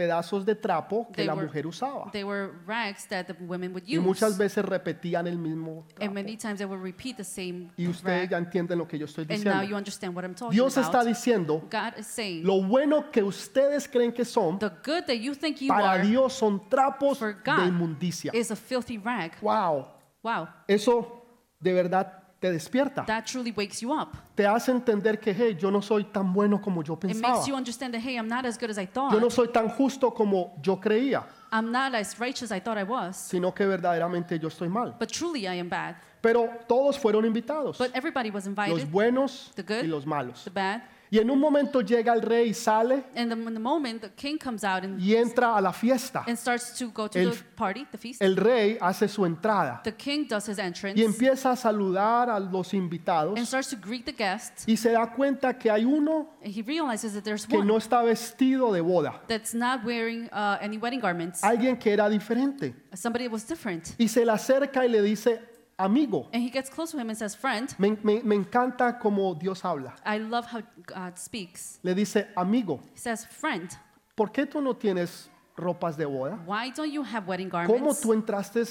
pedazos 0.00 0.46
de 0.46 0.54
trapo 0.54 1.06
que 1.08 1.16
They 1.16 1.26
la 1.26 1.34
were- 1.34 1.46
mujer 1.46 1.66
usaba. 1.66 2.10
They 2.10 2.24
were 2.24 2.52
rags 2.66 3.06
that 3.08 3.26
the 3.26 3.34
women 3.40 3.72
would 3.72 3.84
Y 3.86 3.98
use. 3.98 4.06
muchas 4.06 4.38
veces 4.38 4.64
repetían 4.64 5.26
el 5.26 5.36
mismo 5.36 5.80
and 5.82 5.94
trapo. 5.96 6.14
many 6.14 6.36
times 6.36 6.58
they 6.58 6.64
would 6.66 6.82
repeat 6.82 7.16
the 7.18 7.24
same 7.24 7.70
Y 7.76 7.86
ustedes 7.86 8.30
ya 8.30 8.38
entienden 8.38 8.78
lo 8.78 8.86
que 8.88 8.98
yo 8.98 9.04
estoy 9.04 9.26
And 9.28 9.44
now 9.44 9.60
you 9.60 9.60
diciendo. 9.60 9.76
understand 9.76 10.14
what 10.16 10.24
I'm 10.24 10.34
talking 10.34 10.52
Dios 10.56 10.76
está 10.78 11.00
about. 11.00 11.06
diciendo, 11.08 11.60
God 11.70 11.98
is 11.98 12.06
saying, 12.06 12.46
lo 12.46 12.62
bueno 12.62 13.10
que 13.10 13.22
ustedes 13.22 13.86
creen 13.88 14.12
que 14.12 14.24
son, 14.24 14.58
the 14.58 14.70
good 14.84 15.04
that 15.06 15.16
you 15.20 15.34
think 15.34 15.58
you 15.60 15.68
para 15.68 15.90
are 15.92 16.02
Dios 16.06 16.32
son 16.32 16.60
trapos 16.70 17.18
for 17.18 17.34
de 17.34 17.66
inmundicia. 17.66 18.30
is 18.34 18.50
a 18.50 18.56
filthy 18.56 18.96
rag. 18.96 19.32
Wow, 19.42 19.86
Wow, 20.22 20.48
eso 20.68 21.24
de 21.60 21.72
verdad 21.72 22.22
te 22.40 22.50
despierta. 22.50 23.04
that 23.06 23.26
truly 23.26 23.52
wakes 23.52 23.80
you 23.82 23.92
up. 23.92 24.16
Te 24.34 24.46
hace 24.46 24.72
entender 24.72 25.20
que, 25.20 25.32
hey, 25.32 25.56
yo 25.60 25.70
no 25.70 25.80
soy 25.82 26.04
tan 26.04 26.32
bueno 26.32 26.60
como 26.60 26.82
yo 26.82 26.94
It 26.94 27.00
pensaba. 27.00 27.34
makes 27.34 27.46
you 27.46 27.54
understand 27.54 27.92
that, 27.94 28.00
hey, 28.02 28.16
I'm 28.16 28.28
not 28.28 28.46
as 28.46 28.56
good 28.58 28.70
as 28.70 28.78
I 28.78 28.86
thought. 28.86 29.12
Yo 29.12 29.20
no 29.20 29.28
soy 29.28 29.48
tan 29.48 29.68
justo 29.68 30.10
como 30.12 30.54
yo 30.62 30.76
creía, 30.80 31.24
I'm 31.52 31.70
not 31.70 31.94
as 31.94 32.18
righteous 32.18 32.50
as 32.50 32.52
I 32.52 32.60
thought 32.60 32.78
I 32.78 32.84
was. 32.84 33.16
sino 33.16 33.52
que 33.52 33.66
verdaderamente 33.66 34.38
yo 34.40 34.48
estoy 34.48 34.68
mal. 34.68 34.94
But 34.98 35.10
truly 35.10 35.46
I 35.46 35.58
am 35.60 35.68
bad. 35.68 35.96
Pero 36.22 36.48
todos 36.68 36.98
fueron 36.98 37.24
invitados, 37.24 37.78
But 37.78 37.90
everybody 37.94 38.30
was 38.30 38.46
los 38.46 38.58
invited, 38.58 38.90
buenos 38.90 39.52
The 39.56 39.62
good, 39.62 39.84
y 39.84 39.86
los 39.88 40.04
malos. 40.06 40.44
the 40.44 40.50
bad. 40.50 40.82
Y 41.12 41.18
en 41.18 41.28
un 41.28 41.40
momento 41.40 41.80
llega 41.80 42.12
el 42.12 42.22
rey, 42.22 42.54
sale 42.54 43.02
And 43.16 43.32
the, 43.32 43.36
in 43.36 43.54
the 43.54 43.58
moment, 43.60 44.00
the 44.02 44.10
king 44.10 44.38
comes 44.38 44.62
out 44.62 44.84
and, 44.84 45.00
y 45.00 45.16
entra 45.16 45.56
a 45.56 45.60
la 45.60 45.72
fiesta. 45.72 46.24
and 46.28 46.36
starts 46.38 46.72
to 46.78 46.88
go 46.92 47.08
to 47.08 47.18
El- 47.18 47.32
the 47.32 47.42
party, 47.56 47.84
the 47.90 47.98
feast. 47.98 48.22
El 48.22 48.36
rey 48.36 48.78
hace 48.80 49.08
su 49.08 49.24
entrada 49.26 49.80
The 49.82 49.94
king 49.94 50.26
does 50.28 50.48
his 50.48 50.58
entrance 50.58 51.00
y 51.00 51.04
empieza 51.04 51.50
a 51.50 51.56
saludar 51.56 52.30
a 52.30 52.38
los 52.38 52.72
and 52.72 52.82
invitados 52.84 53.38
starts 53.40 53.70
to 53.70 53.76
greet 53.76 54.04
the 54.04 54.12
guests. 54.12 54.64
y 54.68 54.76
se 54.76 54.92
da 54.92 55.06
cuenta 55.12 55.58
que 55.58 55.68
hay 55.70 55.84
uno 55.84 56.30
And 56.44 56.54
he 56.56 56.62
realizes 56.62 57.12
that 57.14 57.22
there's 57.24 57.44
que 57.44 57.58
one 57.58 57.66
no 57.66 57.76
está 57.76 58.02
vestido 58.02 58.72
de 58.72 58.80
boda, 58.80 59.20
that's 59.26 59.52
not 59.52 59.84
wearing 59.84 60.26
uh, 60.32 60.58
any 60.60 60.78
wedding 60.78 61.00
garments. 61.00 61.42
alguien 61.42 61.76
que 61.76 61.92
era 61.92 62.08
diferente. 62.08 62.72
Somebody 62.94 63.26
was 63.26 63.44
different. 63.48 63.88
Y 63.98 64.06
se 64.08 64.24
le 64.24 64.30
acerca 64.32 64.84
y 64.86 64.88
le 64.88 65.02
dice, 65.02 65.40
amigo, 65.84 66.28
And 66.32 66.42
he 66.42 66.50
gets 66.50 66.68
close 66.70 66.90
to 66.92 66.98
him 66.98 67.08
and 67.10 67.16
says, 67.18 67.34
Friend, 67.34 67.74
me, 67.78 67.96
me- 68.02 68.22
me 68.22 68.36
encanta 68.36 68.98
como 69.00 69.34
Dios 69.34 69.60
habla. 69.62 69.94
I 70.04 70.18
love 70.18 70.46
how 70.46 70.62
God 70.86 71.16
speaks. 71.18 71.78
Le 71.82 71.94
dice, 71.94 72.28
amigo, 72.36 72.80
He 72.94 72.98
says, 72.98 73.24
Friend, 73.26 73.68
¿por 74.16 74.28
qué 74.32 74.46
tú 74.46 74.60
no 74.62 74.74
tienes 74.74 75.28
ropas 75.56 75.96
de 75.96 76.04
boda? 76.06 76.38
why 76.46 76.70
don't 76.70 76.90
you 76.92 77.02
have 77.02 77.26
wedding 77.26 77.50
¿Cómo 77.50 77.66
garments? 77.68 78.00
tú 78.00 78.12
entraste 78.12 78.62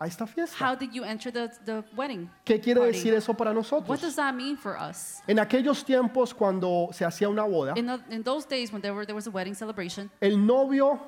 a 0.00 0.06
esta 0.06 0.24
How 0.24 0.26
fiesta? 0.28 0.76
did 0.78 0.92
you 0.92 1.02
enter 1.04 1.30
the, 1.32 1.50
the 1.64 1.84
wedding? 1.96 2.30
¿Qué 2.44 2.60
quiere 2.60 2.80
party? 2.80 2.92
decir 2.92 3.14
eso 3.14 3.34
para 3.34 3.50
What 3.50 3.56
nosotros? 3.56 4.00
does 4.00 4.14
that 4.16 4.32
mean 4.34 4.56
for 4.56 4.76
us? 4.78 5.20
En 5.26 5.38
aquellos 5.38 5.84
tiempos 5.84 6.32
cuando 6.32 6.88
se 6.92 7.04
hacía 7.04 7.28
una 7.28 7.42
boda, 7.44 7.76
In, 7.76 7.86
the, 7.86 7.98
in 8.10 8.22
those 8.22 8.46
days 8.46 8.72
when 8.72 8.80
there, 8.80 8.94
were, 8.94 9.04
there 9.04 9.16
was 9.16 9.26
a 9.26 9.30
wedding 9.30 9.54
celebration, 9.54 10.08
el 10.20 10.36
novio 10.38 11.00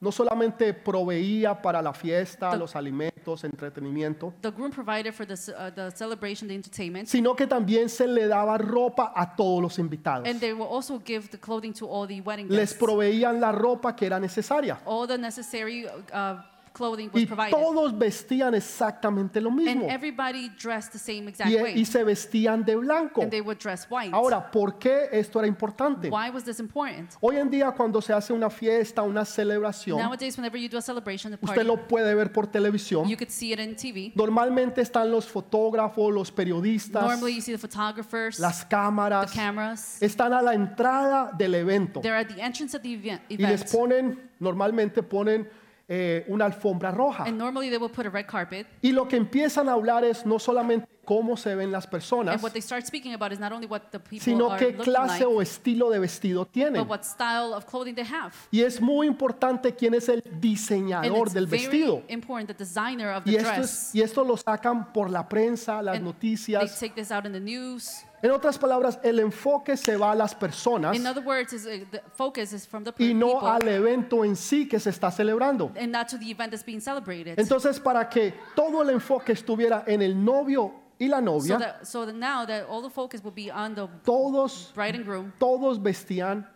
no 0.00 0.12
solamente 0.12 0.74
proveía 0.74 1.60
para 1.62 1.80
la 1.80 1.92
fiesta, 1.94 2.50
The- 2.50 2.58
los 2.58 2.76
alimentos, 2.76 3.42
entretenimiento, 3.44 4.34
the 4.42 4.50
groom 4.50 4.70
provided 4.70 5.12
for 5.14 5.26
the, 5.26 5.34
uh, 5.34 5.70
the 5.74 5.90
celebration, 5.96 6.48
the 6.48 6.54
entertainment, 6.54 7.08
sino 7.08 7.34
que 7.34 7.46
también 7.46 7.88
se 7.88 8.06
le 8.06 8.26
daba 8.26 8.58
ropa 8.58 9.12
a 9.16 9.34
todos 9.34 9.62
los 9.62 9.78
invitados. 9.78 10.28
and 10.28 10.40
they 10.40 10.52
will 10.52 10.66
also 10.68 11.00
give 11.06 11.28
the 11.30 11.38
clothing 11.38 11.72
to 11.72 11.86
all 11.86 12.06
the 12.06 12.20
wedding 12.20 12.48
Les 12.48 12.58
guests. 12.70 12.76
proveían 12.78 13.40
la 13.40 13.52
ropa 13.52 13.94
que 13.96 14.06
era 14.06 14.18
necesaria. 14.20 14.78
All 14.84 15.06
the 15.06 15.16
necessary 15.16 15.86
uh, 15.86 16.36
clothing 16.74 17.08
was 17.12 17.22
Y 17.22 17.26
provided. 17.26 17.52
todos 17.52 17.96
vestían 17.96 18.54
exactamente 18.54 19.40
lo 19.40 19.48
And 19.50 19.58
mismo. 19.60 19.86
everybody 19.88 20.50
dressed 20.60 20.92
the 20.92 20.98
same 20.98 21.28
exact 21.28 21.48
Y, 21.50 21.54
y 21.56 21.62
way. 21.62 21.84
se 21.84 22.02
vestían 22.04 22.64
de 22.64 22.74
blanco. 22.76 23.22
And 23.22 23.30
they 23.30 23.40
would 23.40 23.58
dress 23.58 23.86
white. 23.88 24.12
Ahora, 24.12 24.50
¿por 24.50 24.78
qué 24.78 25.08
esto 25.12 25.38
era 25.38 25.46
importante? 25.48 26.10
Why 26.10 26.30
was 26.30 26.44
this 26.44 26.58
important? 26.58 27.12
Hoy 27.20 27.36
en 27.36 27.48
día 27.50 27.70
cuando 27.72 28.02
se 28.02 28.12
hace 28.12 28.32
una 28.32 28.50
fiesta, 28.50 29.02
una 29.02 29.24
celebración, 29.24 29.98
Nowadays, 29.98 30.36
whenever 30.36 30.60
you 30.60 30.68
do 30.68 30.76
a 30.76 30.82
celebration, 30.82 31.32
a 31.32 31.38
usted 31.40 31.64
lo 31.64 31.76
puede 31.86 32.14
ver 32.14 32.32
por 32.32 32.46
televisión. 32.48 33.08
you 33.08 33.16
could 33.16 33.30
see 33.30 33.52
it 33.52 33.60
in 33.60 33.76
TV. 33.76 34.12
Normalmente 34.16 34.80
están 34.82 35.10
los 35.10 35.26
fotógrafos, 35.26 36.12
los 36.12 36.30
periodistas, 36.32 37.02
Normally, 37.02 37.36
you 37.36 37.40
see 37.40 37.52
the 37.52 37.58
photographers, 37.58 38.38
las 38.40 38.60
the 38.62 38.68
cámaras, 38.68 39.32
cameras. 39.32 40.02
están 40.02 40.32
a 40.32 40.42
la 40.42 40.54
entrada 40.54 41.30
del 41.38 41.54
evento 41.54 42.00
They're 42.00 42.18
at 42.18 42.26
the 42.28 42.42
entrance 42.42 42.76
of 42.76 42.82
the 42.82 42.92
event. 42.94 43.22
y 43.28 43.36
les 43.36 43.64
ponen, 43.72 44.30
normalmente 44.40 45.02
ponen 45.02 45.48
eh, 45.88 46.24
una 46.28 46.46
alfombra 46.46 46.90
roja. 46.90 47.24
And 47.24 47.36
normally, 47.38 47.68
they 47.68 47.78
will 47.78 47.90
put 47.90 48.06
a 48.06 48.10
red 48.10 48.26
carpet. 48.26 48.66
Y 48.82 48.92
lo 48.92 49.06
que 49.08 49.16
empiezan 49.16 49.68
a 49.68 49.72
hablar 49.72 50.04
es 50.04 50.24
no 50.24 50.38
solamente 50.38 50.88
cómo 51.04 51.36
se 51.36 51.54
ven 51.54 51.70
las 51.70 51.86
personas, 51.86 52.36
And 52.36 52.42
what 52.42 52.52
they 52.52 52.62
start 52.62 52.86
speaking 52.86 53.12
about 53.12 53.30
is 53.30 53.38
not 53.38 53.52
only 53.52 53.66
what 53.66 53.90
the 53.90 53.98
people 54.00 54.20
sino 54.20 54.50
are 54.50 54.58
qué 54.58 54.70
looking 54.72 54.84
clase 54.90 55.18
like, 55.20 55.24
o 55.26 55.42
estilo 55.42 55.90
de 55.90 55.98
vestido 55.98 56.46
tienen. 56.46 56.80
but 56.80 56.88
what 56.88 57.02
style 57.04 57.52
of 57.54 57.66
clothing 57.66 57.94
they 57.94 58.06
have. 58.06 58.32
Y 58.50 58.62
es 58.62 58.80
muy 58.80 59.06
importante 59.06 59.74
quién 59.74 59.92
es 59.92 60.08
el 60.08 60.22
And 60.24 60.40
diseñador 60.40 61.26
it's 61.26 61.34
del 61.34 61.46
very 61.46 61.62
vestido. 61.64 62.02
important, 62.08 62.48
the 62.48 62.54
designer 62.64 63.10
of 63.10 63.26
Y 63.26 63.32
the 63.32 63.36
esto, 63.36 63.50
es- 63.50 63.56
dress. 63.56 63.94
y 63.94 64.00
esto 64.00 64.24
lo 64.24 64.38
sacan 64.38 64.92
por 64.94 65.10
la 65.10 65.28
prensa, 65.28 65.82
las 65.82 65.96
And 65.96 66.06
They 66.06 66.12
noticias. 66.14 66.80
take 66.80 66.94
this 66.94 67.10
out 67.10 67.26
in 67.26 67.32
the 67.32 67.40
news. 67.40 68.02
En 68.24 68.30
otras 68.30 68.56
palabras, 68.56 68.98
el 69.02 69.20
enfoque 69.20 69.76
se 69.76 69.98
va 69.98 70.12
a 70.12 70.14
las 70.14 70.34
personas 70.34 70.96
In 70.96 71.06
other 71.06 71.22
words, 71.22 71.52
is, 71.52 71.66
uh, 71.66 71.84
the 71.90 72.00
focus 72.16 72.54
is 72.54 72.66
from 72.66 72.82
the 72.82 72.90
y 72.98 73.12
no 73.12 73.34
people 73.34 73.48
al 73.50 73.68
evento 73.68 74.24
en 74.24 74.34
sí 74.34 74.66
que 74.66 74.80
se 74.80 74.88
está 74.88 75.10
celebrando. 75.10 75.70
and 75.76 75.92
not 75.92 76.08
to 76.08 76.16
the 76.18 76.30
event 76.30 76.50
that's 76.50 76.64
being 76.64 76.80
celebrated. 76.80 77.38
Entonces, 77.38 77.78
para 77.78 78.08
que 78.08 78.32
todo 78.56 78.80
el 78.80 78.88
enfoque 78.88 79.32
estuviera 79.32 79.84
en 79.86 80.00
el 80.00 80.14
novio 80.24 80.72
y 80.98 81.06
la 81.08 81.18
so, 81.18 81.22
novia, 81.22 81.58
that, 81.58 81.84
so 81.84 82.06
that 82.06 82.14
now 82.14 82.46
that 82.46 82.64
all 82.66 82.80
the 82.80 82.88
focus 82.88 83.22
will 83.22 83.30
be 83.34 83.50
on 83.50 83.74
the 83.74 83.86
todos, 84.06 84.72
bride 84.74 84.94
and 84.94 85.04
groom, 85.04 85.30
todos 85.38 85.78
vestían 85.78 86.48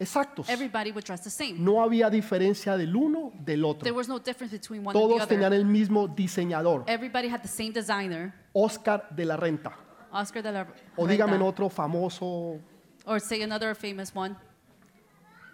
exactos. 0.00 0.48
everybody 0.48 0.90
would 0.90 1.04
dress 1.04 1.22
the 1.22 1.30
same. 1.30 1.54
No 1.64 1.80
había 1.80 2.10
diferencia 2.10 2.76
del 2.76 2.96
uno 2.96 3.30
del 3.38 3.60
There 3.60 3.70
otro. 3.70 3.94
was 3.94 4.08
no 4.08 4.18
difference 4.18 4.50
between 4.52 4.84
one 4.84 4.88
and 4.88 5.00
the 5.00 5.00
Todos 5.00 5.22
other. 5.22 5.28
tenían 5.36 5.52
el 5.52 5.64
mismo 5.64 6.08
diseñador, 6.08 6.82
Everybody 6.88 7.28
had 7.28 7.40
the 7.42 7.46
same 7.48 7.70
designer, 7.70 8.34
Oscar 8.52 9.06
de 9.14 9.24
la 9.24 9.36
Renta. 9.36 9.76
Oscar 10.14 10.42
de 10.42 10.52
la 10.52 10.66
O 10.96 11.06
dígame 11.06 11.36
otro 11.42 11.68
famoso, 11.68 12.60
or 13.04 13.20
say 13.20 13.42
another 13.42 13.74
famous 13.74 14.14
one, 14.14 14.36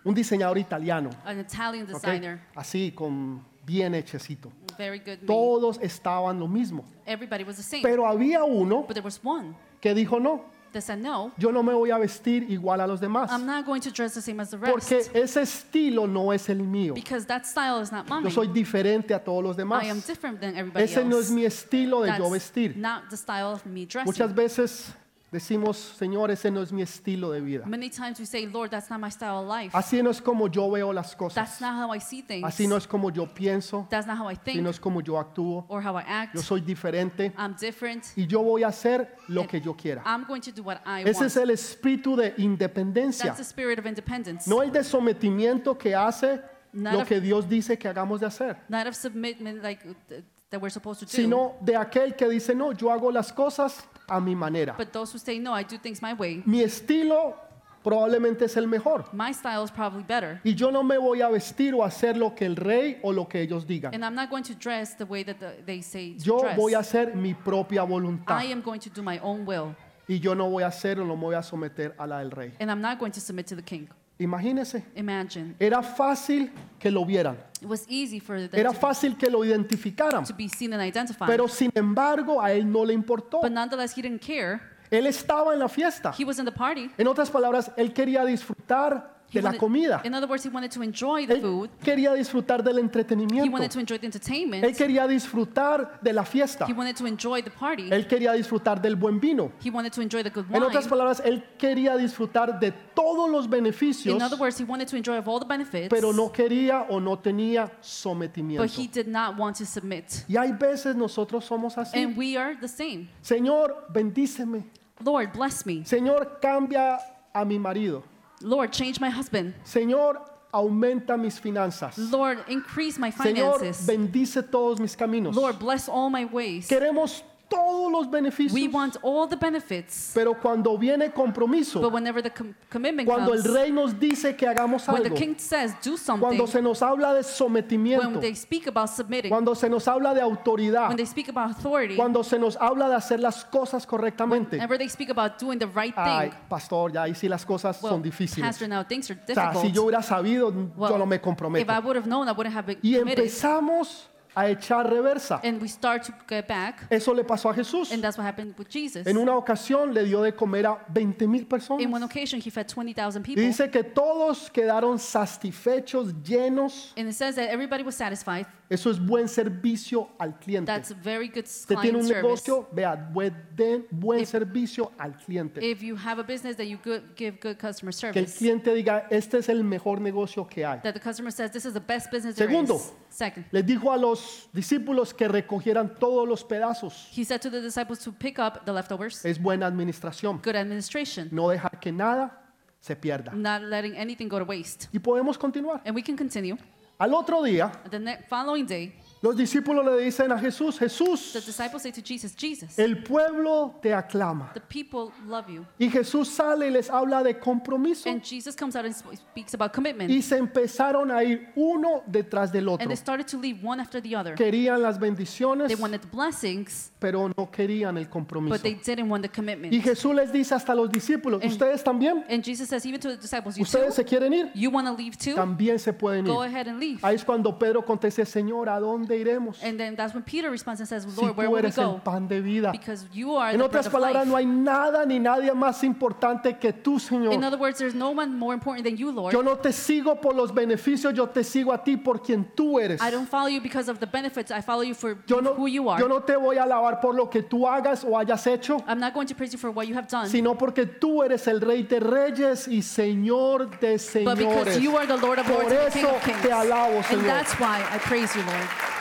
un 0.04 0.14
diseñador 0.14 0.58
italiano. 0.58 1.10
an 1.24 1.38
Italian 1.40 1.86
designer, 1.86 2.40
Así, 2.54 2.92
con 2.94 3.44
bien 3.64 3.94
hechecito. 3.94 4.52
very 4.76 4.98
good. 4.98 5.18
Todos 5.26 5.78
estaban 5.78 6.38
lo 6.38 6.46
mismo. 6.46 6.84
Everybody 7.06 7.44
was 7.44 7.56
the 7.56 7.62
same. 7.62 7.82
Pero 7.82 8.06
había 8.06 8.44
uno 8.44 8.82
but 8.82 8.94
there 8.94 9.02
was 9.04 9.18
one 9.22 9.54
que 9.80 9.94
dijo, 9.94 10.20
no, 10.20 10.44
that 10.72 10.82
said, 10.82 11.00
no, 11.00 11.32
yo 11.38 11.50
no 11.50 11.62
me 11.62 11.72
voy 11.72 11.90
a 11.90 11.98
vestir 11.98 12.44
igual 12.50 12.80
a 12.80 12.86
los 12.86 13.00
demás. 13.00 13.30
I'm 13.30 13.46
not 13.46 13.64
going 13.66 13.80
to 13.82 13.90
dress 13.90 14.14
the 14.14 14.22
same 14.22 14.40
as 14.40 14.50
the 14.50 14.58
rest. 14.58 14.72
Porque 14.72 15.10
ese 15.14 15.36
estilo 15.42 16.06
no 16.06 16.30
es 16.32 16.48
el 16.48 16.58
mío. 16.58 16.94
because 16.94 17.26
that 17.26 17.46
style 17.46 17.80
is 17.80 17.90
not 17.92 18.08
mine. 18.08 18.24
Yo 18.24 18.30
soy 18.30 18.48
diferente 18.48 19.12
a 19.14 19.18
todos 19.18 19.42
los 19.42 19.56
demás. 19.56 19.82
I 19.84 19.88
am 19.90 20.00
different 20.00 20.40
than 20.40 20.56
everybody 20.56 20.84
Ese 20.84 21.04
no 21.04 21.16
else. 21.16 21.26
es 21.26 21.30
mi 21.30 21.44
estilo 21.44 22.02
de 22.02 22.08
yo 22.16 22.18
That's 22.18 22.30
vestir. 22.30 22.76
not 22.76 23.10
the 23.10 23.16
style 23.16 23.52
of 23.52 23.64
me 23.66 23.86
dressing. 23.86 24.06
Muchas 24.06 24.34
veces 24.34 24.92
decimos, 25.32 25.76
Señor, 25.96 26.30
ese 26.30 26.50
no 26.50 26.60
es 26.62 26.72
mi 26.72 26.82
estilo 26.82 27.30
de 27.30 27.40
vida. 27.40 27.64
Many 27.66 27.88
times 27.90 28.18
we 28.18 28.26
say, 28.26 28.46
Lord, 28.46 28.70
that's 28.70 28.90
not 28.90 29.00
my 29.00 29.10
style 29.10 29.38
of 29.42 29.46
life. 29.48 29.70
Así 29.76 30.02
no 30.02 30.10
es 30.10 30.20
como 30.20 30.48
yo 30.48 30.70
veo 30.70 30.92
las 30.92 31.10
That's 31.10 31.34
cosas. 31.34 31.60
not 31.60 31.74
how 31.74 31.94
I 31.94 31.98
see 32.00 32.22
things. 32.22 32.44
Así 32.44 32.66
no 32.66 32.76
es 32.76 32.86
como 32.86 33.10
yo 33.10 33.26
pienso. 33.26 33.86
That's 33.90 34.06
not 34.06 34.18
how 34.18 34.28
I 34.28 34.34
Así 34.34 34.44
think 34.44 34.62
no 34.62 34.70
es 34.70 34.80
como 34.80 35.00
yo 35.00 35.14
actúo. 35.18 35.64
or 35.68 35.80
how 35.82 35.96
I 35.96 36.02
act. 36.06 36.34
Yo 36.34 36.42
soy 36.42 36.60
diferente 36.60 37.32
I'm 37.38 37.54
different. 37.60 38.04
y 38.16 38.26
yo 38.26 38.42
voy 38.42 38.62
a 38.64 38.68
hacer 38.68 39.16
lo 39.28 39.46
que 39.46 39.60
yo 39.60 39.74
quiera. 39.74 40.02
I'm 40.04 40.24
going 40.26 40.40
to 40.42 40.52
do 40.52 40.62
what 40.62 40.80
I 40.84 41.02
Ese 41.02 41.14
want. 41.20 41.26
es 41.26 41.36
el 41.36 41.50
espíritu 41.50 42.16
de 42.16 42.34
independencia. 42.38 43.26
That's 43.26 43.38
the 43.38 43.44
spirit 43.44 43.78
of 43.78 43.86
independence. 43.86 44.48
No 44.48 44.62
el 44.62 44.70
de 44.72 44.82
sometimiento 44.82 45.78
que 45.78 45.94
hace 45.94 46.40
Not 46.72 46.92
lo 46.94 47.00
of- 47.02 47.08
que 47.08 47.20
Dios 47.20 47.48
dice 47.48 47.76
que 47.78 47.88
hagamos 47.88 48.20
de 48.20 48.26
hacer, 48.26 48.56
Not 48.68 48.86
of 48.86 48.94
submitment 48.94 49.62
like 49.62 49.82
th- 50.08 50.22
that 50.50 50.60
we're 50.60 50.70
supposed 50.70 51.00
to 51.00 51.06
do. 51.06 51.10
sino 51.10 51.56
de 51.60 51.74
aquel 51.76 52.14
que 52.16 52.28
dice, 52.28 52.54
no, 52.54 52.72
yo 52.72 52.90
hago 52.92 53.10
las 53.10 53.32
cosas 53.32 53.84
a 54.10 54.20
mi 54.20 54.34
manera. 54.34 54.74
but 54.76 54.92
those 54.92 55.12
who 55.12 55.18
say, 55.18 55.38
no, 55.38 55.52
I 55.54 55.62
do 55.62 55.78
things 55.78 56.02
my 56.02 56.12
way. 56.12 56.42
Mi 56.44 56.62
estilo 56.62 57.36
probablemente 57.82 58.44
es 58.44 58.56
el 58.56 58.66
mejor. 58.66 59.06
My 59.12 59.32
style 59.32 59.62
is 59.64 59.70
probably 59.70 60.02
better. 60.02 60.40
Y 60.44 60.54
yo 60.54 60.70
no 60.70 60.82
me 60.82 60.98
voy 60.98 61.22
a 61.22 61.28
vestir 61.28 61.74
o 61.74 61.82
hacer 61.84 62.16
lo 62.16 62.34
que 62.34 62.44
el 62.44 62.56
rey 62.56 62.98
o 63.02 63.12
lo 63.12 63.26
que 63.26 63.40
ellos 63.40 63.66
digan. 63.66 63.94
And 63.94 64.04
I'm 64.04 64.14
not 64.14 64.28
going 64.28 64.42
to 64.44 64.54
dress 64.54 64.96
the 64.96 65.06
way 65.06 65.22
that 65.24 65.38
the, 65.38 65.62
they 65.64 65.80
say 65.80 66.14
to 66.18 66.24
Yo 66.24 66.40
dress. 66.40 66.56
voy 66.56 66.74
a 66.74 66.80
hacer 66.80 67.14
mi 67.14 67.34
propia 67.34 67.82
voluntad. 67.84 68.38
I 68.38 68.52
am 68.52 68.60
going 68.60 68.80
to 68.80 68.90
do 68.90 69.02
my 69.02 69.18
own 69.20 69.46
will. 69.46 69.74
Y 70.08 70.18
yo 70.18 70.34
no 70.34 70.50
voy 70.50 70.64
a 70.64 70.66
hacer 70.66 70.98
o 70.98 71.04
no 71.06 71.16
me 71.16 71.22
voy 71.22 71.34
a 71.36 71.42
someter 71.42 71.94
a 71.96 72.06
la 72.06 72.18
del 72.18 72.32
rey. 72.32 72.52
And 72.58 72.70
I'm 72.70 72.80
not 72.82 72.98
going 72.98 73.12
to 73.12 73.20
submit 73.20 73.46
to 73.46 73.54
the 73.56 73.62
king. 73.62 73.88
Imagínense, 74.20 74.84
Imagine. 74.94 75.54
era 75.58 75.82
fácil 75.82 76.50
que 76.78 76.90
lo 76.90 77.04
vieran. 77.04 77.36
It 77.62 77.68
was 77.68 77.84
easy 77.88 78.20
for 78.20 78.36
them 78.36 78.48
Era 78.52 78.70
to, 78.72 78.78
fácil 78.78 79.16
que 79.16 79.28
lo 79.30 79.44
identificaran. 79.44 80.24
to 80.24 80.34
be 80.34 80.48
seen 80.48 80.72
and 80.74 80.82
identified. 80.82 81.26
Pero 81.26 81.48
sin 81.48 81.70
embargo, 81.74 82.40
a 82.40 82.52
él 82.52 82.70
no 82.70 82.84
le 82.84 82.92
importó. 82.94 83.40
but 83.40 83.50
nonetheless, 83.50 83.96
he 83.96 84.02
didn't 84.02 84.20
care. 84.20 84.60
Él 84.90 85.06
estaba 85.06 85.52
en 85.54 85.58
la 85.60 85.68
fiesta. 85.68 86.12
He 86.18 86.24
was 86.24 86.38
in 86.38 86.44
the 86.44 86.52
party. 86.52 86.90
En 86.98 87.06
otras 87.06 87.30
palabras, 87.30 87.70
él 87.76 87.92
quería 87.94 88.24
disfrutar 88.24 89.19
de 89.32 89.42
la 89.42 89.52
comida. 89.56 90.00
In 90.04 90.14
other 90.14 90.28
words, 90.28 90.44
he 90.44 90.48
wanted 90.50 90.70
to 90.72 90.82
enjoy 90.82 91.26
the 91.26 91.34
Él 91.34 91.40
food. 91.40 91.70
quería 91.82 92.12
disfrutar 92.14 92.62
del 92.62 92.76
He 92.78 92.80
entretenimiento. 92.80 93.50
wanted 93.52 93.70
to 93.70 93.80
enjoy 93.80 93.98
the 93.98 94.06
Él 94.06 94.12
entertainment. 94.14 94.76
quería 94.76 95.06
disfrutar 95.06 96.00
de 96.02 96.12
la 96.12 96.24
fiesta. 96.24 96.66
He 96.66 96.72
wanted 96.72 96.96
to 96.96 97.06
enjoy 97.06 97.42
the 97.42 97.50
party. 97.50 97.90
Él 97.90 98.06
quería 98.06 98.32
disfrutar 98.32 98.80
del 98.80 98.96
buen 98.96 99.20
vino. 99.20 99.52
He 99.64 99.70
wanted 99.70 99.92
to 99.92 100.00
enjoy 100.02 100.22
the 100.22 100.30
good 100.30 100.44
En 100.50 100.62
otras 100.62 100.86
palabras, 100.88 101.22
él 101.24 101.42
quería 101.58 101.96
disfrutar 101.96 102.58
de 102.58 102.72
todos 102.94 103.30
los 103.30 103.48
beneficios, 103.48 104.14
In 104.16 104.22
other 104.22 104.38
words, 104.38 104.58
he 104.58 104.64
wanted 104.64 104.88
to 104.88 104.96
enjoy 104.96 105.16
of 105.16 105.28
all 105.28 105.38
the 105.38 105.46
benefits, 105.46 105.88
pero 105.88 106.12
no 106.12 106.30
quería 106.32 106.86
o 106.88 106.98
no 107.00 107.16
tenía 107.18 107.66
but 107.66 107.84
sometimiento. 107.84 108.64
he 108.64 108.86
did 108.88 109.06
not 109.06 109.36
want 109.38 109.56
to 109.56 109.64
submit. 109.64 110.04
Y 110.28 110.36
hay 110.36 110.52
veces 110.52 110.96
nosotros 110.96 111.44
somos 111.44 111.76
así. 111.78 111.96
And 111.96 112.16
we 112.16 112.36
are 112.36 112.56
the 112.60 112.68
same. 112.68 113.08
Señor, 113.22 113.86
bendíceme. 113.92 114.64
Lord, 115.04 115.32
bless 115.32 115.64
me. 115.64 115.84
Señor, 115.84 116.38
cambia 116.40 116.98
a 117.32 117.44
mi 117.44 117.58
marido. 117.58 118.02
Lord, 118.42 118.72
change 118.72 119.00
my 119.00 119.10
husband. 119.10 119.54
Señor, 119.64 120.20
aumenta 120.52 121.16
mis 121.18 121.38
finanzas. 121.38 121.96
Lord, 122.10 122.38
increase 122.48 122.98
my 122.98 123.10
finances. 123.10 123.76
Señor, 123.76 123.86
bendice 123.86 124.42
todos 124.42 124.80
mis 124.80 124.96
caminos. 124.96 125.34
Lord, 125.34 125.58
bless 125.58 125.88
all 125.88 126.10
my 126.10 126.24
ways. 126.24 126.68
Queremos 126.68 127.22
todos 127.50 127.90
los 127.92 128.08
beneficios. 128.08 128.54
We 128.54 128.68
want 128.68 128.96
all 129.02 129.28
the 129.28 129.36
benefits. 129.36 130.12
Pero 130.14 130.34
cuando 130.40 130.78
viene 130.78 131.10
compromiso, 131.10 131.80
But 131.80 131.92
whenever 131.92 132.22
the 132.22 132.30
com- 132.30 132.54
commitment 132.70 133.06
cuando 133.06 133.34
el 133.34 133.42
comes, 133.42 133.52
rey 133.54 133.72
nos 133.72 133.98
dice 133.98 134.36
que 134.36 134.46
hagamos 134.46 134.86
when 134.88 135.02
the 135.02 135.08
algo, 135.08 135.16
king 135.18 135.34
says 135.36 135.72
do 135.84 135.96
cuando 136.20 136.46
something, 136.46 136.46
se 136.46 136.62
nos 136.62 136.80
habla 136.80 137.12
de 137.12 137.22
sometimiento, 137.24 138.06
when 138.08 138.20
they 138.20 138.34
speak 138.34 138.66
about 138.68 138.88
submitting, 138.88 139.28
cuando 139.30 139.54
se 139.54 139.68
nos 139.68 139.86
habla 139.88 140.14
de 140.14 140.20
autoridad, 140.22 140.88
when 140.88 140.96
they 140.96 141.04
speak 141.06 141.28
about 141.28 141.50
authority, 141.50 141.96
cuando 141.96 142.22
se 142.22 142.38
nos 142.38 142.56
habla 142.56 142.88
de 142.88 142.94
hacer 142.94 143.18
las 143.20 143.44
cosas 143.44 143.84
correctamente. 143.86 144.56
whenever 144.56 144.78
they 144.78 144.88
speak 144.88 145.10
about 145.10 145.32
doing 145.40 145.58
the 145.58 145.66
right 145.66 145.92
Ay, 145.96 146.30
thing, 146.30 146.38
pastor, 146.48 146.92
ya 146.92 147.02
ahí 147.02 147.14
sí 147.14 147.28
las 147.28 147.44
cosas 147.44 147.76
son 147.76 148.00
difíciles. 148.00 148.46
pastor, 148.48 148.68
now 148.68 148.84
things 148.84 149.10
are 149.10 149.20
O 149.20 149.34
sea, 149.34 149.50
si 149.50 149.56
yo 149.56 149.62
difficult. 149.62 149.84
hubiera 149.86 150.02
sabido, 150.02 150.48
Well, 150.76 150.92
yo 150.92 150.98
no 150.98 151.06
me 151.06 151.16
if 151.16 151.22
comprometo. 151.22 151.72
I 151.72 151.78
would 151.80 151.96
have 151.96 152.06
known, 152.06 152.28
I 152.28 152.32
wouldn't 152.32 152.54
have 152.54 152.66
been 152.66 152.78
Y 152.82 152.96
committed. 152.96 153.24
empezamos 153.24 154.08
a 154.34 154.48
echar 154.48 154.88
reversa. 154.88 155.40
And 155.42 155.60
we 155.60 155.68
start 155.68 156.04
to 156.04 156.12
get 156.28 156.46
back, 156.46 156.86
Eso 156.90 157.12
le 157.14 157.24
pasó 157.24 157.50
a 157.50 157.54
Jesús. 157.54 157.90
and 157.92 158.02
that's 158.02 158.16
what 158.16 158.24
happened 158.26 158.54
with 158.58 158.68
Jesus. 158.68 159.06
En 159.06 159.16
una 159.16 159.36
ocasión 159.36 159.92
le 159.92 160.04
dio 160.04 160.22
de 160.22 160.32
comer 160.32 160.66
a 160.66 160.78
20 160.92 161.26
mil 161.26 161.40
In 161.42 161.46
one 161.46 161.48
personas. 161.48 162.02
occasion, 162.04 162.40
he 162.40 162.50
fed 162.50 162.66
20,000 162.68 163.22
Y 163.22 163.24
people. 163.24 163.42
dice 163.44 163.70
que 163.70 163.82
todos 163.82 164.50
quedaron 164.50 164.98
satisfechos, 164.98 166.14
llenos. 166.22 166.92
And 166.96 167.08
it 167.08 167.14
says 167.14 167.34
that 167.36 167.48
everybody 167.50 167.82
was 167.82 167.94
satisfied. 167.96 168.46
Eso 168.68 168.88
es 168.88 169.00
buen 169.04 169.26
servicio 169.26 170.10
al 170.18 170.38
cliente. 170.38 170.66
That's 170.66 170.92
very 170.92 171.26
good 171.28 171.44
Usted 171.44 171.76
tiene 171.80 171.98
un 171.98 172.04
service. 172.06 172.22
negocio, 172.22 172.68
vea, 172.72 172.94
buen, 172.94 173.34
den 173.56 173.84
buen 173.90 174.20
If- 174.20 174.28
servicio 174.28 174.92
al 174.96 175.14
cliente. 175.16 175.60
If 175.60 175.82
you 175.82 175.96
have 175.96 176.20
a 176.20 176.22
business 176.22 176.56
that 176.56 176.66
you 176.66 176.78
good, 176.84 177.02
give 177.16 177.38
good 177.42 177.56
customer 177.58 177.90
Que 177.92 178.20
el 178.20 178.28
service, 178.28 178.38
cliente 178.38 178.72
diga, 178.72 179.08
este 179.10 179.38
es 179.38 179.48
el 179.48 179.64
mejor 179.64 180.00
negocio 180.00 180.46
que 180.46 180.64
hay. 180.64 180.78
that 180.84 180.94
the 180.94 181.00
customer 181.00 181.32
says 181.32 181.50
this 181.50 181.64
is 181.64 181.72
the 181.74 181.80
best 181.80 182.12
business 182.12 182.36
there 182.36 182.46
Segundo. 182.48 182.76
is. 182.76 182.92
Second, 183.08 183.44
Les 183.50 183.66
dijo 183.66 183.90
a 183.92 183.96
los 183.96 184.19
discípulos 184.52 185.12
que 185.14 185.28
recogieran 185.28 185.94
todos 185.94 186.28
los 186.28 186.44
pedazos. 186.44 187.08
he 187.16 187.24
said 187.24 187.40
to 187.40 187.50
the 187.50 187.60
disciples 187.60 187.98
to 188.00 188.12
pick 188.12 188.38
up 188.38 188.64
the 188.64 188.72
leftovers. 188.72 189.24
Es 189.24 189.40
buena 189.40 189.66
administración. 189.66 190.40
Good 190.44 190.56
administration, 190.56 191.28
No 191.32 191.48
dejar 191.48 191.78
que 191.80 191.92
nada 191.92 192.42
se 192.80 192.96
pierda. 192.96 193.32
not 193.32 193.62
letting 193.62 193.96
anything 193.96 194.28
go 194.28 194.38
to 194.38 194.44
waste. 194.44 194.88
Y 194.92 194.98
podemos 194.98 195.36
continuar. 195.38 195.80
And 195.84 195.94
we 195.94 196.02
can 196.02 196.16
continue. 196.16 196.56
Al 196.98 197.14
otro 197.14 197.42
día, 197.42 197.72
The 197.90 198.24
following 198.28 198.66
day, 198.66 198.94
los 199.22 199.36
discípulos 199.36 199.84
le 199.84 200.02
dicen 200.02 200.32
a 200.32 200.38
Jesús, 200.38 200.78
the 200.78 200.86
Jesús, 200.88 201.34
disciples 201.44 201.82
say 201.82 201.92
to 201.92 202.00
Jesus, 202.02 202.34
Jesus, 202.34 202.78
el 202.78 203.02
pueblo 203.02 203.74
te 203.82 203.92
aclama. 203.92 204.50
the 204.54 204.60
people 204.60 205.12
love 205.26 205.46
you. 205.48 205.66
Y 205.78 205.90
Jesús 205.90 206.28
sale 206.28 206.68
y 206.68 206.70
les 206.70 206.88
habla 206.88 207.22
de 207.22 207.38
compromiso. 207.38 208.08
And 208.08 208.22
Jesus 208.22 208.56
comes 208.56 208.74
out 208.76 208.86
and 208.86 208.94
sp- 208.96 209.12
speaks 209.30 209.52
about 209.52 209.72
commitment. 209.74 210.10
Y 210.10 210.22
se 210.22 210.38
empezaron 210.38 211.10
a 211.10 211.22
ir 211.22 211.50
uno 211.54 212.02
detrás 212.06 212.50
del 212.50 212.68
otro. 212.68 212.82
And 212.82 212.88
they 212.90 212.96
started 212.96 213.26
to 213.26 213.38
leave 213.38 213.62
one 213.62 213.78
after 213.80 214.00
the 214.00 214.16
other. 214.16 214.34
Querían 214.36 214.80
las 214.80 214.98
bendiciones, 214.98 215.68
They 215.68 215.76
wanted 215.76 216.00
the 216.00 216.08
blessings, 216.08 216.90
pero 216.98 217.28
no 217.36 217.50
querían 217.50 217.98
el 217.98 218.08
compromiso. 218.08 218.54
but 218.54 218.62
they 218.62 218.74
didn't 218.74 219.10
want 219.10 219.22
the 219.22 219.28
Y 219.30 219.34
commitment. 219.34 219.74
Jesús 219.84 220.14
les 220.14 220.32
dice 220.32 220.54
hasta 220.54 220.72
a 220.72 220.74
los 220.74 220.90
discípulos, 220.90 221.42
And- 221.42 221.52
ustedes 221.52 221.84
también, 221.84 222.24
And 222.30 222.42
Jesus 222.42 222.68
says, 222.70 222.86
even 222.86 222.98
to 223.00 223.08
the 223.10 223.16
disciples, 223.18 223.56
you 223.56 223.64
ustedes 223.64 223.94
se 223.94 224.04
quieren 224.04 224.32
ir, 224.32 224.50
you 224.54 224.70
want 224.70 224.86
to 224.88 224.94
leave 224.94 225.18
too? 225.18 225.34
también 225.34 225.78
se 225.78 225.92
pueden 225.92 226.24
Go 226.24 226.42
ir. 226.42 226.48
ahead 226.50 226.68
and 226.68 226.80
leave. 226.80 227.00
Ahí 227.02 227.16
es 227.16 227.24
cuando 227.24 227.58
Pedro 227.58 227.84
contesta, 227.84 228.24
Señor, 228.24 228.68
¿a 228.70 228.78
dónde 229.10 229.18
iremos? 229.20 229.62
And 229.62 229.78
then 229.78 229.96
that's 229.96 230.14
when 230.14 230.22
Peter 230.22 230.50
responds 230.50 230.80
and 230.80 230.88
says, 230.88 231.02
Si 231.04 231.20
Lord, 231.20 231.36
where 231.36 231.48
tú 231.48 231.50
will 231.52 231.62
we 231.62 231.66
eres 231.68 231.78
el 231.78 231.92
go? 231.94 232.00
pan 232.04 232.28
de 232.28 232.40
vida. 232.40 232.70
Because 232.72 233.06
you 233.12 233.34
are 233.36 233.50
En 233.52 233.58
the 233.58 233.64
otras 233.64 233.86
of 233.86 233.92
palabras, 233.92 234.26
no 234.26 234.32
life. 234.34 234.38
hay 234.38 234.46
nada 234.46 235.04
ni 235.06 235.18
nadie 235.18 235.52
más 235.54 235.82
importante 235.84 236.58
que 236.58 236.72
tú, 236.72 236.94
In 236.94 237.00
Señor. 237.00 237.44
other 237.44 237.58
words, 237.58 237.78
there's 237.78 237.94
no 237.94 238.10
one 238.10 238.34
more 238.38 238.54
important 238.54 238.84
than 238.84 238.96
you, 238.96 239.10
Lord. 239.10 239.32
Yo 239.32 239.42
no 239.42 239.56
te 239.56 239.70
sigo 239.72 240.20
por 240.20 240.34
los 240.34 240.52
beneficios, 240.52 241.12
yo 241.14 241.26
te 241.28 241.42
sigo 241.42 241.72
a 241.72 241.82
ti 241.82 241.96
por 241.96 242.20
quien 242.22 242.44
tú 242.54 242.78
eres. 242.78 243.00
I 243.02 243.10
don't 243.10 243.28
follow 243.28 243.48
you 243.48 243.60
because 243.60 243.88
of 243.88 243.98
the 243.98 244.06
benefits. 244.06 244.50
I 244.50 244.60
follow 244.60 244.82
you 244.82 244.94
for 244.94 245.16
Yo 245.26 245.40
no, 245.40 245.54
who 245.54 245.66
you 245.66 245.88
are. 245.88 246.00
yo 246.00 246.08
no 246.08 246.20
te 246.20 246.34
voy 246.36 246.56
a 246.58 246.62
alabar 246.64 247.00
por 247.00 247.14
lo 247.14 247.28
que 247.28 247.42
tú 247.42 247.66
hagas 247.66 248.04
o 248.04 248.16
hayas 248.18 248.46
hecho, 248.46 248.82
I'm 248.86 249.00
not 249.00 249.14
going 249.14 249.26
to 249.26 249.34
praise 249.34 249.52
you 249.52 249.58
for 249.58 249.70
what 249.70 249.86
you 249.88 249.94
have 249.94 250.08
done, 250.08 250.28
sino 250.28 250.54
porque 250.56 250.86
tú 250.86 251.22
eres 251.24 251.46
el 251.48 251.60
Rey 251.60 251.82
de 251.82 252.00
Reyes 252.00 252.68
y 252.68 252.82
Señor 252.82 253.70
de 253.80 253.96
but 254.24 254.38
because 254.38 254.76
señores. 254.76 254.80
you 254.80 254.96
are 254.96 255.06
the 255.06 255.16
Lord 255.16 255.38
of 255.38 255.46
Por 255.46 255.62
Lords 255.64 255.72
and 255.72 255.86
the 255.86 255.90
King 255.90 256.04
eso 256.06 256.14
of 256.16 256.22
Kings. 256.24 256.42
te 256.42 256.48
alabo, 256.50 256.96
And 256.96 257.04
Señor. 257.06 257.26
that's 257.26 257.52
why 257.58 257.80
I 257.90 257.98
praise 257.98 258.34
you, 258.36 258.42
Lord. 258.42 258.99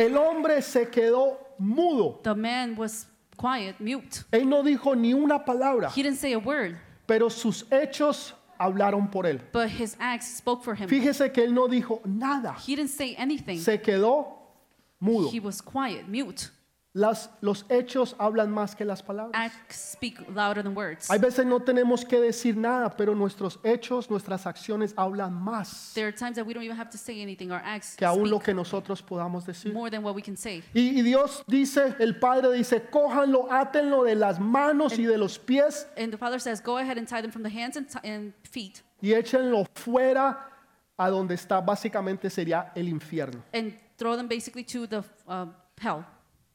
El 0.00 0.16
hombre 0.16 0.62
se 0.62 0.88
quedó 0.88 1.38
mudo. 1.58 2.20
The 2.22 2.34
man 2.34 2.74
was 2.74 3.06
quiet, 3.36 3.78
mute. 3.80 4.24
Él 4.32 4.48
no 4.48 4.62
dijo 4.62 4.96
ni 4.96 5.12
una 5.12 5.44
palabra, 5.44 5.90
He 5.94 6.02
didn't 6.02 6.18
say 6.18 6.32
a 6.32 6.38
word, 6.38 6.76
pero 7.06 7.28
sus 7.28 7.64
hechos 7.70 8.32
hablaron 8.58 9.10
por 9.10 9.26
él. 9.26 9.40
but 9.52 9.68
his 9.68 9.96
acts 10.00 10.38
spoke 10.38 10.64
for 10.64 10.74
him. 10.74 10.88
Fíjese 10.88 11.30
que 11.32 11.44
él 11.44 11.52
no 11.52 11.68
dijo 11.68 12.00
nada, 12.06 12.54
He 12.66 12.76
didn't 12.76 12.90
say 12.90 13.14
anything. 13.18 13.58
se 13.58 13.78
quedó 13.82 14.38
mudo. 15.00 15.30
He 15.30 15.38
was 15.40 15.60
quiet, 15.60 16.08
mute. 16.08 16.48
Las, 16.92 17.30
los 17.40 17.66
hechos 17.68 18.16
hablan 18.18 18.50
más 18.50 18.74
que 18.74 18.84
las 18.84 19.00
palabras. 19.00 19.30
Acts 19.32 19.92
speak 19.92 20.18
louder 20.34 20.64
than 20.64 20.74
words. 20.76 21.08
Hay 21.08 21.20
veces 21.20 21.46
no 21.46 21.60
tenemos 21.60 22.04
que 22.04 22.18
decir 22.20 22.56
nada, 22.56 22.90
pero 22.96 23.14
nuestros 23.14 23.60
hechos, 23.62 24.10
nuestras 24.10 24.44
acciones 24.44 24.92
hablan 24.96 25.32
más 25.32 25.92
There 25.94 26.08
are 26.08 26.12
times 26.12 26.34
that 26.34 26.44
we 26.44 26.52
don't 26.52 26.64
even 26.64 26.76
have 26.76 26.90
to 26.90 26.98
say 26.98 27.22
anything. 27.22 27.52
Our 27.52 27.62
acts 27.64 27.94
que 27.94 28.04
aún 28.04 28.28
lo 28.28 28.38
speak 28.38 28.46
que 28.46 28.54
nosotros 28.54 29.02
podamos 29.02 29.46
decir. 29.46 29.72
more 29.72 29.88
than 29.88 30.02
what 30.02 30.16
we 30.16 30.22
can 30.22 30.36
say. 30.36 30.64
Y, 30.74 30.98
y 30.98 31.02
Dios 31.02 31.44
dice, 31.46 31.94
el 32.00 32.18
Padre 32.18 32.50
dice, 32.56 32.82
cójanlo, 32.90 33.46
átenlo 33.52 34.02
de 34.02 34.16
las 34.16 34.40
manos 34.40 34.98
y 34.98 35.04
de 35.04 35.16
los 35.16 35.38
pies 35.38 35.86
And 35.96 36.10
the 36.10 36.18
Father 36.18 36.40
says, 36.40 36.60
Go 36.60 36.78
ahead 36.78 36.98
and 36.98 37.06
tie 37.06 37.22
them 37.22 37.30
from 37.30 37.44
the 37.44 37.50
hands 37.50 37.76
and, 37.76 37.86
t- 37.88 38.00
and 38.02 38.32
feet 38.42 38.82
y 39.00 39.12
échenlo 39.12 39.64
fuera 39.74 40.48
a 40.96 41.08
donde 41.08 41.34
está 41.36 41.60
básicamente 41.60 42.28
sería 42.30 42.72
el 42.74 42.88
infierno. 42.88 43.44
and 43.54 43.74
throw 43.96 44.16
them 44.16 44.26
basically 44.26 44.64
to 44.64 44.88
the 44.88 45.04
uh, 45.28 45.46
hell. 45.80 46.04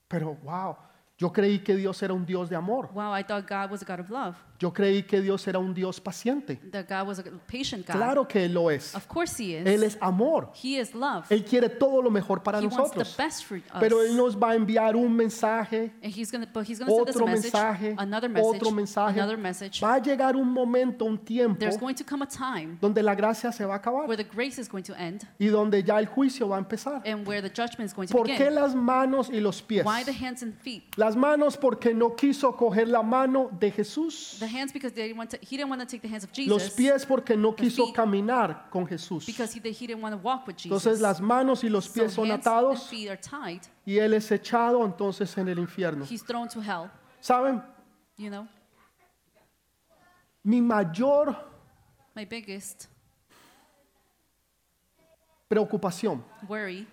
Pero 0.07 0.35
wow, 0.43 0.77
yo 1.17 1.31
creí 1.31 1.59
que 1.59 1.75
Dios 1.75 2.01
era 2.03 2.13
un 2.13 2.25
Dios 2.25 2.49
de 2.49 2.55
amor. 2.55 2.89
Wow, 2.93 3.17
I 3.17 3.23
thought 3.23 3.47
God 3.47 3.71
was 3.71 3.81
a 3.81 3.85
God 3.85 3.99
of 4.01 4.09
love, 4.09 4.35
Yo 4.59 4.71
creí 4.71 5.03
que 5.03 5.19
Dios 5.21 5.45
era 5.47 5.59
un 5.59 5.73
Dios 5.73 5.99
paciente. 5.99 6.59
that 6.71 6.85
God 6.87 7.07
was 7.07 7.19
a 7.19 7.23
patient 7.47 7.85
God. 7.85 7.95
Claro 7.95 8.27
que 8.27 8.45
Él 8.45 8.53
lo 8.53 8.69
es. 8.71 8.95
Of 8.95 9.05
course 9.07 9.37
He 9.37 9.57
is. 9.57 9.65
Él 9.67 9.83
es 9.83 9.97
amor. 9.99 10.49
He 10.63 10.79
is 10.79 10.93
love. 10.95 11.25
Él 11.29 11.43
quiere 11.43 11.67
todo 11.69 12.01
lo 12.01 12.09
mejor 12.09 12.41
para 12.41 12.59
he 12.59 12.67
wants 12.67 12.91
the 12.91 12.99
nosotros. 12.99 13.17
best 13.17 13.43
for 13.43 13.57
us. 13.57 13.63
Pero 13.79 14.01
Él 14.01 14.15
nos 14.15 14.35
va 14.37 14.51
a 14.51 14.55
enviar 14.55 14.95
un 14.95 15.13
mensaje, 15.13 15.91
and 16.01 16.13
He's 16.15 16.31
gonna, 16.31 16.47
but 16.53 16.65
He's 16.69 16.79
going 16.79 16.87
to 16.89 16.95
send 16.95 17.09
us 17.09 17.15
a 17.15 17.19
otro 17.19 17.25
message, 17.27 17.51
mensaje, 17.53 17.95
another 17.97 18.29
message, 18.29 18.55
otro 18.55 18.71
mensaje. 18.71 19.19
another 19.19 19.37
message. 19.37 19.81
Va 19.81 19.95
a 19.95 19.99
llegar 19.99 20.35
un 20.35 20.49
momento, 20.49 21.03
un 21.05 21.17
tiempo, 21.17 21.59
There's 21.59 21.77
going 21.77 21.95
to 21.95 22.05
come 22.05 22.23
a 22.23 22.27
time 22.27 22.77
donde 22.79 23.03
la 23.03 23.13
gracia 23.13 23.51
se 23.51 23.65
va 23.65 23.73
a 23.73 23.77
acabar 23.77 24.07
where 24.07 24.15
the 24.23 24.29
grace 24.35 24.57
is 24.59 24.69
going 24.69 24.83
to 24.83 24.93
end 24.95 25.23
y 25.37 25.47
donde 25.47 25.83
ya 25.83 25.99
el 25.99 26.05
juicio 26.07 26.47
va 26.47 26.55
a 26.55 26.59
empezar. 26.59 27.01
and 27.05 27.27
where 27.27 27.41
the 27.41 27.49
judgment 27.49 27.89
is 27.89 27.93
going 27.93 28.07
to 28.07 28.13
¿Por 28.15 28.25
qué 28.25 28.37
begin. 28.39 28.55
las 28.55 28.73
manos 28.73 29.29
y 29.29 29.41
los 29.41 29.61
pies? 29.61 29.85
Why 29.85 30.03
the 30.05 30.13
hands 30.13 30.41
and 30.43 30.53
feet? 30.61 30.83
Las 30.95 31.17
manos 31.17 31.57
porque 31.57 31.93
no 31.93 32.15
quiso 32.15 32.55
coger 32.55 32.87
la 32.87 33.03
mano 33.03 33.49
de 33.59 33.71
Jesús. 33.71 34.37
The 34.45 34.51
hands 34.51 34.71
because 34.71 34.93
they 34.93 35.07
didn't 35.07 35.17
want 35.17 35.31
to, 35.31 35.37
he 35.41 35.57
didn't 35.57 35.69
want 35.69 35.81
to 35.81 35.87
take 35.87 36.03
the 36.03 36.07
hands 36.07 36.23
of 36.23 36.29
Los 36.29 36.63
Jesus 36.63 36.75
pies 36.75 37.03
porque 37.05 37.35
no 37.35 37.53
quiso 37.53 37.87
feet. 37.87 37.95
caminar 37.95 38.69
con 38.69 38.85
Jesús. 38.85 39.25
because 39.25 39.51
he, 39.51 39.59
he 39.71 39.87
didn't 39.87 40.01
want 40.03 40.13
to 40.13 40.21
walk 40.21 40.45
with 40.45 40.55
Jesus. 40.55 40.85
Entonces 40.85 41.01
las 41.01 41.19
manos 41.19 41.63
y 41.63 41.69
los 41.69 41.85
so 41.85 41.93
pies 41.93 42.13
son 42.13 42.29
hands 42.29 42.45
and 42.45 42.55
atados 42.55 42.87
feet 42.87 43.09
are 43.09 43.17
tied. 43.17 43.61
y 43.87 43.97
él 43.97 44.13
es 44.13 44.29
echado 44.31 44.85
entonces 44.85 45.35
en 45.39 45.47
el 45.47 45.57
infierno. 45.57 46.05
He's 46.05 46.21
thrown 46.21 46.47
to 46.49 46.61
hell. 46.61 46.91
¿Saben? 47.21 47.63
You 48.17 48.29
know, 48.29 48.47
Mi 50.43 50.61
mayor 50.61 51.35
my 52.15 52.25
biggest 52.25 52.87
preocupación, 55.49 56.23
worry. 56.47 56.87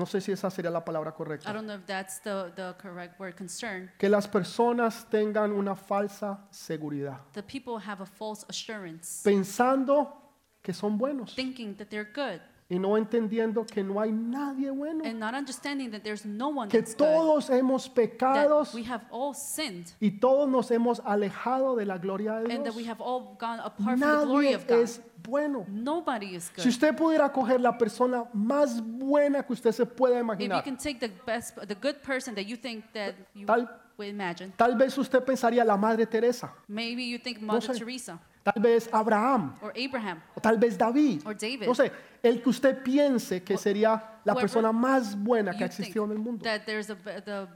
No 0.00 0.06
sé 0.06 0.20
si 0.20 0.32
esa 0.32 0.50
sería 0.50 0.70
la 0.70 0.82
palabra 0.84 1.10
I 1.10 1.12
correcta, 1.14 1.52
don't 1.52 1.66
know 1.66 1.76
if 1.76 1.84
that's 1.86 2.20
the, 2.22 2.50
the 2.56 2.74
correct 2.80 3.20
word. 3.20 3.34
Concern. 3.36 3.90
que 3.98 4.08
las 4.08 4.26
personas 4.26 5.06
tengan 5.10 5.52
una 5.52 5.76
falsa 5.76 6.46
seguridad, 6.50 7.20
The 7.34 7.42
people 7.42 7.78
have 7.86 8.02
a 8.02 8.06
false 8.06 8.44
assurance, 8.48 9.22
pensando 9.22 10.16
que 10.62 10.72
son 10.72 10.96
buenos 10.98 11.34
thinking 11.34 11.76
that 11.76 11.88
they're 11.88 12.10
good 12.12 12.40
y 12.70 12.78
no 12.78 12.96
entendiendo 12.96 13.66
que 13.66 13.82
no 13.82 14.00
hay 14.00 14.12
nadie 14.12 14.70
bueno, 14.70 15.04
and 15.04 15.18
not 15.18 15.34
understanding 15.34 15.90
that 15.90 16.02
there's 16.02 16.24
no 16.24 16.48
one 16.48 16.68
que 16.70 16.78
that's 16.80 16.94
good. 16.94 17.04
todos 17.04 17.50
hemos 17.50 17.88
pecado 17.88 18.64
That 18.64 18.74
we 18.74 18.84
have 18.84 19.02
all 19.10 19.34
sinned 19.34 19.86
y 20.00 20.12
todos 20.20 20.48
nos 20.48 20.70
hemos 20.70 21.00
alejado 21.04 21.74
de 21.76 21.84
la 21.84 21.98
gloria 21.98 22.34
de 22.40 22.54
and 22.54 22.64
that 22.64 22.72
we 22.74 22.84
Dios. 22.84 22.88
have 22.96 23.00
all 23.02 23.36
gone 23.40 23.58
apart 23.60 23.98
from 23.98 24.00
the 24.00 24.24
glory 24.24 24.44
Nadie 24.52 24.54
of 24.54 24.66
God. 24.68 24.78
es 24.82 25.00
bueno. 25.28 25.66
Nobody 25.68 26.36
is 26.36 26.44
Si 26.44 26.62
good. 26.62 26.66
usted 26.68 26.96
pudiera 26.96 27.32
coger 27.32 27.60
la 27.60 27.76
persona 27.76 28.24
más 28.32 28.80
buena 28.80 29.42
que 29.42 29.52
usted 29.52 29.72
se 29.72 29.84
pueda 29.84 30.14
If 30.14 30.18
you 30.20 30.24
imaginar, 30.24 30.62
can 30.62 30.76
take 30.76 31.00
the 31.00 31.10
best, 31.26 31.56
the 31.66 31.74
good 31.74 31.96
person 32.06 32.34
that 32.36 32.44
you 32.46 32.56
think 32.56 32.84
that 32.92 33.16
you 33.34 33.46
Tal- 33.46 33.68
would 33.98 34.08
imagine, 34.08 34.52
tal 34.56 34.76
vez 34.76 34.96
usted 34.96 35.24
pensaría 35.24 35.64
la 35.64 35.76
Madre 35.76 36.06
Teresa, 36.06 36.52
maybe 36.68 37.02
you 37.04 37.18
think 37.18 37.40
Mother 37.42 37.74
sé. 37.74 37.78
Teresa 37.80 38.18
tal 38.42 38.62
vez 38.62 38.88
Abraham, 38.92 39.54
or 39.62 39.72
Abraham 39.76 40.22
o 40.36 40.40
tal 40.40 40.56
vez 40.58 40.76
David. 40.76 41.22
or 41.26 41.34
David. 41.34 41.66
No 41.66 41.74
sé, 41.74 41.90
el 42.22 42.40
que 42.42 42.50
usted 42.50 42.82
piense 42.82 43.42
que 43.42 43.56
sería 43.56 44.02
la 44.24 44.34
persona 44.34 44.72
más 44.72 45.14
buena 45.16 45.52
que 45.52 45.64
existido 45.64 46.04
en 46.04 46.12
el 46.12 46.18
mundo. 46.18 46.42
that 46.44 46.62
there's 46.66 46.90
a, 46.90 46.94
the 47.24 47.48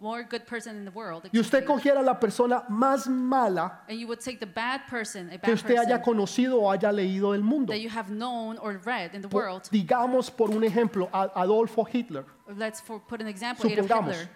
more 0.00 0.22
good 0.22 0.44
person 0.46 0.76
in 0.76 0.84
the 0.84 0.90
world. 0.90 1.28
y 1.32 1.38
usted 1.38 1.64
cogiera 1.64 2.02
la 2.02 2.18
persona 2.20 2.64
más 2.68 3.08
mala 3.08 3.80
and 3.88 3.98
you 3.98 4.06
would 4.06 4.20
take 4.20 4.38
the 4.38 4.46
bad 4.46 4.82
person, 4.88 5.28
a 5.28 5.38
que 5.38 5.50
bad 5.50 5.54
usted 5.54 5.76
haya 5.78 6.02
conocido 6.02 6.60
o 6.60 6.70
haya 6.70 6.92
leído 6.92 7.32
del 7.32 7.42
mundo. 7.42 7.72
that 7.72 7.80
you 7.80 7.88
have 7.88 8.10
known 8.10 8.58
or 8.58 8.78
read 8.84 9.14
in 9.14 9.22
the 9.22 9.28
Por- 9.28 9.42
world. 9.44 9.62
digamos 9.70 10.30
por 10.30 10.50
un 10.50 10.62
ejemplo, 10.62 11.08
Adolfo 11.12 11.84
Hitler. 11.84 12.24
Let's 12.54 12.80
for, 12.80 13.00
put 13.00 13.20
an 13.22 13.28
example, 13.28 13.68
Supongamos, 13.68 14.14
Hitler. 14.14 14.28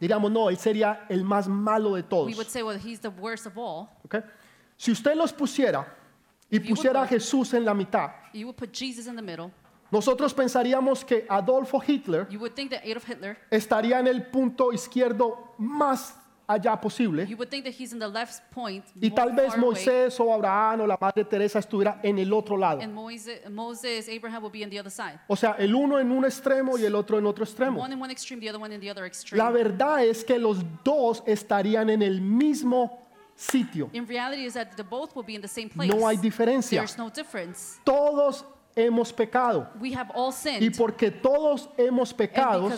diríamos, 0.00 0.30
no, 0.30 0.48
él 0.50 0.58
sería 0.58 1.06
el 1.08 1.24
más 1.24 1.48
malo 1.48 1.94
de 1.94 2.02
todos. 2.02 2.26
We 2.26 2.34
would 2.34 2.48
say, 2.50 2.62
well, 2.62 2.76
he's 2.78 3.00
the 3.00 3.10
worst 3.10 3.46
of 3.46 3.56
all. 3.56 3.88
¿ok? 4.04 4.16
Si 4.76 4.90
usted 4.92 5.14
los 5.14 5.32
pusiera 5.32 5.86
y 6.50 6.56
If 6.56 6.62
you 6.64 6.68
would 6.70 6.76
pusiera 6.76 7.00
a 7.00 7.04
put- 7.04 7.10
Jesús 7.10 7.54
en 7.54 7.64
la 7.64 7.74
mitad, 7.74 8.10
You 8.32 8.46
would 8.46 8.56
put 8.56 8.72
Jesus 8.72 9.06
in 9.06 9.16
the 9.16 9.22
middle. 9.22 9.50
nosotros 9.90 10.34
pensaríamos 10.34 11.04
que 11.04 11.24
Adolfo 11.28 11.80
Hitler 11.80 12.26
You 12.30 12.38
would 12.40 12.54
think 12.54 12.70
that 12.70 12.82
Adolf 12.84 13.08
Hitler, 13.08 13.38
estaría 13.50 13.98
en 14.00 14.06
el 14.08 14.26
punto 14.26 14.72
izquierdo 14.72 15.54
más 15.58 16.16
allá 16.46 16.78
posible 16.78 17.26
you 17.26 17.36
would 17.38 17.48
think 17.48 17.64
that 17.64 17.72
he's 17.72 17.92
in 17.94 17.98
the 17.98 18.06
left 18.08 18.42
point, 18.52 18.84
y 19.00 19.08
more 19.08 19.14
tal 19.16 19.32
vez 19.32 19.46
far 19.54 19.58
away, 19.60 19.70
Moisés 19.72 20.20
o 20.20 20.30
Abraham 20.34 20.80
o 20.82 20.86
la 20.86 20.98
Madre 21.00 21.24
Teresa 21.24 21.58
estuviera 21.60 22.00
en 22.02 22.18
el 22.18 22.30
otro 22.34 22.56
lado. 22.58 22.80
and 22.82 22.92
Moses, 22.92 23.48
Moses, 23.50 24.08
Abraham 24.10 24.42
would 24.42 24.52
be 24.52 24.62
on 24.62 24.68
the 24.68 24.78
other 24.78 24.90
side. 24.90 25.18
O 25.28 25.36
sea, 25.36 25.52
el 25.58 25.74
uno 25.74 25.98
en 25.98 26.10
un 26.12 26.24
extremo 26.26 26.76
y 26.76 26.84
el 26.84 26.94
otro 26.96 27.16
en 27.18 27.24
otro 27.24 27.44
extremo. 27.44 27.80
One 27.80 27.94
in 27.94 28.02
one 28.02 28.12
extreme, 28.12 28.40
the 28.42 28.50
other 28.50 28.60
one 28.60 28.74
in 28.74 28.80
the 28.80 28.90
other 28.90 29.06
extreme. 29.06 29.38
La 29.42 29.50
verdad 29.50 30.04
es 30.04 30.22
que 30.22 30.38
los 30.38 30.58
dos 30.84 31.22
estarían 31.26 31.88
en 31.88 32.02
el 32.02 32.20
mismo 32.20 33.03
sitio. 33.34 33.90
No 35.86 36.06
hay 36.06 36.16
diferencia. 36.16 36.84
Todos 37.84 38.44
hemos 38.76 39.12
pecado. 39.12 39.70
Y 40.60 40.70
porque 40.70 41.10
todos 41.10 41.68
hemos 41.76 42.12
pecado, 42.12 42.70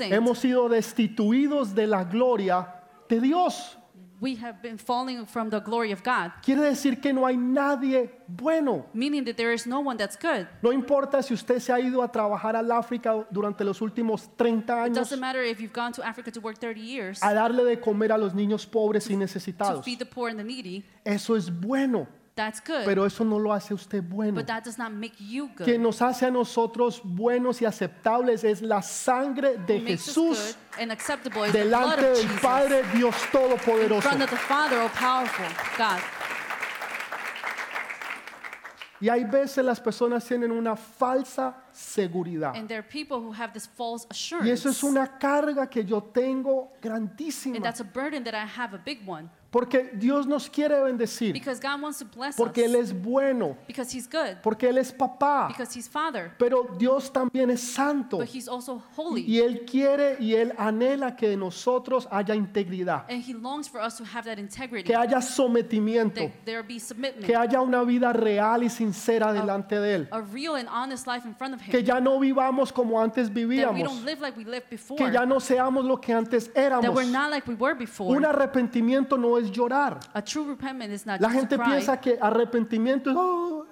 hemos 0.00 0.38
sido 0.38 0.68
destituidos 0.68 1.74
de 1.74 1.86
la 1.86 2.04
gloria 2.04 2.66
de 3.08 3.20
Dios. 3.20 3.78
We 4.22 4.36
have 4.36 4.62
been 4.62 4.78
falling 4.78 5.26
from 5.26 5.50
the 5.50 5.58
glory 5.58 5.90
of 5.92 6.00
God, 6.04 6.30
Quiere 6.44 6.62
decir 6.62 7.00
que 7.00 7.12
no 7.12 7.26
hay 7.26 7.36
nadie 7.36 8.08
bueno. 8.28 8.86
meaning 8.94 9.24
that 9.24 9.34
there 9.36 9.52
is 9.52 9.66
no 9.66 9.80
one 9.80 9.96
that's 9.98 10.16
good. 10.16 10.46
No 10.62 10.70
importa 10.72 11.22
si 11.24 11.34
usted 11.34 11.58
se 11.58 11.72
ha 11.72 11.80
ido 11.80 12.02
a 12.02 12.08
trabajar 12.12 12.54
al 12.54 12.70
África 12.70 13.26
durante 13.32 13.64
los 13.64 13.80
últimos 13.80 14.30
30 14.36 14.72
It 14.72 14.90
años 14.92 14.94
doesn't 15.10 15.18
matter 15.20 15.42
if 15.42 15.58
you've 15.60 15.72
gone 15.74 15.92
to 15.92 16.02
Africa 16.06 16.30
to 16.30 16.40
work 16.40 16.56
30 16.58 16.80
years 16.80 17.18
a 17.20 17.34
darle 17.34 17.64
de 17.64 17.80
comer 17.80 18.12
a 18.12 18.16
los 18.16 18.32
niños 18.32 18.64
pobres 18.64 19.06
y 19.10 19.14
to 19.14 19.18
necesitados. 19.18 19.84
feed 19.84 19.98
the 19.98 20.06
poor 20.06 20.30
and 20.30 20.38
the 20.38 20.44
needy. 20.44 20.84
Eso 21.04 21.34
es 21.34 21.50
bueno, 21.50 22.06
That's 22.34 22.60
good. 22.60 22.84
pero 22.86 23.04
eso 23.04 23.24
no 23.24 23.38
lo 23.38 23.52
hace 23.52 23.74
usted 23.74 24.02
bueno. 24.02 24.36
but 24.36 24.46
that 24.46 24.64
does 24.64 24.78
not 24.78 24.90
make 24.92 25.12
you 25.18 25.48
good. 25.54 25.66
Quien 25.66 25.82
nos 25.82 26.00
hace 26.00 26.24
a 26.26 26.30
nosotros 26.30 27.02
buenos 27.04 27.60
y 27.60 27.66
aceptables 27.66 28.42
es 28.42 28.62
la 28.62 28.80
sangre 28.80 29.58
de 29.58 29.74
What 29.74 29.82
makes 29.84 30.08
us 30.08 30.14
Jesús 30.14 30.38
good 30.74 30.80
and 30.82 30.92
acceptable 30.92 31.44
is 31.44 31.52
the 31.52 31.64
blood 31.64 31.96
delante 31.98 32.06
of 32.10 32.14
del 32.16 32.22
Jesus 32.22 32.40
Padre 32.40 32.82
Dios 32.94 33.14
in 33.14 33.30
Todopoderoso. 33.32 34.00
front 34.02 34.22
of 34.22 34.30
the 34.30 34.36
Father, 34.36 34.78
oh 34.80 34.88
powerful 34.94 35.46
God. 35.76 36.00
Y 39.00 39.08
hay 39.08 39.24
veces 39.24 39.64
las 39.64 39.80
personas 39.80 40.24
tienen 40.24 40.52
una 40.52 40.76
falsa 40.76 41.56
seguridad. 41.72 42.54
And 42.54 42.68
there 42.68 42.78
are 42.78 42.88
people 42.88 43.18
who 43.18 43.32
have 43.32 43.52
this 43.52 43.66
false 43.66 44.04
Y 44.04 44.12
assurance. 44.12 44.50
eso 44.52 44.68
es 44.70 44.82
una 44.84 45.18
carga 45.18 45.68
que 45.68 45.84
yo 45.84 46.00
tengo 46.00 46.70
and 46.74 46.80
grandísima. 46.82 47.60
that's 47.60 47.80
a 47.80 47.84
burden 47.84 48.22
that 48.22 48.34
I 48.34 48.46
have, 48.46 48.72
a 48.74 48.78
big 48.78 49.00
one. 49.06 49.28
Porque 49.52 49.90
Dios 49.92 50.26
nos 50.26 50.48
quiere 50.48 50.80
bendecir. 50.82 51.34
Because 51.34 51.60
God 51.60 51.82
wants 51.82 51.98
to 51.98 52.06
bless 52.06 52.36
Porque 52.36 52.64
Él 52.64 52.74
us. 52.74 52.88
es 52.88 52.92
bueno. 52.94 53.58
Because 53.66 53.94
He's 53.94 54.08
good. 54.08 54.38
Porque 54.42 54.70
Él 54.70 54.78
es 54.78 54.90
papá. 54.90 55.48
Because 55.48 55.78
He's 55.78 55.90
Father. 55.90 56.32
Pero 56.38 56.66
Dios 56.78 57.12
también 57.12 57.50
es 57.50 57.60
santo. 57.60 58.16
But 58.16 58.34
He's 58.34 58.48
also 58.48 58.82
holy. 58.96 59.26
Y 59.26 59.40
Él 59.40 59.66
quiere 59.66 60.16
y 60.18 60.36
Él 60.36 60.54
anhela 60.56 61.14
que 61.14 61.28
de 61.28 61.36
nosotros 61.36 62.08
haya 62.10 62.34
integridad. 62.34 63.04
And 63.10 63.22
He 63.22 63.34
longs 63.34 63.68
for 63.68 63.78
us 63.78 63.98
to 63.98 64.04
have 64.04 64.24
that 64.24 64.38
integrity. 64.38 64.84
Que 64.84 64.96
haya 64.96 65.20
sometimiento. 65.20 66.22
That 66.22 66.44
there 66.46 66.62
be 66.62 66.80
submitment. 66.80 67.26
Que 67.26 67.36
haya 67.36 67.60
una 67.60 67.84
vida 67.84 68.14
real 68.14 68.62
y 68.62 68.70
sincera 68.70 69.34
delante 69.34 69.78
de 69.78 69.96
Él. 69.96 70.08
a 70.10 70.22
real 70.22 70.56
and 70.56 70.68
honest 70.70 71.06
life 71.06 71.26
in 71.28 71.34
front 71.34 71.54
of 71.54 71.60
Him. 71.60 71.70
Que 71.70 71.82
ya 71.82 72.00
no 72.00 72.18
vivamos 72.18 72.72
como 72.72 72.98
antes 72.98 73.28
that 73.28 73.36
we 73.36 73.44
vivíamos. 73.44 73.84
don't 73.84 74.06
live 74.06 74.22
like 74.22 74.34
we 74.34 74.46
lived 74.46 74.70
before. 74.70 74.96
Que 74.96 75.12
ya 75.12 75.26
no 75.26 75.40
seamos 75.40 75.84
lo 75.84 76.00
que 76.00 76.14
antes 76.14 76.46
that 76.54 76.56
éramos. 76.56 76.94
we're 76.94 77.04
not 77.04 77.30
like 77.30 77.46
we 77.46 77.54
were 77.54 77.74
before. 77.74 78.16
Un 78.16 78.24
arrepentimiento 78.24 79.18
no 79.18 79.36
es 79.36 79.41
llorar. 79.50 79.98
a 80.14 80.22
true 80.22 80.44
repentment 80.46 80.92
is 80.92 81.04
not 81.06 81.20
La 81.20 81.28
just 81.28 81.40
gente 81.40 81.58
piensa 81.58 82.00
que 82.00 82.18
arrepentimiento 82.20 83.10
es, 83.10 83.16
"Oh, 83.18 83.64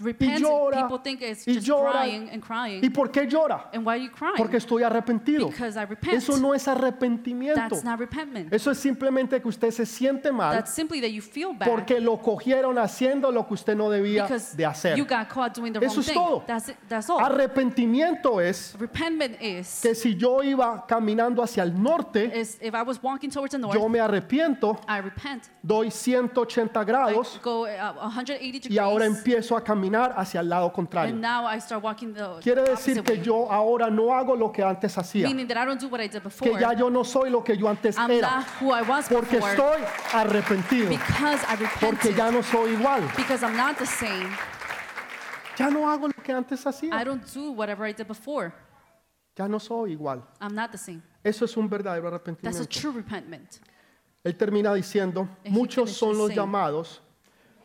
Repent, 0.00 0.40
llora, 0.40 0.82
people 0.88 0.98
think 1.02 1.20
it's 1.22 1.46
y 1.46 1.54
just 1.56 1.66
llora. 1.66 1.92
crying 1.92 2.30
and 2.32 2.42
crying. 2.42 2.82
¿y 2.82 2.88
por 2.90 3.10
qué 3.10 3.26
llora? 3.28 3.68
and 3.72 3.84
why 3.86 3.92
are 3.96 4.02
you 4.02 4.10
crying? 4.10 4.36
Porque 4.36 4.56
estoy 4.56 4.82
arrepentido. 4.82 5.48
Because 5.48 5.76
I 5.76 5.84
repent. 5.84 6.14
Eso 6.14 6.38
no 6.38 6.54
es 6.54 6.66
arrepentimiento. 6.66 7.54
That's 7.68 7.84
not 7.84 7.98
repentment. 7.98 8.52
Eso 8.52 8.70
es 8.70 8.78
simplemente 8.78 9.40
que 9.42 9.48
usted 9.48 9.70
se 9.70 9.84
siente 9.84 10.32
mal 10.32 10.54
That's 10.56 10.72
simply 10.72 11.00
that 11.00 11.10
you 11.10 11.20
feel 11.20 11.52
bad 11.56 11.68
porque 11.68 12.00
lo 12.00 12.16
cogieron 12.18 12.78
haciendo 12.78 13.30
lo 13.30 13.46
que 13.46 13.54
usted 13.54 13.76
no 13.76 13.90
debía 13.90 14.22
because 14.22 14.56
de 14.56 14.64
hacer. 14.64 14.96
you 14.96 15.04
got 15.04 15.28
caught 15.28 15.54
doing 15.54 15.72
the 15.72 15.78
Eso 15.84 15.96
wrong 15.96 16.00
es 16.00 16.06
thing. 16.06 16.14
todo. 16.14 16.44
That's 16.46 16.68
it. 16.70 16.76
That's 16.88 17.10
all. 17.10 17.20
Arrepentimiento 17.20 18.40
es 18.40 18.74
repentment 18.78 19.40
is, 19.42 19.80
que 19.82 19.94
si 19.94 20.16
yo 20.16 20.42
iba 20.42 20.86
caminando 20.86 21.42
hacia 21.42 21.62
el 21.62 21.74
norte, 21.80 22.24
is 22.34 22.56
if 22.62 22.74
I 22.74 22.82
was 22.82 22.98
walking 23.02 23.30
towards 23.30 23.52
the 23.52 23.58
north, 23.58 23.74
yo 23.74 23.88
me 23.88 23.98
arrepiento, 23.98 24.80
I 24.88 25.00
repent. 25.00 25.44
doy 25.62 25.90
180 25.90 26.80
I 26.80 26.84
grados 26.84 27.38
go 27.42 27.64
uh, 27.66 28.08
180 28.08 28.38
degrees. 28.40 28.70
y 28.70 28.78
ahora 28.78 29.04
empiezo 29.04 29.56
a 29.56 29.62
caminar 29.62 29.89
hacia 29.98 30.40
el 30.40 30.48
lado 30.48 30.72
and 30.74 31.20
now 31.20 31.44
I 31.46 31.58
start 31.60 31.82
walking 31.82 32.12
the 32.14 32.40
Quiere 32.42 32.62
decir 32.62 32.98
opposite 32.98 33.04
que 33.04 33.14
way. 33.16 33.22
yo 33.24 33.50
ahora 33.50 33.90
no 33.90 34.12
hago 34.14 34.36
lo 34.36 34.50
que 34.50 34.62
antes 34.62 34.96
hacía, 34.96 35.26
meaning 35.26 35.46
that 35.46 35.56
I 35.56 35.64
don't 35.64 35.80
do 35.80 35.88
what 35.88 36.00
I 36.00 36.08
did 36.08 36.12
que 36.12 36.20
before. 36.20 36.60
ya 36.60 36.72
yo 36.72 36.88
no 36.88 37.02
soy 37.04 37.30
lo 37.30 37.42
que 37.42 37.56
yo 37.56 37.68
antes 37.68 37.96
I'm 37.98 38.10
era, 38.10 38.20
not 38.38 38.46
who 38.60 38.70
I 38.72 38.82
was 38.82 39.08
porque 39.08 39.36
before 39.36 39.50
estoy 39.50 39.84
arrepentido, 40.12 40.88
because 40.88 41.44
I 41.46 41.56
porque 41.80 42.10
repented. 42.10 42.16
ya 42.16 42.30
no 42.30 42.42
soy 42.42 42.72
igual, 42.74 43.02
because 43.16 43.42
I'm 43.42 43.56
not 43.56 43.76
the 43.78 43.86
same. 43.86 44.28
ya 45.58 45.68
no 45.70 45.88
hago 45.90 46.08
lo 46.08 46.22
que 46.22 46.32
antes 46.32 46.64
I 46.66 46.70
hacía, 46.70 47.04
don't 47.04 47.24
do 47.34 47.52
whatever 47.52 47.84
I 47.86 47.92
did 47.92 48.06
before. 48.06 48.52
ya 49.36 49.46
no 49.48 49.58
soy 49.58 49.92
igual. 49.92 50.22
I'm 50.40 50.54
not 50.54 50.72
the 50.72 50.78
same. 50.78 51.02
Eso 51.22 51.44
es 51.44 51.56
un 51.56 51.68
verdadero 51.68 52.10
That's 52.10 52.14
a 52.14 52.30
arrepentimiento. 52.30 52.68
true 52.68 52.92
repentment. 52.92 53.58
Él 54.24 54.36
termina 54.36 54.72
diciendo, 54.74 55.22
And 55.44 55.46
he 55.46 55.50
muchos 55.50 55.92
son 55.92 56.16
los 56.16 56.28
saying, 56.28 56.36
llamados, 56.36 57.00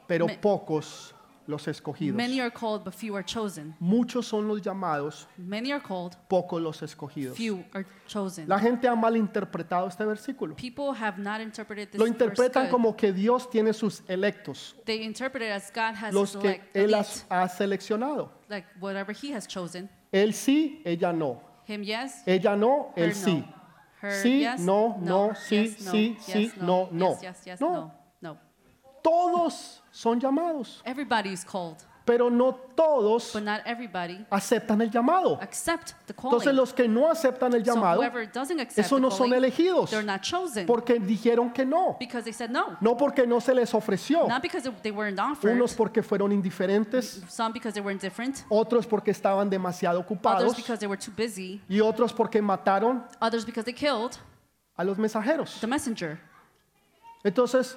pero 0.07 0.27
pocos 0.41 1.14
los 1.47 1.67
escogidos. 1.67 2.15
Many 2.17 2.39
are 2.39 2.51
called, 2.51 2.83
but 2.83 2.93
few 2.93 3.15
are 3.15 3.23
chosen. 3.23 3.75
Muchos 3.79 4.25
son 4.27 4.47
los 4.47 4.61
llamados, 4.61 5.27
Many 5.37 5.71
are 5.71 5.81
called, 5.83 6.15
pocos 6.27 6.61
los 6.61 6.81
escogidos. 6.81 7.35
few 7.37 7.63
are 7.73 7.85
chosen. 8.07 8.47
La 8.49 8.59
gente 8.59 8.87
ha 8.87 8.95
malinterpretado 8.95 9.87
este 9.87 10.03
versículo. 10.05 10.55
People 10.55 10.91
have 10.93 11.17
not 11.19 11.41
interpreted 11.41 11.89
this 11.91 11.99
Lo 11.99 12.05
verse 12.05 12.13
interpretan 12.17 12.63
good. 12.65 12.71
como 12.71 12.95
que 12.95 13.11
Dios 13.13 13.49
tiene 13.49 13.73
sus 13.73 14.01
electos, 14.07 14.75
They 14.85 15.03
interpret 15.03 15.43
it 15.43 15.51
as 15.51 15.71
God 15.71 15.95
has 15.95 16.13
los 16.13 16.35
que 16.35 16.61
Él 16.73 16.85
elite, 16.93 16.95
has- 16.99 17.25
ha 17.29 17.47
seleccionado. 17.47 18.31
like 18.49 18.67
whatever 18.79 19.13
He 19.15 19.31
has 19.33 19.47
chosen. 19.47 19.89
Él 20.11 20.33
sí, 20.33 20.81
ella 20.85 21.11
no. 21.13 21.41
Him 21.67 21.83
yes, 21.83 22.21
Ella 22.27 22.55
no, 22.55 22.93
her 22.95 23.05
él 23.09 23.13
sí. 23.15 23.39
no. 23.39 23.55
Her 24.01 24.11
Sí, 24.21 24.39
yes, 24.41 24.59
no, 24.61 24.97
no, 25.01 25.33
sí, 25.35 25.63
yes, 25.63 25.81
no, 25.85 25.91
sí, 25.91 26.15
yes, 26.15 26.25
sí, 26.25 26.51
no, 26.61 26.89
no. 26.91 27.09
Yes, 27.13 27.21
yes, 27.21 27.41
yes, 27.45 27.61
No. 27.61 27.71
no, 27.71 27.93
no. 28.33 28.37
Todos 29.01 29.81
son 29.95 30.19
llamados, 30.19 30.81
Everybody 30.83 31.29
is 31.31 31.45
called, 31.45 31.77
pero 32.05 32.29
no 32.29 32.53
todos 32.75 33.31
but 33.33 33.41
not 33.43 33.61
everybody 33.65 34.23
aceptan 34.29 34.81
el 34.81 34.91
llamado. 34.91 35.39
accept 35.41 35.93
the 36.05 36.13
calling. 36.13 36.35
Entonces 36.35 36.53
los 36.53 36.73
que 36.73 36.87
no 36.87 37.09
aceptan 37.09 37.53
el 37.53 37.63
so 37.65 37.73
llamado, 37.73 38.01
whoever 38.01 38.29
doesn't 38.29 38.59
accept 38.59 38.85
esos 38.85 38.97
the 38.97 39.01
no 39.01 39.09
son 39.09 39.29
calling, 39.29 39.37
elegidos, 39.37 39.89
they're 39.89 40.05
not 40.05 40.21
chosen 40.21 40.67
porque 40.67 40.99
dijeron 40.99 41.51
que 41.53 41.65
no. 41.65 41.95
because 41.97 42.25
they 42.25 42.33
said 42.33 42.49
no. 42.51 42.77
No 42.81 42.95
porque 42.97 43.25
no 43.25 43.39
se 43.39 43.55
les 43.55 43.73
ofreció. 43.73 44.27
Not 44.27 44.41
because 44.41 44.69
they 44.83 44.91
weren't 44.91 45.17
offered, 45.19 45.55
Unos 45.55 45.73
porque 45.73 46.03
fueron 46.03 46.31
indiferentes, 46.33 47.23
some 47.29 47.53
because 47.53 47.73
they 47.73 47.81
were 47.81 47.93
indifferent, 47.93 48.43
otros 48.49 48.85
porque 48.85 49.11
estaban 49.11 49.49
demasiado 49.49 49.99
others 49.99 50.05
ocupados 50.11 50.55
because 50.57 50.77
they 50.79 50.87
were 50.87 50.99
too 50.99 51.13
busy, 51.15 51.61
y 51.69 51.79
otros 51.79 52.11
porque 52.13 52.41
mataron 52.41 53.01
others 53.21 53.45
because 53.45 53.63
they 53.63 53.73
killed 53.73 54.17
a 54.77 54.83
los 54.83 54.97
mensajeros. 54.97 55.59
the 55.61 55.67
messenger. 55.67 56.19
Entonces, 57.23 57.75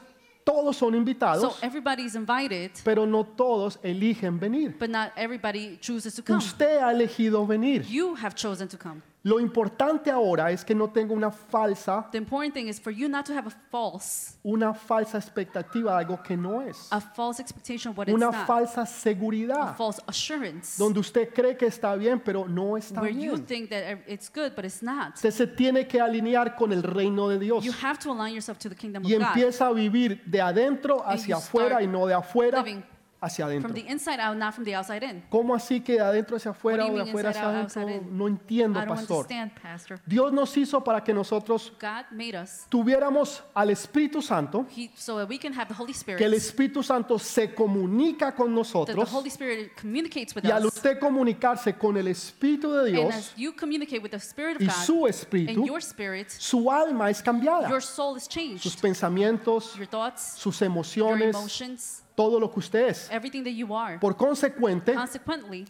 todos 0.49 0.76
son 0.76 0.92
So 0.92 0.96
invitados, 0.96 1.62
everybody's 1.62 2.14
invited, 2.14 2.70
pero 2.82 3.07
no 3.07 3.24
todos 3.24 3.78
eligen 3.82 4.38
venir. 4.40 4.74
but 4.78 4.88
not 4.88 5.12
everybody 5.16 5.76
chooses 5.78 6.14
to 6.14 6.22
come. 6.22 6.38
Usted 6.38 6.80
ha 6.80 6.90
elegido 6.90 7.46
venir. 7.46 7.84
You 7.86 8.16
have 8.16 8.34
chosen 8.34 8.66
to 8.68 8.78
come. 8.78 9.03
Lo 9.25 9.41
importante 9.41 10.11
ahora 10.12 10.53
es 10.53 10.64
que 10.64 10.75
no 10.77 10.89
tenga 10.91 11.12
una 11.12 11.31
falsa, 11.31 12.09
The 12.12 12.19
important 12.19 12.55
thing 12.55 12.69
is 12.69 12.81
for 12.81 12.93
you 12.93 13.09
not 13.09 13.27
to 13.27 13.33
have 13.35 13.49
a 13.49 13.51
false, 13.71 14.39
una 14.45 14.73
falsa 14.73 15.19
expectativa 15.19 15.93
de 15.95 15.99
algo 15.99 16.23
que 16.23 16.37
no 16.37 16.62
es. 16.62 16.87
a 16.93 17.01
false 17.01 17.41
expectation 17.43 17.91
of 17.91 17.99
what 17.99 18.07
it's 18.09 18.14
Una 18.14 18.27
not, 18.31 18.47
falsa 18.47 18.83
a 18.83 18.87
seguridad, 18.87 19.77
false 19.77 20.01
assurance, 20.07 20.79
donde 20.79 21.01
usted 21.01 21.35
cree 21.35 21.57
que 21.57 21.66
está 21.66 21.97
bien, 21.97 22.21
pero 22.21 22.47
no 22.47 22.77
está 22.77 23.01
where 23.03 23.12
you 23.12 23.33
bien. 23.33 23.45
think 23.45 23.71
that 23.71 23.83
ev- 23.83 24.05
it's 24.07 24.31
good, 24.33 24.53
but 24.55 24.64
it's 24.64 24.83
not. 24.83 25.14
Usted 25.16 25.33
se 25.33 25.47
tiene 25.49 25.87
que 25.89 26.01
alinear 26.01 26.55
con 26.55 26.73
el 26.73 26.83
reino 26.85 27.29
de 27.29 27.39
Dios 27.41 27.64
You 27.64 27.73
have 27.83 27.99
to 27.99 28.12
align 28.12 28.35
yourself 28.35 28.59
to 28.61 28.69
the 28.69 28.77
kingdom 28.77 29.03
y 29.05 29.14
of 29.14 29.19
God, 29.21 29.27
empieza 29.29 29.66
a 29.66 29.73
vivir 29.73 30.23
de 30.27 30.41
adentro 30.41 31.03
hacia 31.05 31.35
you 31.35 31.37
afuera 31.39 31.83
y 31.83 31.89
no 31.89 32.07
de 32.07 32.14
afuera 32.14 32.62
living 32.62 32.83
hacia 33.21 33.47
from 33.61 33.73
the 33.75 33.85
inside 33.89 34.21
out, 34.21 34.37
not 34.37 34.55
from 34.55 34.64
the 34.64 34.75
outside 34.77 35.03
in. 35.03 35.23
¿Cómo 35.31 35.55
así 35.55 35.81
que 35.81 35.95
de 35.95 36.01
adentro 36.01 36.37
hacia 36.37 36.53
afuera 36.53 36.85
What 36.85 36.93
o 36.93 36.95
de 37.05 37.11
afuera 37.11 37.31
hacia 37.31 37.49
adentro? 37.49 38.07
No 38.11 38.29
entiendo, 38.29 38.79
I 38.79 38.85
don't 38.87 38.97
pastor. 38.99 39.16
understand, 39.27 39.53
Pastor. 39.61 40.01
Dios 40.07 40.33
nos 40.33 40.57
hizo 40.57 40.83
para 40.85 41.03
que 41.03 41.12
nosotros 41.12 41.73
God 41.81 42.05
made 42.12 42.37
us 42.41 42.66
tuviéramos 42.69 43.43
al 43.55 43.71
Espíritu 43.71 44.23
Santo, 44.23 44.66
he, 44.77 44.91
so 44.97 45.16
that 45.19 45.29
we 45.29 45.39
can 45.39 45.53
have 45.53 45.66
the 45.69 45.75
Holy 45.75 45.93
Spirit. 45.93 46.19
que 46.19 46.27
el 46.27 46.35
Espíritu 46.35 46.83
Santo 46.83 47.19
se 47.19 47.55
comunica 47.55 48.35
con 48.35 48.47
that 48.49 48.53
the 48.53 48.59
nosotros 48.59 49.12
Holy 49.12 49.29
Spirit 49.31 49.73
communicates 49.81 50.35
with 50.35 50.45
y 50.45 50.51
al 50.51 50.66
us. 50.66 50.75
usted 50.77 50.99
comunicarse 51.01 51.77
con 51.77 51.97
el 51.97 52.07
Espíritu 52.09 52.73
de 52.73 52.81
And 52.81 52.89
Dios 52.89 53.14
as 53.14 53.33
you 53.37 53.53
communicate 53.53 54.01
with 54.03 54.11
the 54.12 54.21
Spirit 54.21 54.57
of 54.57 54.62
y 54.62 54.66
God 54.66 54.85
su 54.85 55.05
and 55.07 55.14
Espíritu, 55.14 55.66
your 55.66 55.81
spirit, 55.83 56.31
su 56.31 56.71
alma 56.71 57.11
es 57.11 57.21
cambiada. 57.23 57.69
your 57.69 57.83
soul 57.83 58.16
is 58.16 58.25
Sus 58.25 58.33
changed. 58.35 58.81
pensamientos, 58.81 59.75
Your 59.77 59.87
thoughts, 59.87 60.35
sus 60.39 60.61
your 60.61 60.66
emociones, 60.71 61.35
emotions, 61.35 62.03
todo 62.19 62.41
lo 62.41 62.51
que 62.51 62.59
usted 62.59 62.89
es. 62.89 63.09
everything 63.12 63.45
that 63.45 63.53
you 63.53 63.73
are. 63.73 63.97
Por 64.01 64.16
consecuente, 64.16 64.93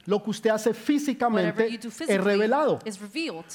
lo 0.06 0.22
que 0.22 0.30
usted 0.30 0.48
hace 0.48 0.72
físicamente 0.72 1.78
es 2.08 2.24
revelado. 2.24 2.78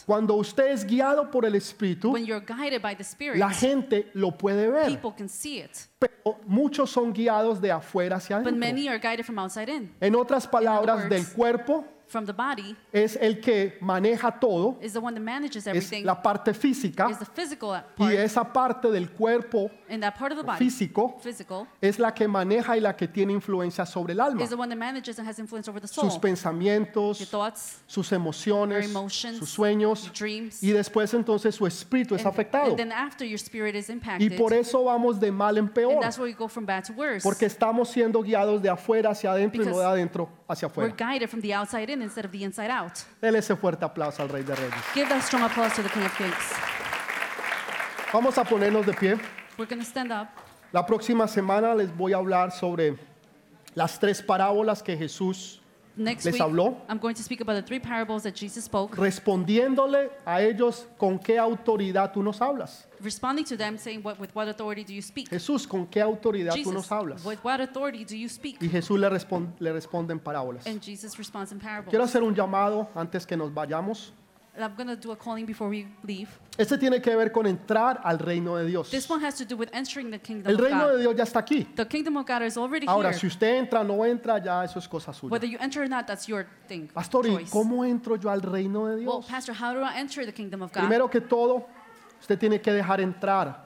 Cuando 0.05 0.35
usted 0.35 0.67
es 0.67 0.85
guiado 0.85 1.31
por 1.31 1.43
el 1.43 1.55
Espíritu, 1.55 2.11
When 2.11 2.23
you're 2.23 2.45
guided 2.45 2.83
by 2.83 2.95
the 2.95 3.01
Spirit, 3.03 3.39
la 3.39 3.49
gente 3.49 4.11
lo 4.13 4.37
puede 4.37 4.69
ver. 4.69 4.85
people 4.85 5.11
can 5.17 5.27
see 5.27 5.57
it. 5.59 5.71
Pero 5.97 6.37
muchos 6.45 6.91
son 6.91 7.11
guiados 7.11 7.59
de 7.59 7.71
afuera 7.71 8.17
hacia 8.17 8.37
But 8.37 8.49
adentro. 8.49 8.59
many 8.67 8.87
are 8.87 8.99
guided 8.99 9.25
from 9.25 9.39
outside 9.39 9.69
in. 9.69 9.91
En 9.99 10.15
otras 10.15 10.47
palabras, 10.47 10.97
words, 10.97 11.09
del 11.09 11.25
cuerpo 11.33 11.85
From 12.13 12.25
the 12.27 12.31
body 12.33 12.75
es 12.91 13.17
el 13.19 13.41
que 13.41 13.75
maneja 13.81 14.39
todo, 14.39 14.77
is 14.83 14.93
the 14.93 14.99
one 14.99 15.15
that 15.15 15.23
manages 15.23 15.65
es 15.65 15.67
everything, 15.67 16.05
la 16.05 16.21
parte 16.21 16.53
física 16.53 17.09
is 17.09 17.17
the 17.17 17.25
physical 17.25 17.71
y 17.73 17.81
part. 17.97 18.13
esa 18.13 18.43
parte 18.53 18.91
del 18.91 19.09
cuerpo 19.09 19.71
And 19.89 20.03
that 20.03 20.15
part 20.15 20.31
of 20.31 20.37
the 20.37 20.43
body, 20.43 20.59
físico 20.59 21.19
physical, 21.19 21.67
es 21.81 21.97
la 21.97 22.13
que 22.13 22.27
maneja 22.27 22.77
y 22.77 22.81
la 22.81 22.95
que 22.95 23.07
tiene 23.07 23.33
influencia 23.33 23.83
sobre 23.87 24.13
el 24.13 24.19
alma. 24.21 24.43
is 24.43 24.49
the 24.49 24.55
one 24.55 24.69
that 24.69 24.77
manages 24.77 25.17
and 25.17 25.27
has 25.27 25.39
influence 25.39 25.67
over 25.67 25.79
the 25.81 25.87
Sus 25.87 26.13
soul. 26.13 26.21
pensamientos, 26.21 27.17
Your 27.19 27.27
thoughts, 27.27 27.81
sus 27.87 28.11
emociones, 28.11 28.83
your 28.85 28.91
emotions, 28.91 29.39
sus 29.39 29.49
sueños 29.49 30.03
your 30.05 30.13
dreams. 30.13 30.61
y 30.61 30.69
después 30.71 31.11
entonces 31.15 31.55
su 31.55 31.65
espíritu 31.65 32.13
es 32.13 32.21
And, 32.23 32.31
afectado. 32.31 32.67
and 32.67 32.77
then 32.77 32.91
after 32.91 33.25
your 33.25 33.39
spirit 33.39 33.73
is 33.75 33.89
Y 33.89 33.93
impacted, 33.93 34.37
por 34.37 34.53
eso 34.53 34.83
vamos 34.83 35.19
de 35.19 35.31
mal 35.31 35.57
en 35.57 35.65
and 35.65 35.73
peor, 35.73 35.99
that's 35.99 36.19
where 36.19 36.29
you 36.31 36.37
go 36.37 36.47
from 36.47 36.63
bad 36.65 36.83
to 36.85 36.93
worse. 36.93 37.23
porque 37.23 37.47
estamos 37.47 37.89
siendo 37.89 38.21
guiados 38.21 38.61
de 38.61 38.69
afuera 38.69 39.09
hacia 39.09 39.31
adentro 39.31 39.63
y 39.63 39.65
no 39.65 39.79
de 39.79 39.85
adentro 39.85 40.29
hacia 40.47 40.67
We're 40.67 40.89
afuera. 40.91 40.95
guided 41.13 41.27
from 41.29 41.41
the 41.41 41.53
outside 41.55 41.89
in 41.91 42.02
instead 42.03 42.25
of 42.25 42.31
the 42.31 42.43
inside 42.43 42.69
out. 42.69 42.99
Dele 43.21 43.39
ese 43.39 43.55
fuerte 43.55 43.83
aplauso 43.85 44.21
al 44.21 44.29
Rey 44.29 44.43
de 44.43 44.55
Reyes. 44.55 44.73
Give 44.93 45.07
that 45.09 45.23
strong 45.23 45.43
applause 45.43 45.73
to 45.75 45.81
the 45.81 45.89
King 45.89 46.03
of 46.03 46.15
Kings. 46.15 46.53
Vamos 48.11 48.37
a 48.37 48.43
ponernos 48.43 48.85
de 48.85 48.93
pie. 48.93 49.17
We're 49.57 49.67
going 49.67 49.79
to 49.79 49.85
stand 49.85 50.11
up. 50.11 50.27
La 50.71 50.85
próxima 50.85 51.27
semana 51.27 51.73
les 51.73 51.95
voy 51.95 52.13
a 52.13 52.17
hablar 52.17 52.51
sobre 52.51 52.97
las 53.73 53.99
tres 53.99 54.21
parábolas 54.21 54.83
que 54.83 54.95
Jesús 54.95 55.62
Next 55.95 56.25
les 56.25 56.33
week, 56.33 56.41
habló. 56.41 56.77
I'm 56.89 56.97
going 56.99 57.13
to 57.13 57.21
speak 57.21 57.41
about 57.41 57.55
the 57.55 57.61
three 57.61 57.79
parables 57.79 58.23
that 58.23 58.33
Jesus 58.33 58.65
spoke, 58.65 58.95
respondiéndole 58.97 60.09
a 60.25 60.41
ellos 60.41 60.87
con 60.97 61.19
qué 61.19 61.37
autoridad 61.37 62.11
tú 62.11 62.23
nos 62.23 62.41
hablas. 62.41 62.87
responding 62.99 63.43
to 63.45 63.55
them, 63.55 63.77
saying, 63.77 64.01
what, 64.03 64.17
With 64.19 64.31
what 64.33 64.47
authority 64.47 64.83
do 64.83 64.93
you 64.93 65.01
speak? 65.01 65.29
Jesús, 65.29 65.67
¿con 65.67 65.85
qué 65.85 66.01
autoridad 66.01 66.53
tú 66.55 66.71
nos 66.71 66.85
Jesus, 66.85 66.91
hablas? 66.91 67.25
with 67.25 67.37
what 67.43 67.59
authority 67.61 68.03
do 68.05 68.15
you 68.15 68.27
speak? 68.29 68.61
Y 68.61 68.69
Jesús 68.69 68.99
le, 68.99 69.09
respon- 69.09 69.51
le 69.59 69.71
responde 69.71 70.13
en 70.13 70.19
parábolas. 70.19 70.65
And 70.65 70.81
Jesus 70.81 71.17
responds 71.17 71.51
in 71.51 71.59
parables. 71.59 71.89
Quiero 71.89 72.05
hacer 72.05 72.23
un 72.23 72.33
llamado 72.33 72.89
antes 72.95 73.25
que 73.27 73.37
nos 73.37 73.53
vayamos. 73.53 74.13
I'm 74.55 74.75
going 74.75 74.87
to 74.87 74.95
do 74.95 75.11
a 75.11 75.15
calling 75.15 75.45
before 75.45 75.67
we 75.67 75.87
leave. 76.03 76.29
Este 76.57 76.77
tiene 76.77 77.01
que 77.01 77.15
ver 77.15 77.31
con 77.31 77.47
entrar 77.47 77.99
al 78.03 78.19
reino 78.19 78.55
de 78.57 78.65
Dios. 78.67 78.91
This 78.91 79.09
one 79.09 79.19
has 79.25 79.35
to 79.35 79.45
do 79.45 79.57
with 79.57 79.69
entering 79.73 80.11
the 80.11 80.19
kingdom 80.19 80.47
El 80.47 80.55
of 80.55 80.61
reino 80.61 80.87
de 80.89 80.93
God. 80.93 80.99
Dios 81.01 81.15
ya 81.15 81.23
está 81.23 81.39
aquí. 81.39 81.63
The 81.75 81.87
kingdom 81.87 82.17
of 82.17 82.27
God 82.27 82.43
is 82.43 82.55
already 82.57 82.85
Ahora, 82.87 83.09
here. 83.09 83.19
si 83.19 83.27
usted 83.27 83.57
entra 83.57 83.79
o 83.81 83.83
no 83.83 84.05
entra, 84.05 84.37
ya 84.43 84.63
eso 84.63 84.77
es 84.77 84.87
cosa 84.87 85.11
suya. 85.11 85.31
Whether 85.31 85.47
you 85.49 85.57
enter 85.59 85.81
or 85.81 85.89
not, 85.89 86.05
that's 86.05 86.27
your 86.27 86.45
thing. 86.67 86.87
Pastor, 86.93 87.25
¿y 87.25 87.35
choice. 87.35 87.49
cómo 87.51 87.83
entro 87.83 88.15
yo 88.15 88.29
al 88.29 88.41
reino 88.41 88.85
de 88.85 88.97
Well, 88.97 89.21
Dios? 89.21 89.25
Pastor, 89.25 89.55
how 89.55 89.73
do 89.73 89.79
I 89.81 89.97
enter 89.97 90.23
the 90.23 90.31
kingdom 90.33 90.61
of 90.61 90.71
God? 90.71 90.81
Primero 90.81 91.09
que 91.09 91.21
todo, 91.21 91.65
usted 92.21 92.37
tiene 92.37 92.61
que 92.61 92.71
dejar 92.71 93.01
entrar 93.01 93.65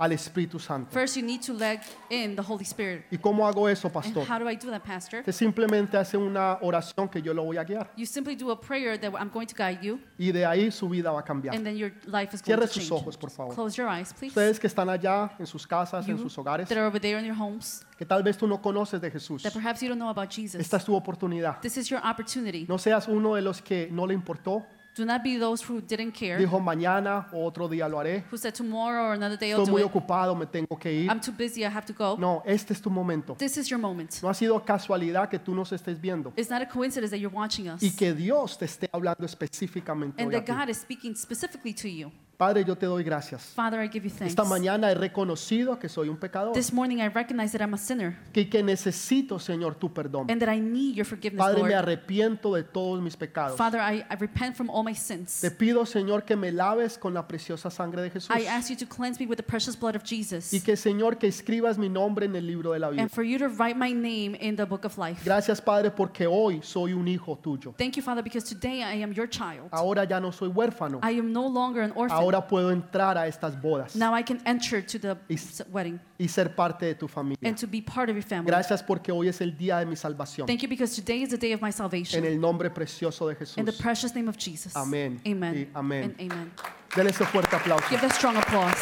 al 0.00 0.12
Espíritu 0.12 0.58
Santo. 0.58 0.90
First, 0.90 1.14
you 1.18 1.22
need 1.22 1.42
to 1.42 1.52
let 1.52 1.82
in 2.08 2.34
the 2.34 2.40
Holy 2.42 2.64
Spirit. 2.64 3.04
¿Y 3.10 3.18
cómo 3.18 3.46
hago 3.46 3.68
eso, 3.68 3.88
And 3.88 3.92
pastor? 3.94 4.24
how 4.26 4.38
do 4.38 4.48
I 4.48 4.56
do 4.56 4.70
that, 4.70 4.82
Pastor? 4.82 5.20
Usted 5.20 5.32
simplemente 5.32 5.98
hace 5.98 6.16
una 6.16 6.58
oración 6.62 7.06
que 7.10 7.20
yo 7.20 7.34
lo 7.34 7.44
voy 7.44 7.58
a 7.58 7.64
guiar. 7.64 7.92
You 7.98 8.06
simply 8.06 8.34
do 8.34 8.50
a 8.50 8.58
prayer 8.58 8.98
that 8.98 9.12
I'm 9.20 9.28
going 9.30 9.46
to 9.46 9.54
guide 9.54 9.80
you, 9.82 10.00
Y 10.18 10.32
de 10.32 10.46
ahí 10.46 10.70
su 10.70 10.88
vida 10.88 11.12
va 11.12 11.20
a 11.20 11.22
cambiar. 11.22 11.54
and 11.54 11.64
then 11.64 11.76
your 11.76 11.92
life 12.06 12.34
is 12.34 12.40
going 12.40 12.56
Cierre 12.56 12.66
to 12.66 12.72
sus 12.72 12.88
change. 12.88 12.92
ojos, 13.02 13.16
por 13.18 13.28
favor. 13.30 13.54
Close 13.54 13.76
your 13.76 13.88
eyes, 13.90 14.12
please. 14.14 14.28
Ustedes 14.30 14.58
que 14.58 14.66
están 14.68 14.88
allá 14.88 15.32
en 15.38 15.46
sus 15.46 15.66
casas, 15.66 16.08
en 16.08 16.16
You 16.16 16.22
sus 16.22 16.38
hogares, 16.38 16.66
that 16.68 16.78
are 16.78 16.86
over 16.86 16.98
there 16.98 17.18
in 17.18 17.26
your 17.26 17.36
homes, 17.38 17.84
que 17.98 18.06
tal 18.06 18.22
vez 18.22 18.38
tú 18.38 18.46
no 18.46 18.62
conoces 18.62 19.02
de 19.02 19.10
Jesús. 19.10 19.42
that 19.42 19.52
perhaps 19.52 19.82
you 19.82 19.88
don't 19.88 19.98
know 20.00 20.08
about 20.08 20.30
Jesus. 20.30 20.58
Esta 20.60 20.78
es 20.78 20.84
tu 20.86 20.94
oportunidad. 20.94 21.60
This 21.60 21.76
is 21.76 21.90
your 21.90 22.00
opportunity. 22.02 22.64
No 22.66 22.78
seas 22.78 23.06
uno 23.06 23.34
de 23.34 23.42
los 23.42 23.60
que 23.60 23.88
no 23.92 24.06
le 24.06 24.14
importó. 24.14 24.64
Do 25.00 25.06
not 25.06 25.22
be 25.22 25.38
those 25.38 25.62
who 25.66 25.80
didn't 25.80 26.12
care, 26.12 26.36
Dijo 26.36 26.60
mañana 26.60 27.26
o 27.32 27.46
otro 27.46 27.66
día 27.70 27.88
lo 27.88 27.98
haré. 27.98 28.22
who 28.30 28.36
said 28.36 28.52
tomorrow 28.52 29.08
or 29.08 29.14
another 29.14 29.38
day 29.38 29.48
I'll 29.52 29.60
Estoy 29.62 29.64
do 29.64 29.72
muy 29.72 29.80
it. 29.80 29.86
ocupado, 29.86 30.36
me 30.36 30.44
tengo 30.44 30.78
que 30.78 30.92
ir. 30.92 31.10
I'm 31.10 31.18
too 31.22 31.32
busy, 31.32 31.62
I 31.64 31.68
have 31.74 31.86
to 31.86 31.94
go. 31.94 32.18
No, 32.18 32.42
este 32.44 32.72
es 32.74 32.82
tu 32.82 32.90
momento. 32.90 33.34
This 33.38 33.56
is 33.56 33.70
your 33.70 33.80
moment. 33.80 34.22
No 34.22 34.28
ha 34.28 34.34
sido 34.34 34.62
casualidad 34.62 35.30
que 35.30 35.38
tú 35.38 35.54
nos 35.54 35.72
estés 35.72 35.98
viendo 35.98 36.34
It's 36.36 36.50
not 36.50 36.60
a 36.60 36.66
coincidence 36.68 37.10
that 37.12 37.18
you're 37.18 37.34
watching 37.34 37.66
us, 37.70 37.82
y 37.82 37.96
que 37.96 38.12
Dios 38.12 38.58
te 38.58 38.66
esté 38.66 38.90
hablando 38.92 39.24
específicamente 39.24 40.20
and 40.22 40.28
hoy 40.30 40.34
a 40.36 40.44
that 40.44 40.46
ti. 40.46 40.52
God 40.52 40.68
is 40.68 40.76
speaking 40.76 41.14
specifically 41.16 41.72
to 41.72 41.88
you. 41.88 42.12
Padre, 42.40 42.64
yo 42.64 42.74
te 42.74 42.86
doy 42.86 43.04
gracias. 43.04 43.52
Father, 43.54 43.84
I 43.84 43.90
give 43.92 44.02
you 44.02 44.08
thanks. 44.08 44.32
Esta 44.32 44.44
mañana 44.44 44.90
he 44.90 44.94
reconocido 44.94 45.78
que 45.78 45.90
soy 45.90 46.08
un 46.08 46.16
pecador 46.16 46.54
This 46.54 46.72
morning 46.72 46.96
I 46.96 47.08
recognize 47.08 47.52
that 47.52 47.60
I'm 47.60 47.74
a 47.74 47.76
sinner 47.76 48.16
y 48.34 48.46
que 48.46 48.62
necesito, 48.62 49.38
Señor, 49.38 49.74
tu 49.74 49.92
perdón. 49.92 50.30
and 50.30 50.40
that 50.40 50.50
I 50.50 50.58
need 50.58 50.94
your 50.94 51.04
forgiveness, 51.04 51.38
Padre, 51.38 51.62
me 51.62 51.68
Lord. 51.68 51.82
arrepiento 51.82 52.54
de 52.54 52.62
todos 52.62 53.02
mis 53.02 53.14
pecados. 53.14 53.58
Father, 53.58 53.78
I, 53.78 54.06
I 54.10 54.16
repent 54.18 54.56
from 54.56 54.70
all 54.70 54.82
my 54.82 54.94
sins. 54.94 55.42
Te 55.42 55.50
pido, 55.50 55.84
Señor, 55.84 56.24
que 56.24 56.34
me 56.34 56.50
laves 56.50 56.96
con 56.96 57.12
la 57.12 57.28
preciosa 57.28 57.70
sangre 57.70 58.00
de 58.00 58.08
Jesús 58.08 58.34
I 58.34 58.46
ask 58.46 58.70
you 58.70 58.76
to 58.76 58.86
cleanse 58.86 59.20
me 59.20 59.26
with 59.26 59.36
the 59.36 59.42
precious 59.42 59.78
blood 59.78 59.94
of 59.94 60.02
Jesus 60.02 60.54
y 60.54 60.60
que, 60.60 60.78
Señor, 60.78 61.18
que 61.18 61.28
escribas 61.28 61.76
mi 61.76 61.90
nombre 61.90 62.24
en 62.24 62.34
el 62.34 62.46
libro 62.46 62.72
de 62.72 62.78
la 62.78 62.88
vida. 62.88 63.02
and 63.02 63.10
for 63.10 63.22
you 63.22 63.36
to 63.38 63.48
write 63.48 63.76
my 63.76 63.92
name 63.92 64.34
in 64.40 64.56
the 64.56 64.64
book 64.64 64.86
of 64.86 64.96
life. 64.96 65.22
Gracias, 65.26 65.60
Padre, 65.60 65.90
porque 65.90 66.26
hoy 66.26 66.60
soy 66.62 66.94
un 66.94 67.06
hijo 67.06 67.36
tuyo. 67.36 67.74
Thank 67.76 67.96
you, 67.96 68.02
Father, 68.02 68.22
because 68.22 68.48
today 68.48 68.82
I 68.82 69.02
am 69.02 69.12
your 69.12 69.28
child. 69.28 69.68
Ahora 69.72 70.04
ya 70.04 70.18
no 70.18 70.32
soy 70.32 70.48
huérfano. 70.48 71.00
I 71.02 71.18
am 71.18 71.34
no 71.34 71.46
longer 71.46 71.82
an 71.82 71.92
orphan. 71.94 72.29
Ahora 72.32 72.46
puedo 72.46 72.70
entrar 72.70 73.18
a 73.18 73.26
estas 73.26 73.60
bodas 73.60 73.96
Now 73.96 74.16
I 74.16 74.22
can 74.22 74.40
enter 74.46 74.84
to 74.86 74.98
the 75.00 75.16
Y- 75.28 75.34
s- 75.34 75.64
wedding 75.72 75.98
y 76.18 76.28
ser 76.28 76.54
parte 76.54 76.86
de 76.86 76.94
tu 76.94 77.08
familia. 77.08 77.38
and 77.42 77.58
to 77.58 77.66
be 77.66 77.82
part 77.82 78.08
of 78.08 78.14
your 78.14 78.22
family. 78.22 78.46
Gracias 78.46 78.82
porque 78.82 79.10
hoy 79.10 79.26
es 79.28 79.40
el 79.40 79.56
día 79.56 79.78
de 79.80 79.86
mi 79.86 79.96
salvación. 79.96 80.46
Thank 80.46 80.60
you 80.60 80.68
because 80.68 80.94
today 80.94 81.22
is 81.22 81.30
the 81.30 81.36
day 81.38 81.52
of 81.52 81.60
my 81.60 81.68
En 81.68 81.72
salvation. 81.72 82.24
el 82.24 82.38
nombre 82.40 82.70
precioso 82.70 83.26
de 83.26 83.34
Jesús. 83.34 83.58
In 83.58 83.64
the 83.64 83.72
precious 83.72 84.14
name 84.14 84.28
of 84.28 84.36
Jesus. 84.36 84.76
Amén 84.76 85.20
Amen. 85.26 85.54
y 85.56 85.68
amén. 85.74 86.14
And 86.20 86.32
amen. 86.32 86.52
Dele 86.94 87.10
ese 87.10 87.24
fuerte 87.24 87.56
aplauso. 87.56 87.84
Give 87.88 88.00
that 88.00 88.12
strong 88.12 88.36
applause. 88.36 88.78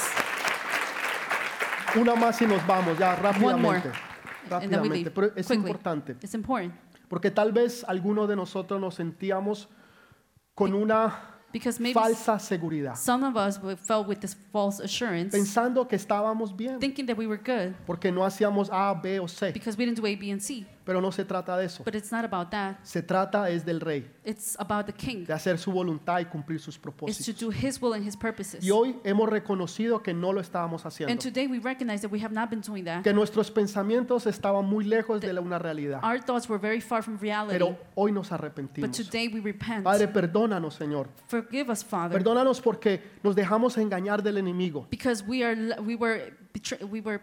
Una 1.96 2.14
más 2.16 2.40
y 2.42 2.46
nos 2.46 2.64
vamos 2.66 2.98
ya 2.98 3.14
One 3.42 3.56
more. 3.62 3.78
rápidamente. 3.80 3.88
And 4.50 4.60
then 4.70 4.80
we 4.82 4.88
Rápidamente. 4.88 4.94
leave. 4.96 5.10
Pero 5.10 5.26
es 5.34 5.46
Quickly. 5.46 5.56
importante 5.56 6.12
It's 6.22 6.34
important 6.34 6.74
porque 7.08 7.30
tal 7.30 7.52
vez 7.52 7.82
algunos 7.88 8.28
de 8.28 8.36
nosotros 8.36 8.78
nos 8.78 8.94
sentíamos 8.96 9.68
con 10.54 10.74
una 10.74 11.37
because 11.52 11.80
maybe 11.80 11.94
falsa 11.94 12.38
seguridad, 12.38 12.96
some 12.96 13.24
of 13.24 13.36
us 13.36 13.58
felt 13.86 14.06
with 14.06 14.20
this 14.20 14.36
false 14.52 14.80
assurance, 14.80 15.36
pensando 15.36 15.86
que 15.86 15.96
estábamos 15.96 16.52
bien 16.54 16.78
thinking 16.78 17.06
that 17.06 17.16
we 17.16 17.26
were 17.26 17.38
good 17.38 17.74
porque 17.86 18.10
no 18.12 18.22
hacíamos 18.22 18.68
A, 18.70 18.94
B 18.94 19.18
o 19.18 19.26
C. 19.26 19.50
because 19.52 19.76
we 19.76 19.84
didn't 19.84 19.96
do 19.96 20.06
A, 20.06 20.14
B, 20.14 20.30
and 20.30 20.40
C. 20.42 20.66
Pero 20.88 21.02
no 21.02 21.12
se 21.12 21.22
trata 21.22 21.54
de 21.58 21.66
eso. 21.66 21.84
But 21.84 21.94
it's 21.96 22.10
not 22.10 22.24
about 22.24 22.48
that. 22.48 22.76
Se 22.82 23.02
trata 23.02 23.50
es 23.50 23.62
del 23.66 23.78
rey, 23.78 24.10
It's 24.24 24.56
about 24.58 24.86
the 24.86 24.92
King. 24.94 25.26
de 25.26 25.34
hacer 25.34 25.58
su 25.58 25.70
voluntad 25.70 26.18
y 26.20 26.24
cumplir 26.24 26.58
sus 26.60 26.76
It's 26.76 26.82
to 26.82 26.90
propósitos. 26.90 27.38
do 27.40 27.50
His 27.52 27.78
will 27.82 27.92
and 27.92 28.06
His 28.08 28.16
purposes. 28.16 28.64
Y 28.64 28.70
hoy 28.70 28.96
hemos 29.04 29.28
reconocido 29.28 30.02
que 30.02 30.14
no 30.14 30.32
lo 30.32 30.40
estábamos 30.40 30.86
And 30.86 30.88
haciendo, 30.94 31.22
today 31.22 31.46
we 31.46 31.58
recognize 31.58 32.00
that 32.00 32.10
we 32.10 32.18
have 32.24 32.32
not 32.34 32.48
been 32.48 32.62
doing 32.62 32.86
that. 32.86 33.02
que 33.02 33.12
nuestros 33.12 33.50
pensamientos 33.50 34.26
estaban 34.26 34.64
muy 34.64 34.86
lejos 34.86 35.20
de 35.20 35.30
la- 35.30 35.42
una 35.42 35.58
realidad. 35.58 36.00
Our 36.02 36.22
thoughts 36.24 36.48
were 36.48 36.58
very 36.58 36.80
far 36.80 37.02
from 37.02 37.18
reality. 37.18 37.52
Pero 37.52 37.76
hoy 37.94 38.10
nos 38.10 38.30
But 38.30 38.40
arrepentimos. 38.40 38.96
today 38.96 39.28
we 39.28 39.40
repent. 39.40 39.84
Padre, 39.84 40.08
perdónanos, 40.08 40.74
Señor. 40.74 41.10
Forgive 41.26 41.70
us, 41.70 41.84
Father, 41.84 42.12
Perdónanos 42.16 42.62
porque 42.62 43.02
nos 43.22 43.36
dejamos 43.36 43.76
engañar 43.76 44.22
del 44.22 44.38
enemigo, 44.38 44.86
because 44.90 45.22
we 45.22 45.44
are 45.44 45.54
we 45.82 45.94
were 45.96 46.32
we 46.90 47.02
were 47.02 47.20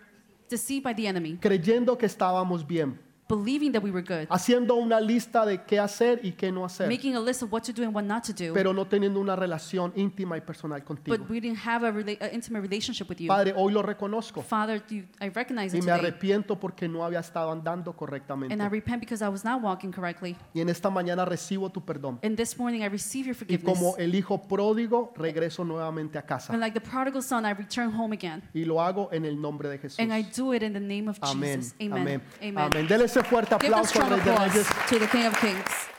deceived 0.51 0.83
by 0.83 0.93
the 0.93 1.07
enemy, 1.07 1.37
creyendo 1.41 1.97
que 1.97 2.05
estábamos 2.05 2.67
bien, 2.67 2.99
believing 3.27 3.71
that 3.71 3.81
we 3.83 3.89
were 3.91 4.03
good, 4.03 4.27
haciendo 4.29 4.75
una 4.75 4.99
lista 5.01 5.45
de 5.45 5.63
qué 5.63 5.79
hacer 5.79 6.19
y 6.23 6.33
qué 6.33 6.51
no 6.51 6.63
hacer, 6.65 6.87
making 6.87 7.15
a 7.15 7.19
list 7.19 7.41
of 7.41 7.51
what 7.51 7.61
to 7.63 7.71
do 7.73 7.83
and 7.83 7.93
what 7.95 8.03
not 8.03 8.23
to 8.23 8.31
do. 8.33 8.53
pero 8.53 8.71
no 8.73 8.85
teniendo 8.85 9.19
una 9.19 9.35
relación 9.35 9.91
íntima 9.95 10.37
y 10.37 10.41
personal 10.41 10.83
contigo. 10.83 11.17
But 11.17 11.29
we 11.29 11.39
didn't 11.41 11.59
have 11.65 11.83
a 11.87 11.91
rela- 11.91 12.17
an 12.21 12.29
intimate 12.33 12.61
relationship 12.61 13.09
with 13.09 13.17
you. 13.17 13.27
Padre, 13.27 13.53
hoy 13.55 13.73
lo 13.73 13.81
reconozco 13.81 14.41
Father, 14.41 14.81
you, 14.89 15.03
I 15.19 15.29
recognize 15.29 15.75
y 15.75 15.79
it 15.79 15.85
me 15.85 15.91
today. 15.91 15.99
arrepiento 16.11 16.59
porque 16.59 16.87
no 16.87 17.03
había 17.03 17.19
estado 17.19 17.51
andando 17.51 17.91
And 17.91 17.95
I 17.95 17.99
correctamente. 17.99 18.69
repent 18.69 18.99
because 18.99 19.23
I 19.23 19.27
was 19.29 19.43
not 19.43 19.61
walking 19.63 19.91
correctly. 19.91 20.35
Y 20.53 20.61
en 20.61 20.69
esta 20.69 20.89
mañana 20.89 21.25
recibo 21.25 21.71
tu 21.71 21.83
perdón. 21.83 22.19
And 22.23 22.37
this 22.37 22.57
morning 22.59 22.81
I 22.81 22.89
receive 22.89 23.25
your 23.27 23.35
Y 23.35 23.39
forgiveness. 23.39 23.77
como 23.79 23.97
el 23.97 24.13
hijo 24.13 24.41
pródigo, 24.47 25.13
regreso 25.17 25.63
nuevamente 25.65 26.17
a 26.17 26.21
casa. 26.21 26.53
And 26.53 26.61
like 26.61 26.79
the 26.79 26.87
prodigal 26.87 27.23
son, 27.23 27.45
I 27.45 27.53
return 27.53 27.91
home 27.93 28.13
again. 28.15 28.43
Y 28.53 28.65
lo 28.65 28.81
hago 28.81 29.09
en 29.11 29.25
el 29.25 29.39
nombre 29.41 29.67
de 29.69 29.79
Jesús. 29.79 29.99
And 29.99 30.13
I 30.13 30.23
do 30.35 30.53
it 30.53 30.61
in 30.61 30.73
the 30.73 30.79
name 30.79 31.09
of 31.09 31.17
Amén. 31.21 31.61
Jesus. 31.61 31.75
Amen. 31.81 31.93
Amén. 32.01 32.21
Amen. 32.41 32.57
Amén. 32.57 32.87
Dele 32.87 33.07
ese 33.15 33.23
fuerte 33.23 33.53
a 33.53 33.57
aplauso 33.57 33.85
strong 33.85 34.09
Rey 34.09 34.21
de 34.21 34.37
Reyes. 34.37 34.67
to 34.89 34.99
the 34.99 35.07
King 35.07 35.27
of 35.27 35.39
Kings. 35.39 35.94